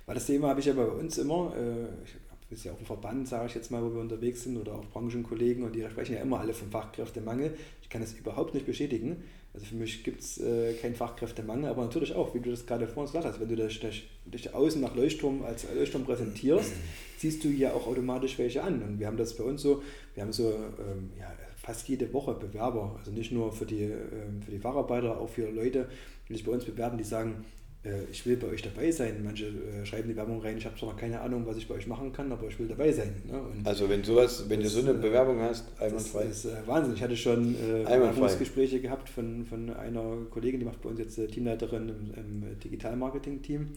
Weil 0.04 0.16
das 0.16 0.26
Thema 0.26 0.48
habe 0.48 0.60
ich 0.60 0.66
ja 0.66 0.74
bei 0.74 0.84
uns 0.84 1.16
immer, 1.16 1.54
äh, 1.56 2.04
ich 2.04 2.14
ist 2.54 2.64
ja 2.64 2.72
auch 2.72 2.78
ein 2.78 2.86
Verband, 2.86 3.28
sage 3.28 3.46
ich 3.46 3.54
jetzt 3.54 3.70
mal, 3.70 3.82
wo 3.82 3.92
wir 3.92 4.00
unterwegs 4.00 4.44
sind 4.44 4.56
oder 4.56 4.74
auch 4.74 4.84
Branchenkollegen 4.86 5.64
und 5.64 5.74
die 5.74 5.82
sprechen 5.82 6.14
ja 6.14 6.20
immer 6.20 6.40
alle 6.40 6.54
vom 6.54 6.70
Fachkräftemangel. 6.70 7.56
Ich 7.82 7.88
kann 7.88 8.00
das 8.00 8.12
überhaupt 8.12 8.54
nicht 8.54 8.66
bestätigen. 8.66 9.22
Also 9.52 9.66
für 9.66 9.76
mich 9.76 10.02
gibt 10.02 10.20
es 10.20 10.38
äh, 10.38 10.74
keinen 10.74 10.94
Fachkräftemangel, 10.94 11.70
aber 11.70 11.82
natürlich 11.82 12.14
auch, 12.14 12.34
wie 12.34 12.40
du 12.40 12.50
das 12.50 12.66
gerade 12.66 12.88
vorhin 12.88 13.12
gesagt 13.12 13.24
hast, 13.24 13.40
wenn 13.40 13.48
du 13.48 13.56
dich, 13.56 14.08
dich 14.24 14.54
außen 14.54 14.80
nach 14.80 14.96
Leuchtturm 14.96 15.44
als 15.44 15.66
Leuchtturm 15.74 16.04
präsentierst, 16.04 16.72
ziehst 17.18 17.44
du 17.44 17.48
ja 17.48 17.72
auch 17.72 17.86
automatisch 17.86 18.38
welche 18.38 18.62
an. 18.62 18.82
Und 18.82 18.98
wir 18.98 19.06
haben 19.06 19.16
das 19.16 19.36
bei 19.36 19.44
uns 19.44 19.62
so, 19.62 19.82
wir 20.14 20.24
haben 20.24 20.32
so 20.32 20.50
ähm, 20.50 21.10
ja, 21.18 21.32
fast 21.64 21.88
jede 21.88 22.12
Woche 22.12 22.34
Bewerber, 22.34 22.94
also 22.98 23.10
nicht 23.10 23.32
nur 23.32 23.50
für 23.50 23.64
die, 23.64 23.84
ähm, 23.84 24.42
für 24.44 24.50
die 24.50 24.58
Facharbeiter, 24.58 25.18
auch 25.18 25.28
für 25.28 25.50
Leute, 25.50 25.88
die 26.28 26.34
sich 26.34 26.44
bei 26.44 26.52
uns 26.52 26.64
bewerben, 26.64 26.98
die 26.98 27.04
sagen, 27.04 27.44
äh, 27.84 28.04
ich 28.10 28.26
will 28.26 28.36
bei 28.36 28.48
euch 28.48 28.60
dabei 28.60 28.90
sein. 28.90 29.22
Manche 29.24 29.46
äh, 29.46 29.86
schreiben 29.86 30.08
die 30.08 30.16
Werbung 30.16 30.42
rein, 30.42 30.58
ich 30.58 30.66
habe 30.66 30.76
zwar 30.78 30.90
noch 30.90 30.98
keine 30.98 31.20
Ahnung, 31.20 31.46
was 31.46 31.56
ich 31.56 31.66
bei 31.66 31.74
euch 31.74 31.86
machen 31.86 32.12
kann, 32.12 32.30
aber 32.30 32.48
ich 32.48 32.58
will 32.58 32.68
dabei 32.68 32.92
sein. 32.92 33.14
Ne? 33.26 33.40
also 33.64 33.88
wenn 33.88 34.04
sowas, 34.04 34.44
wenn 34.48 34.60
du 34.60 34.68
so 34.68 34.80
eine 34.80 34.90
äh, 34.90 34.94
Bewerbung 34.94 35.40
hast, 35.40 35.64
einwandfrei. 35.80 36.24
Das 36.24 36.44
ist 36.44 36.66
Wahnsinn. 36.66 36.94
Ich 36.94 37.02
hatte 37.02 37.16
schon 37.16 37.54
Bewerbungsgespräche 37.54 38.80
gehabt 38.80 39.08
von, 39.08 39.46
von 39.46 39.70
einer 39.70 40.18
Kollegin, 40.30 40.60
die 40.60 40.66
macht 40.66 40.82
bei 40.82 40.90
uns 40.90 40.98
jetzt 40.98 41.16
Teamleiterin 41.32 41.88
im, 41.88 42.14
im 42.14 42.58
Digitalmarketing-Team. 42.60 43.68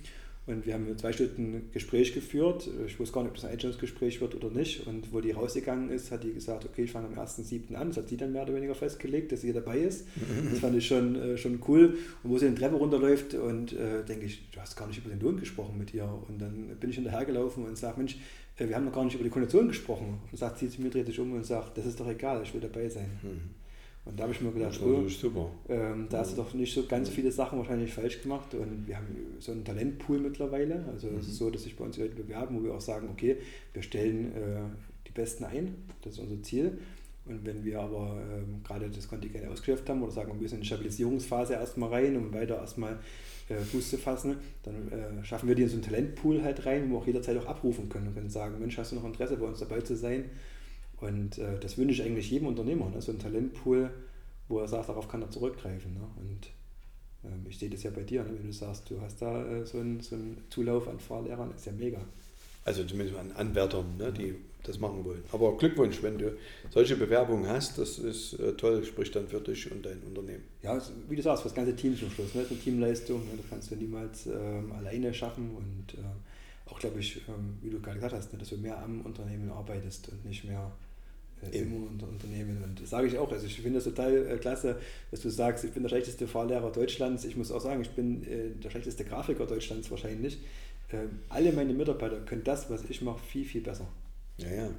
Und 0.47 0.65
wir 0.65 0.73
haben 0.75 0.97
zwei 0.97 1.11
Stunden 1.11 1.55
ein 1.55 1.69
Gespräch 1.73 2.13
geführt. 2.13 2.69
Ich 2.85 2.97
wusste 2.97 3.13
gar 3.13 3.23
nicht, 3.23 3.31
ob 3.31 3.35
das 3.35 3.43
ein 3.43 3.51
Einstellungsgespräch 3.51 4.21
wird 4.21 4.33
oder 4.33 4.49
nicht. 4.49 4.87
Und 4.87 5.11
wo 5.11 5.19
die 5.19 5.31
rausgegangen 5.31 5.89
ist, 5.89 6.09
hat 6.09 6.23
die 6.23 6.33
gesagt, 6.33 6.63
okay, 6.63 6.83
ich 6.83 6.91
fange 6.91 7.07
am 7.07 7.15
1.7. 7.15 7.75
an. 7.75 7.89
Das 7.89 7.97
hat 7.97 8.07
sie 8.07 8.15
dann 8.15 8.31
mehr 8.31 8.43
oder 8.43 8.55
weniger 8.55 8.73
festgelegt, 8.73 9.33
dass 9.33 9.41
sie 9.41 9.51
dabei 9.51 9.79
ist. 9.79 10.07
Das 10.49 10.59
fand 10.59 10.77
ich 10.77 10.87
schon, 10.87 11.15
äh, 11.15 11.37
schon 11.37 11.59
cool. 11.67 11.97
Und 12.23 12.31
wo 12.31 12.37
sie 12.37 12.45
den 12.45 12.55
Treppe 12.55 12.77
runterläuft 12.77 13.33
und 13.33 13.73
äh, 13.73 14.05
denke 14.05 14.25
ich, 14.25 14.49
du 14.51 14.61
hast 14.61 14.77
gar 14.77 14.87
nicht 14.87 14.99
über 14.99 15.09
den 15.09 15.19
Lohn 15.19 15.37
gesprochen 15.37 15.77
mit 15.77 15.93
ihr. 15.93 16.09
Und 16.29 16.41
dann 16.41 16.77
bin 16.79 16.89
ich 16.89 16.95
hinterhergelaufen 16.95 17.65
und 17.65 17.77
sage, 17.77 17.97
Mensch, 17.97 18.17
äh, 18.57 18.69
wir 18.69 18.75
haben 18.77 18.85
noch 18.85 18.93
gar 18.93 19.03
nicht 19.03 19.15
über 19.15 19.25
die 19.25 19.29
Kondition 19.29 19.67
gesprochen. 19.67 20.19
Und 20.31 20.37
sagt 20.37 20.59
sie 20.59 20.69
zu 20.69 20.81
mir, 20.81 20.89
dreht 20.89 21.07
sich 21.07 21.19
um 21.19 21.33
und 21.33 21.45
sagt, 21.45 21.77
das 21.77 21.85
ist 21.85 21.99
doch 21.99 22.09
egal, 22.09 22.41
ich 22.41 22.53
will 22.53 22.61
dabei 22.61 22.87
sein. 22.87 23.09
Mhm. 23.21 23.66
Und 24.07 24.17
da 24.17 24.23
habe 24.23 24.33
ich 24.33 24.41
mir 24.41 24.51
gedacht, 24.51 24.79
oh. 24.81 25.03
Ähm, 25.67 26.07
da 26.09 26.19
hast 26.19 26.31
du 26.31 26.37
doch 26.37 26.53
nicht 26.53 26.73
so 26.73 26.85
ganz 26.85 27.09
viele 27.09 27.31
Sachen 27.31 27.59
wahrscheinlich 27.59 27.93
falsch 27.93 28.21
gemacht. 28.21 28.53
Und 28.53 28.87
wir 28.87 28.95
haben 28.95 29.07
so 29.39 29.51
einen 29.51 29.65
Talentpool 29.65 30.19
mittlerweile. 30.19 30.85
Also 30.91 31.07
mhm. 31.07 31.17
es 31.17 31.27
ist 31.27 31.37
so, 31.37 31.49
dass 31.49 31.63
sich 31.63 31.75
bei 31.75 31.83
uns 31.83 31.97
Leute 31.97 32.15
bewerben, 32.15 32.57
wo 32.57 32.63
wir 32.63 32.73
auch 32.73 32.81
sagen, 32.81 33.09
okay, 33.11 33.37
wir 33.73 33.81
stellen 33.81 34.31
äh, 34.35 34.59
die 35.07 35.11
Besten 35.11 35.43
ein. 35.43 35.75
Das 36.01 36.13
ist 36.13 36.19
unser 36.19 36.41
Ziel. 36.41 36.77
Und 37.25 37.45
wenn 37.45 37.65
wir 37.65 37.81
aber 37.81 38.21
ähm, 38.31 38.61
gerade 38.63 38.89
das 38.89 39.09
Kontingent 39.09 39.47
ausgeschöpft 39.47 39.89
haben 39.89 40.01
oder 40.01 40.11
sagen, 40.11 40.31
wir 40.33 40.41
müssen 40.41 40.55
in 40.55 40.61
die 40.61 40.67
Stabilisierungsphase 40.67 41.53
erstmal 41.53 41.89
rein, 41.89 42.15
um 42.15 42.33
weiter 42.33 42.55
erstmal 42.55 42.99
äh, 43.49 43.57
Fuß 43.57 43.89
zu 43.89 43.97
fassen, 43.97 44.37
dann 44.63 44.91
äh, 44.91 45.25
schaffen 45.25 45.49
wir 45.49 45.55
die 45.55 45.63
in 45.63 45.69
so 45.69 45.75
einen 45.75 45.83
Talentpool 45.83 46.41
halt 46.41 46.65
rein, 46.65 46.89
wo 46.89 46.93
wir 46.93 46.97
auch 46.99 47.07
jederzeit 47.07 47.37
auch 47.37 47.45
abrufen 47.45 47.89
können 47.89 48.07
und 48.07 48.15
können 48.15 48.29
sagen, 48.29 48.59
Mensch, 48.59 48.77
hast 48.77 48.93
du 48.93 48.95
noch 48.95 49.03
Interesse 49.03 49.35
bei 49.35 49.45
uns 49.45 49.59
dabei 49.59 49.81
zu 49.81 49.97
sein? 49.97 50.25
Und 50.99 51.37
äh, 51.37 51.59
das 51.59 51.77
wünsche 51.77 52.01
ich 52.01 52.07
eigentlich 52.07 52.31
jedem 52.31 52.47
Unternehmer, 52.47 52.89
ne? 52.89 53.01
so 53.01 53.11
ein 53.11 53.19
Talentpool, 53.19 53.91
wo 54.47 54.59
er 54.59 54.67
sagt, 54.67 54.89
darauf 54.89 55.07
kann 55.07 55.21
er 55.21 55.29
zurückgreifen. 55.29 55.93
Ne? 55.93 56.07
Und 56.17 56.47
ähm, 57.23 57.45
ich 57.47 57.59
sehe 57.59 57.69
das 57.69 57.83
ja 57.83 57.91
bei 57.91 58.03
dir, 58.03 58.23
ne? 58.23 58.31
wenn 58.37 58.47
du 58.47 58.53
sagst, 58.53 58.89
du 58.89 58.99
hast 59.01 59.21
da 59.21 59.45
äh, 59.45 59.65
so, 59.65 59.79
einen, 59.79 60.01
so 60.01 60.15
einen 60.15 60.43
Zulauf 60.49 60.87
an 60.87 60.99
Fahrlehrern, 60.99 61.53
ist 61.55 61.65
ja 61.65 61.71
mega. 61.71 61.99
Also 62.65 62.83
zumindest 62.83 63.17
an 63.17 63.31
Anwärtern, 63.31 63.95
ne, 63.97 64.11
die 64.11 64.35
das 64.63 64.77
machen 64.77 65.05
wollen. 65.05 65.23
Aber 65.31 65.55
Glückwunsch, 65.55 66.03
wenn 66.03 66.17
du 66.17 66.35
solche 66.69 66.97
Bewerbungen 66.97 67.47
hast, 67.47 67.77
das 67.77 67.97
ist 67.97 68.33
äh, 68.33 68.53
toll, 68.53 68.83
spricht 68.83 69.15
dann 69.15 69.27
für 69.27 69.39
dich 69.39 69.71
und 69.71 69.85
dein 69.85 70.01
Unternehmen. 70.01 70.43
Ja, 70.63 70.81
wie 71.07 71.15
du 71.15 71.21
sagst, 71.21 71.45
das 71.45 71.55
ganze 71.55 71.75
Team 71.75 71.97
zum 71.97 72.09
Schluss. 72.09 72.35
Ne? 72.35 72.45
Eine 72.49 72.59
Teamleistung, 72.59 73.19
ne? 73.19 73.37
das 73.37 73.49
kannst 73.49 73.71
du 73.71 73.75
niemals 73.75 74.25
ähm, 74.25 74.73
alleine 74.73 75.13
schaffen 75.13 75.51
und 75.55 75.93
äh, 75.93 76.69
auch, 76.69 76.79
glaube 76.79 76.99
ich, 76.99 77.21
ähm, 77.29 77.57
wie 77.61 77.69
du 77.69 77.79
gerade 77.79 77.99
gesagt 77.99 78.13
hast, 78.15 78.33
ne? 78.33 78.39
dass 78.39 78.49
du 78.49 78.57
mehr 78.57 78.83
am 78.83 78.99
Unternehmen 79.01 79.49
arbeitest 79.49 80.09
und 80.09 80.25
nicht 80.25 80.43
mehr 80.43 80.69
äh, 81.41 81.59
im 81.59 81.83
Unter 81.83 82.07
Unternehmen. 82.07 82.63
Und 82.63 82.81
das 82.81 82.89
sage 82.89 83.07
ich 83.07 83.17
auch. 83.17 83.31
Also 83.31 83.45
ich 83.45 83.61
finde 83.61 83.79
das 83.79 83.85
total 83.85 84.27
äh, 84.27 84.37
klasse, 84.37 84.77
dass 85.11 85.21
du 85.21 85.29
sagst, 85.29 85.63
ich 85.63 85.71
bin 85.71 85.83
der 85.83 85.89
schlechteste 85.89 86.27
Fahrlehrer 86.27 86.71
Deutschlands. 86.71 87.25
Ich 87.25 87.35
muss 87.35 87.51
auch 87.51 87.61
sagen, 87.61 87.81
ich 87.81 87.91
bin 87.91 88.23
äh, 88.23 88.49
der 88.61 88.69
schlechteste 88.69 89.05
Grafiker 89.05 89.45
Deutschlands 89.45 89.89
wahrscheinlich. 89.91 90.39
Ähm, 90.91 91.19
alle 91.29 91.51
meine 91.51 91.73
Mitarbeiter 91.73 92.19
können 92.21 92.43
das, 92.43 92.69
was 92.69 92.83
ich 92.89 93.01
mache, 93.01 93.19
viel, 93.19 93.45
viel 93.45 93.61
besser. 93.61 93.87
Ja, 94.37 94.51
ja. 94.51 94.69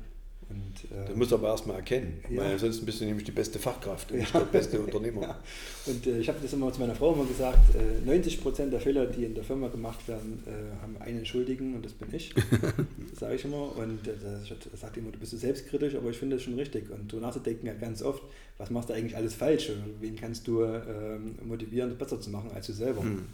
Und, 0.50 0.90
äh, 0.90 1.06
das 1.08 1.16
musst 1.16 1.30
du 1.30 1.34
aber 1.36 1.48
erstmal 1.48 1.76
erkennen, 1.76 2.22
Ja. 2.30 2.40
weil 2.40 2.52
ansonsten 2.52 2.86
bist 2.86 3.00
du 3.00 3.04
nämlich 3.04 3.24
die 3.24 3.32
beste 3.32 3.58
Fachkraft 3.58 4.10
und 4.10 4.18
nicht 4.18 4.34
der 4.34 4.40
beste 4.40 4.80
Unternehmer. 4.80 5.20
Ja. 5.28 5.38
Und 5.86 6.06
äh, 6.06 6.18
ich 6.20 6.28
habe 6.28 6.38
das 6.40 6.52
immer 6.52 6.72
zu 6.72 6.80
meiner 6.80 6.94
Frau 6.94 7.12
immer 7.12 7.24
gesagt, 7.24 7.74
äh, 7.74 8.04
90 8.06 8.40
Prozent 8.42 8.72
der 8.72 8.80
Fehler, 8.80 9.06
die 9.06 9.24
in 9.24 9.34
der 9.34 9.44
Firma 9.44 9.68
gemacht 9.68 10.06
werden, 10.08 10.42
äh, 10.46 10.82
haben 10.82 10.96
einen 11.00 11.26
Schuldigen 11.26 11.74
und 11.74 11.84
das 11.84 11.92
bin 11.92 12.14
ich. 12.14 12.34
sage 13.18 13.34
ich 13.34 13.44
immer. 13.44 13.76
Und 13.76 14.06
äh, 14.08 14.76
sagt 14.76 14.96
immer, 14.96 15.10
du 15.10 15.18
bist 15.18 15.32
so 15.32 15.38
selbstkritisch, 15.38 15.94
aber 15.94 16.10
ich 16.10 16.16
finde 16.16 16.36
das 16.36 16.42
schon 16.44 16.54
richtig. 16.54 16.90
Und 16.90 17.12
du 17.12 17.18
nachzudenken 17.18 17.66
ja 17.66 17.74
ganz 17.74 18.02
oft, 18.02 18.22
was 18.56 18.70
machst 18.70 18.88
du 18.88 18.94
eigentlich 18.94 19.16
alles 19.16 19.34
falsch? 19.34 19.70
Und 19.70 20.00
wen 20.00 20.16
kannst 20.16 20.46
du 20.46 20.62
ähm, 20.62 21.36
motivieren, 21.44 21.90
das 21.90 21.98
besser 21.98 22.20
zu 22.20 22.30
machen 22.30 22.50
als 22.54 22.66
du 22.66 22.72
selber? 22.72 23.02
Hm. 23.02 23.26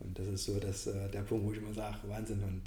Und 0.00 0.18
das 0.18 0.26
ist 0.28 0.44
so 0.44 0.58
das, 0.58 0.86
äh, 0.86 1.08
der 1.12 1.20
Punkt, 1.20 1.46
wo 1.46 1.52
ich 1.52 1.58
immer 1.58 1.74
sage, 1.74 1.96
Wahnsinn. 2.08 2.42
Und 2.42 2.62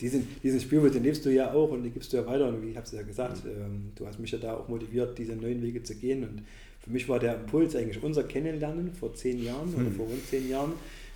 diesen, 0.00 0.26
diesen 0.42 0.60
Spielwitz, 0.60 0.94
den 0.94 1.02
lebst 1.02 1.24
du 1.26 1.30
ja 1.30 1.52
auch 1.52 1.70
und 1.70 1.82
den 1.82 1.92
gibst 1.92 2.12
du 2.12 2.16
ja 2.16 2.26
weiter. 2.26 2.48
Und 2.48 2.62
wie 2.62 2.70
ich 2.70 2.76
habe 2.76 2.86
es 2.86 2.92
ja 2.92 3.02
gesagt, 3.02 3.42
ähm, 3.44 3.92
du 3.94 4.06
hast 4.06 4.18
mich 4.18 4.30
ja 4.30 4.38
da 4.38 4.56
auch 4.56 4.68
motiviert, 4.68 5.18
diese 5.18 5.36
neuen 5.36 5.62
Wege 5.62 5.82
zu 5.82 5.94
gehen. 5.94 6.22
Und 6.22 6.42
für 6.82 6.90
mich 6.90 7.08
war 7.08 7.18
der 7.18 7.36
Impuls 7.36 7.76
eigentlich 7.76 8.02
unser 8.02 8.24
Kennenlernen 8.24 8.92
vor 8.94 9.14
zehn 9.14 9.42
Jahren 9.42 9.74
oder 9.74 9.90
vor 9.90 10.06
rund 10.06 10.24
zehn 10.26 10.48
Jahren, 10.48 10.72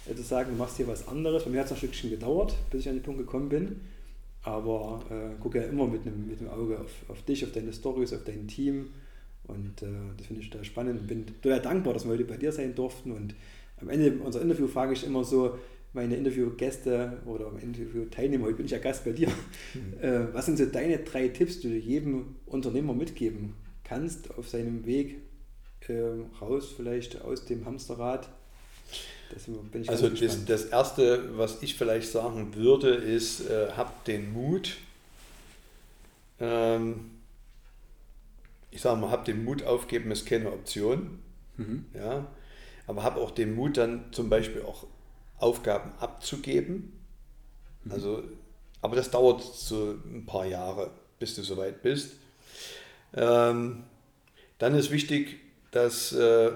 äh, 0.07 0.15
zu 0.15 0.23
sagen, 0.23 0.51
du 0.53 0.59
machst 0.59 0.77
hier 0.77 0.87
was 0.87 1.09
anderes. 1.09 1.45
Bei 1.45 1.51
mir 1.51 1.61
hat 1.61 1.67
es 1.67 1.73
ein 1.73 1.79
Stückchen 1.79 2.11
gedauert, 2.11 2.55
bis 2.71 2.83
ich 2.83 2.89
an 2.89 2.97
den 2.97 3.03
Punkt 3.03 3.21
gekommen 3.21 3.49
bin. 3.49 3.77
Aber 4.43 5.03
äh, 5.11 5.41
gucke 5.41 5.59
ja 5.59 5.65
immer 5.65 5.87
mit 5.87 6.03
einem, 6.03 6.27
mit 6.27 6.41
einem 6.41 6.51
Auge 6.51 6.79
auf, 6.79 6.91
auf 7.09 7.23
dich, 7.23 7.45
auf 7.45 7.53
deine 7.53 7.73
Stories, 7.73 8.13
auf 8.13 8.25
dein 8.25 8.47
Team. 8.47 8.89
Und 9.47 9.83
äh, 9.83 9.87
das 10.19 10.27
finde 10.27 10.43
ich 10.43 10.51
da 10.51 10.63
spannend. 10.65 11.07
Bin 11.07 11.25
total 11.43 11.61
dankbar, 11.61 11.95
dass 11.95 12.05
wir 12.05 12.13
heute 12.13 12.25
bei 12.25 12.37
dir 12.37 12.53
sein 12.53 12.75
durften. 12.75 13.13
Und 13.13 13.35
am 13.81 13.89
Ende 13.89 14.23
unserer 14.23 14.43
Interview 14.43 14.67
frage 14.67 14.93
ich 14.93 15.05
immer 15.07 15.25
so 15.25 15.59
meine 15.93 16.17
Interviewgäste 16.17 17.21
oder 17.27 17.51
Interviewteilnehmer, 17.61 18.47
heute 18.47 18.57
bin 18.57 18.67
ich 18.67 18.73
ja 18.73 18.79
Gast 18.79 19.05
bei 19.05 19.13
dir. 19.13 19.29
Äh, 20.01 20.33
was 20.33 20.47
sind 20.47 20.57
so 20.57 20.65
deine 20.65 20.99
drei 20.99 21.29
Tipps, 21.29 21.61
die 21.61 21.69
du 21.69 21.77
jedem 21.77 22.37
Unternehmer 22.47 22.95
mitgeben 22.95 23.55
kannst 23.85 24.37
auf 24.39 24.49
seinem 24.49 24.87
Weg 24.87 25.17
äh, 25.89 26.03
raus, 26.41 26.73
vielleicht 26.75 27.21
aus 27.21 27.45
dem 27.45 27.67
Hamsterrad? 27.67 28.31
Das 29.33 29.47
ich 29.47 29.73
ganz 29.73 29.89
Also 29.89 30.09
das, 30.09 30.45
das 30.45 30.65
Erste, 30.67 31.37
was 31.37 31.63
ich 31.63 31.77
vielleicht 31.77 32.11
sagen 32.11 32.55
würde, 32.55 32.95
ist, 32.95 33.49
äh, 33.49 33.69
habt 33.77 34.09
den 34.09 34.33
Mut, 34.33 34.79
ähm, 36.41 37.11
ich 38.71 38.81
sage 38.81 39.01
mal, 39.01 39.11
habt 39.11 39.29
den 39.29 39.45
Mut 39.45 39.63
aufgeben, 39.65 40.11
ist 40.11 40.27
keine 40.27 40.51
Option, 40.53 41.19
Mhm. 41.57 41.85
ja, 41.93 42.27
aber 42.87 43.03
hab 43.03 43.17
auch 43.19 43.33
den 43.33 43.55
Mut 43.55 43.77
dann 43.77 44.05
zum 44.13 44.31
Beispiel 44.31 44.63
auch 44.63 44.87
Aufgaben 45.41 45.93
abzugeben, 45.99 46.93
also, 47.89 48.23
aber 48.83 48.97
das 48.97 49.11
dauert 49.11 49.43
so 49.43 49.99
ein 50.05 50.27
paar 50.27 50.47
Jahre, 50.47 50.91
bis 51.19 51.35
du 51.35 51.43
soweit 51.43 51.83
bist. 51.83 52.13
Ähm, 53.15 53.85
dann 54.59 54.75
ist 54.75 54.91
wichtig, 54.91 55.41
dass 55.71 56.13
äh, 56.13 56.53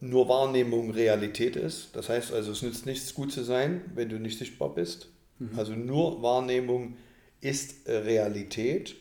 nur 0.00 0.28
Wahrnehmung 0.28 0.90
Realität 0.90 1.56
ist. 1.56 1.94
Das 1.94 2.08
heißt 2.08 2.32
also, 2.32 2.52
es 2.52 2.62
nützt 2.62 2.86
nichts, 2.86 3.14
gut 3.14 3.32
zu 3.32 3.42
sein, 3.42 3.82
wenn 3.94 4.08
du 4.08 4.18
nicht 4.18 4.38
sichtbar 4.38 4.74
bist. 4.74 5.08
Also 5.56 5.72
nur 5.72 6.22
Wahrnehmung 6.22 6.96
ist 7.40 7.88
Realität. 7.88 8.96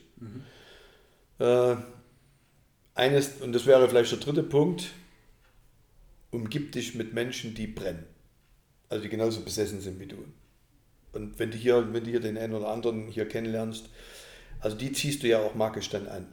Äh, 1.39 1.75
eines, 2.95 3.41
und 3.41 3.53
das 3.53 3.65
wäre 3.65 3.88
vielleicht 3.89 4.12
der 4.12 4.19
dritte 4.19 4.43
Punkt, 4.43 4.91
umgib 6.32 6.71
dich 6.71 6.95
mit 6.95 7.13
Menschen, 7.13 7.55
die 7.55 7.67
brennen. 7.67 8.05
Also 8.89 9.04
die 9.04 9.10
genauso 9.10 9.41
besessen 9.41 9.82
sind 9.82 9.99
wie 9.99 10.08
du. 10.08 10.17
Und 11.13 11.39
wenn 11.39 11.52
du 11.52 11.58
hier, 11.58 11.93
wenn 11.93 12.04
du 12.04 12.10
hier 12.10 12.19
den 12.19 12.38
einen 12.38 12.54
oder 12.54 12.69
anderen 12.69 13.08
hier 13.08 13.28
kennenlernst, 13.28 13.89
also 14.60 14.75
die 14.75 14.91
ziehst 14.91 15.23
du 15.23 15.28
ja 15.28 15.39
auch 15.39 15.56
magisch 15.56 15.89
dann 15.89 16.08
an. 16.08 16.28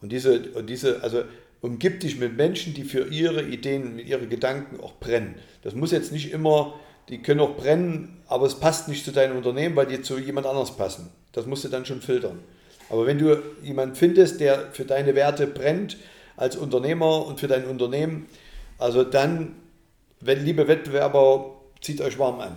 Und 0.00 0.10
diese, 0.10 0.52
und 0.52 0.68
diese, 0.68 1.02
also 1.02 1.24
umgib 1.60 2.00
dich 2.00 2.18
mit 2.18 2.36
Menschen, 2.36 2.74
die 2.74 2.84
für 2.84 3.08
ihre 3.08 3.42
Ideen, 3.42 3.98
ihre 3.98 4.26
Gedanken 4.26 4.80
auch 4.80 4.94
brennen. 4.98 5.36
Das 5.62 5.74
muss 5.74 5.90
jetzt 5.90 6.12
nicht 6.12 6.32
immer, 6.32 6.74
die 7.08 7.22
können 7.22 7.40
auch 7.40 7.56
brennen, 7.56 8.20
aber 8.28 8.46
es 8.46 8.58
passt 8.58 8.88
nicht 8.88 9.04
zu 9.04 9.12
deinem 9.12 9.36
Unternehmen, 9.36 9.76
weil 9.76 9.86
die 9.86 10.02
zu 10.02 10.18
jemand 10.18 10.46
anders 10.46 10.76
passen. 10.76 11.10
Das 11.32 11.46
musst 11.46 11.64
du 11.64 11.68
dann 11.68 11.86
schon 11.86 12.02
filtern. 12.02 12.40
Aber 12.88 13.06
wenn 13.06 13.18
du 13.18 13.42
jemanden 13.62 13.96
findest, 13.96 14.40
der 14.40 14.70
für 14.72 14.84
deine 14.84 15.14
Werte 15.14 15.46
brennt, 15.46 15.96
als 16.36 16.56
Unternehmer 16.56 17.26
und 17.26 17.40
für 17.40 17.48
dein 17.48 17.64
Unternehmen, 17.66 18.26
also 18.78 19.02
dann, 19.04 19.56
wenn, 20.20 20.44
liebe 20.44 20.68
Wettbewerber, 20.68 21.55
zieht 21.80 22.00
euch 22.00 22.18
warm 22.18 22.40
an. 22.40 22.56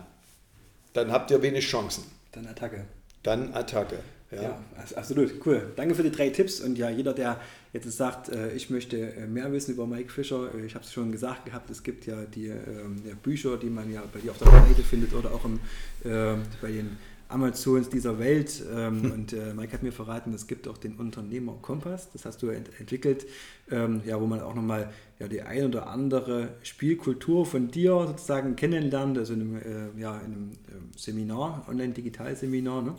Dann 0.94 1.12
habt 1.12 1.32
ihr 1.32 1.42
wenig 1.42 1.66
Chancen. 1.68 2.04
Dann 2.32 2.48
Attacke. 2.48 2.86
Dann 3.24 3.54
Attacke. 3.54 4.00
Ja. 4.32 4.42
Ja, 4.44 4.60
abs- 4.78 4.94
absolut, 4.94 5.44
cool. 5.46 5.72
Danke 5.76 5.96
für 5.96 6.04
die 6.04 6.12
drei 6.12 6.30
Tipps 6.30 6.60
und 6.60 6.78
ja, 6.78 6.90
jeder, 6.90 7.14
der 7.14 7.40
jetzt 7.74 7.92
sagt, 7.92 8.30
äh, 8.30 8.52
ich 8.54 8.70
möchte 8.70 8.98
äh, 9.14 9.26
mehr 9.26 9.52
wissen 9.52 9.74
über 9.74 9.88
Mike 9.88 10.12
Fischer, 10.12 10.54
äh, 10.54 10.66
ich 10.68 10.76
habe 10.76 10.86
es 10.86 10.94
schon 10.94 11.12
gesagt 11.12 11.46
gehabt, 11.46 11.70
es 11.72 11.82
gibt 11.82 12.06
ja 12.06 12.16
die 12.26 12.48
ähm, 12.48 13.02
Bücher, 13.24 13.58
die 13.58 13.72
man 13.72 13.92
ja 13.92 14.04
bei 14.14 14.20
dir 14.20 14.30
auf 14.30 14.38
der 14.38 14.52
Seite 14.52 14.84
findet 14.84 15.14
oder 15.14 15.34
auch 15.34 15.46
im, 15.46 15.60
ähm, 16.06 16.44
bei 16.62 16.72
den 16.72 16.98
Amazons 17.28 17.90
dieser 17.90 18.20
Welt. 18.20 18.64
Ähm, 18.72 19.12
Und 19.12 19.56
Mike 19.56 19.74
hat 19.74 19.82
mir 19.82 19.92
verraten, 19.92 20.32
es 20.36 20.46
gibt 20.46 20.68
auch 20.68 20.78
den 20.78 20.94
Unternehmer 20.98 21.58
Kompass, 21.64 22.12
das 22.12 22.26
hast 22.26 22.44
du 22.44 22.50
ent 22.50 22.70
entwickelt, 22.80 23.26
ähm, 23.72 24.02
ja, 24.06 24.20
wo 24.20 24.26
man 24.26 24.42
auch 24.42 24.56
nochmal 24.56 24.90
ja, 25.20 25.28
die 25.28 25.42
ein 25.42 25.66
oder 25.66 25.88
andere 25.88 26.50
Spielkultur 26.64 27.46
von 27.46 27.70
dir 27.70 28.06
sozusagen 28.08 28.56
kennenlernt, 28.56 29.18
also 29.18 29.34
in 29.34 29.42
einem, 29.42 29.56
äh, 29.58 30.00
ja, 30.00 30.18
in 30.20 30.26
einem 30.26 30.52
ähm, 30.70 30.90
Seminar, 30.96 31.66
Online-Digital-Seminar. 31.68 32.82
Ne? 32.84 32.96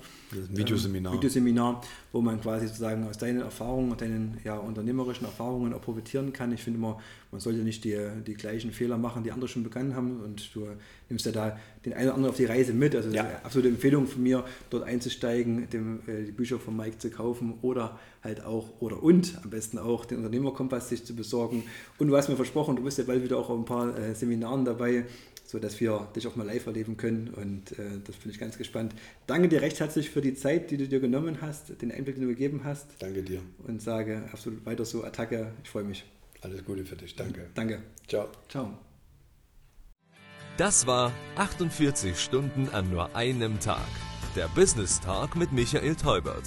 Videoseminar. 0.50 1.12
Ähm, 1.12 1.18
Videoseminar, 1.18 1.80
wo 2.12 2.20
man 2.20 2.38
quasi 2.42 2.66
sozusagen 2.66 3.08
aus 3.08 3.16
deinen 3.16 3.40
Erfahrungen 3.40 3.90
und 3.90 4.02
deinen 4.02 4.38
ja, 4.44 4.58
unternehmerischen 4.58 5.24
Erfahrungen 5.24 5.72
auch 5.72 5.80
profitieren 5.80 6.34
kann. 6.34 6.52
Ich 6.52 6.62
finde 6.62 6.78
immer, 6.78 7.00
man 7.30 7.40
sollte 7.40 7.60
nicht 7.60 7.84
die, 7.84 7.96
die 8.26 8.34
gleichen 8.34 8.72
Fehler 8.72 8.98
machen, 8.98 9.24
die 9.24 9.32
andere 9.32 9.48
schon 9.48 9.62
begangen 9.62 9.96
haben 9.96 10.20
und 10.20 10.54
du 10.54 10.66
nimmst 11.08 11.24
ja 11.24 11.32
da 11.32 11.58
den 11.86 11.94
einen 11.94 12.08
oder 12.08 12.14
anderen 12.16 12.30
auf 12.30 12.36
die 12.36 12.44
Reise 12.44 12.74
mit. 12.74 12.94
Also 12.94 13.08
Ja. 13.10 13.24
absolute 13.42 13.68
Empfehlung 13.68 14.06
von 14.06 14.22
mir, 14.22 14.44
dort 14.68 14.84
einzusteigen, 14.84 15.70
dem, 15.70 16.00
äh, 16.06 16.24
die 16.26 16.32
Bücher 16.32 16.58
von 16.58 16.76
Mike 16.76 16.98
zu 16.98 17.08
kaufen 17.08 17.54
oder 17.62 17.98
halt 18.22 18.44
auch, 18.44 18.80
oder 18.80 19.02
und 19.02 19.38
am 19.42 19.48
besten 19.48 19.78
auch 19.78 20.04
den 20.04 20.18
Unternehmerkompass 20.60 20.88
sich 20.88 21.04
zu 21.04 21.14
besorgen. 21.14 21.64
Und 21.98 22.08
du 22.08 22.16
hast 22.16 22.28
mir 22.28 22.36
versprochen, 22.36 22.76
du 22.76 22.82
bist 22.82 22.98
ja 22.98 23.04
bald 23.04 23.22
wieder 23.22 23.38
auch 23.38 23.48
auf 23.48 23.58
ein 23.58 23.64
paar 23.64 23.96
äh, 23.96 24.14
Seminaren 24.14 24.64
dabei, 24.64 25.04
so 25.44 25.58
dass 25.58 25.80
wir 25.80 26.08
dich 26.14 26.26
auch 26.26 26.36
mal 26.36 26.46
live 26.46 26.66
erleben 26.66 26.96
können 26.96 27.28
und 27.28 27.72
äh, 27.72 27.98
das 28.04 28.16
bin 28.16 28.30
ich 28.30 28.38
ganz 28.38 28.56
gespannt. 28.56 28.94
Danke 29.26 29.48
dir 29.48 29.62
recht 29.62 29.80
herzlich 29.80 30.10
für 30.10 30.20
die 30.20 30.34
Zeit, 30.34 30.70
die 30.70 30.76
du 30.76 30.86
dir 30.86 31.00
genommen 31.00 31.38
hast, 31.40 31.80
den 31.82 31.90
Einblick, 31.90 32.16
den 32.16 32.22
du 32.22 32.28
gegeben 32.28 32.60
hast 32.64 32.86
Danke 33.00 33.22
dir. 33.22 33.40
und 33.66 33.82
sage 33.82 34.22
absolut 34.32 34.64
weiter 34.64 34.84
so 34.84 35.02
Attacke. 35.02 35.52
Ich 35.64 35.70
freue 35.70 35.84
mich. 35.84 36.04
Alles 36.42 36.64
Gute 36.64 36.84
für 36.84 36.96
dich. 36.96 37.16
Danke. 37.16 37.48
Danke. 37.54 37.82
Ciao. 38.06 38.28
Ciao. 38.48 38.78
Das 40.56 40.86
war 40.86 41.12
48 41.36 42.18
Stunden 42.18 42.68
an 42.70 42.90
nur 42.90 43.14
einem 43.16 43.58
Tag. 43.60 43.88
Der 44.36 44.46
Business 44.54 45.00
Talk 45.00 45.34
mit 45.34 45.52
Michael 45.52 45.96
Teubert. 45.96 46.44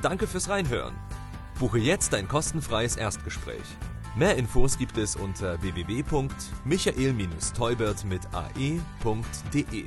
Danke 0.00 0.26
fürs 0.26 0.48
Reinhören. 0.48 0.94
Buche 1.58 1.78
jetzt 1.78 2.14
ein 2.14 2.28
kostenfreies 2.28 2.96
Erstgespräch. 2.96 3.64
Mehr 4.14 4.36
Infos 4.36 4.76
gibt 4.76 4.98
es 4.98 5.16
unter 5.16 5.62
www.michael-teubert 5.62 8.04
mit 8.04 8.20
ae.de. 8.32 9.86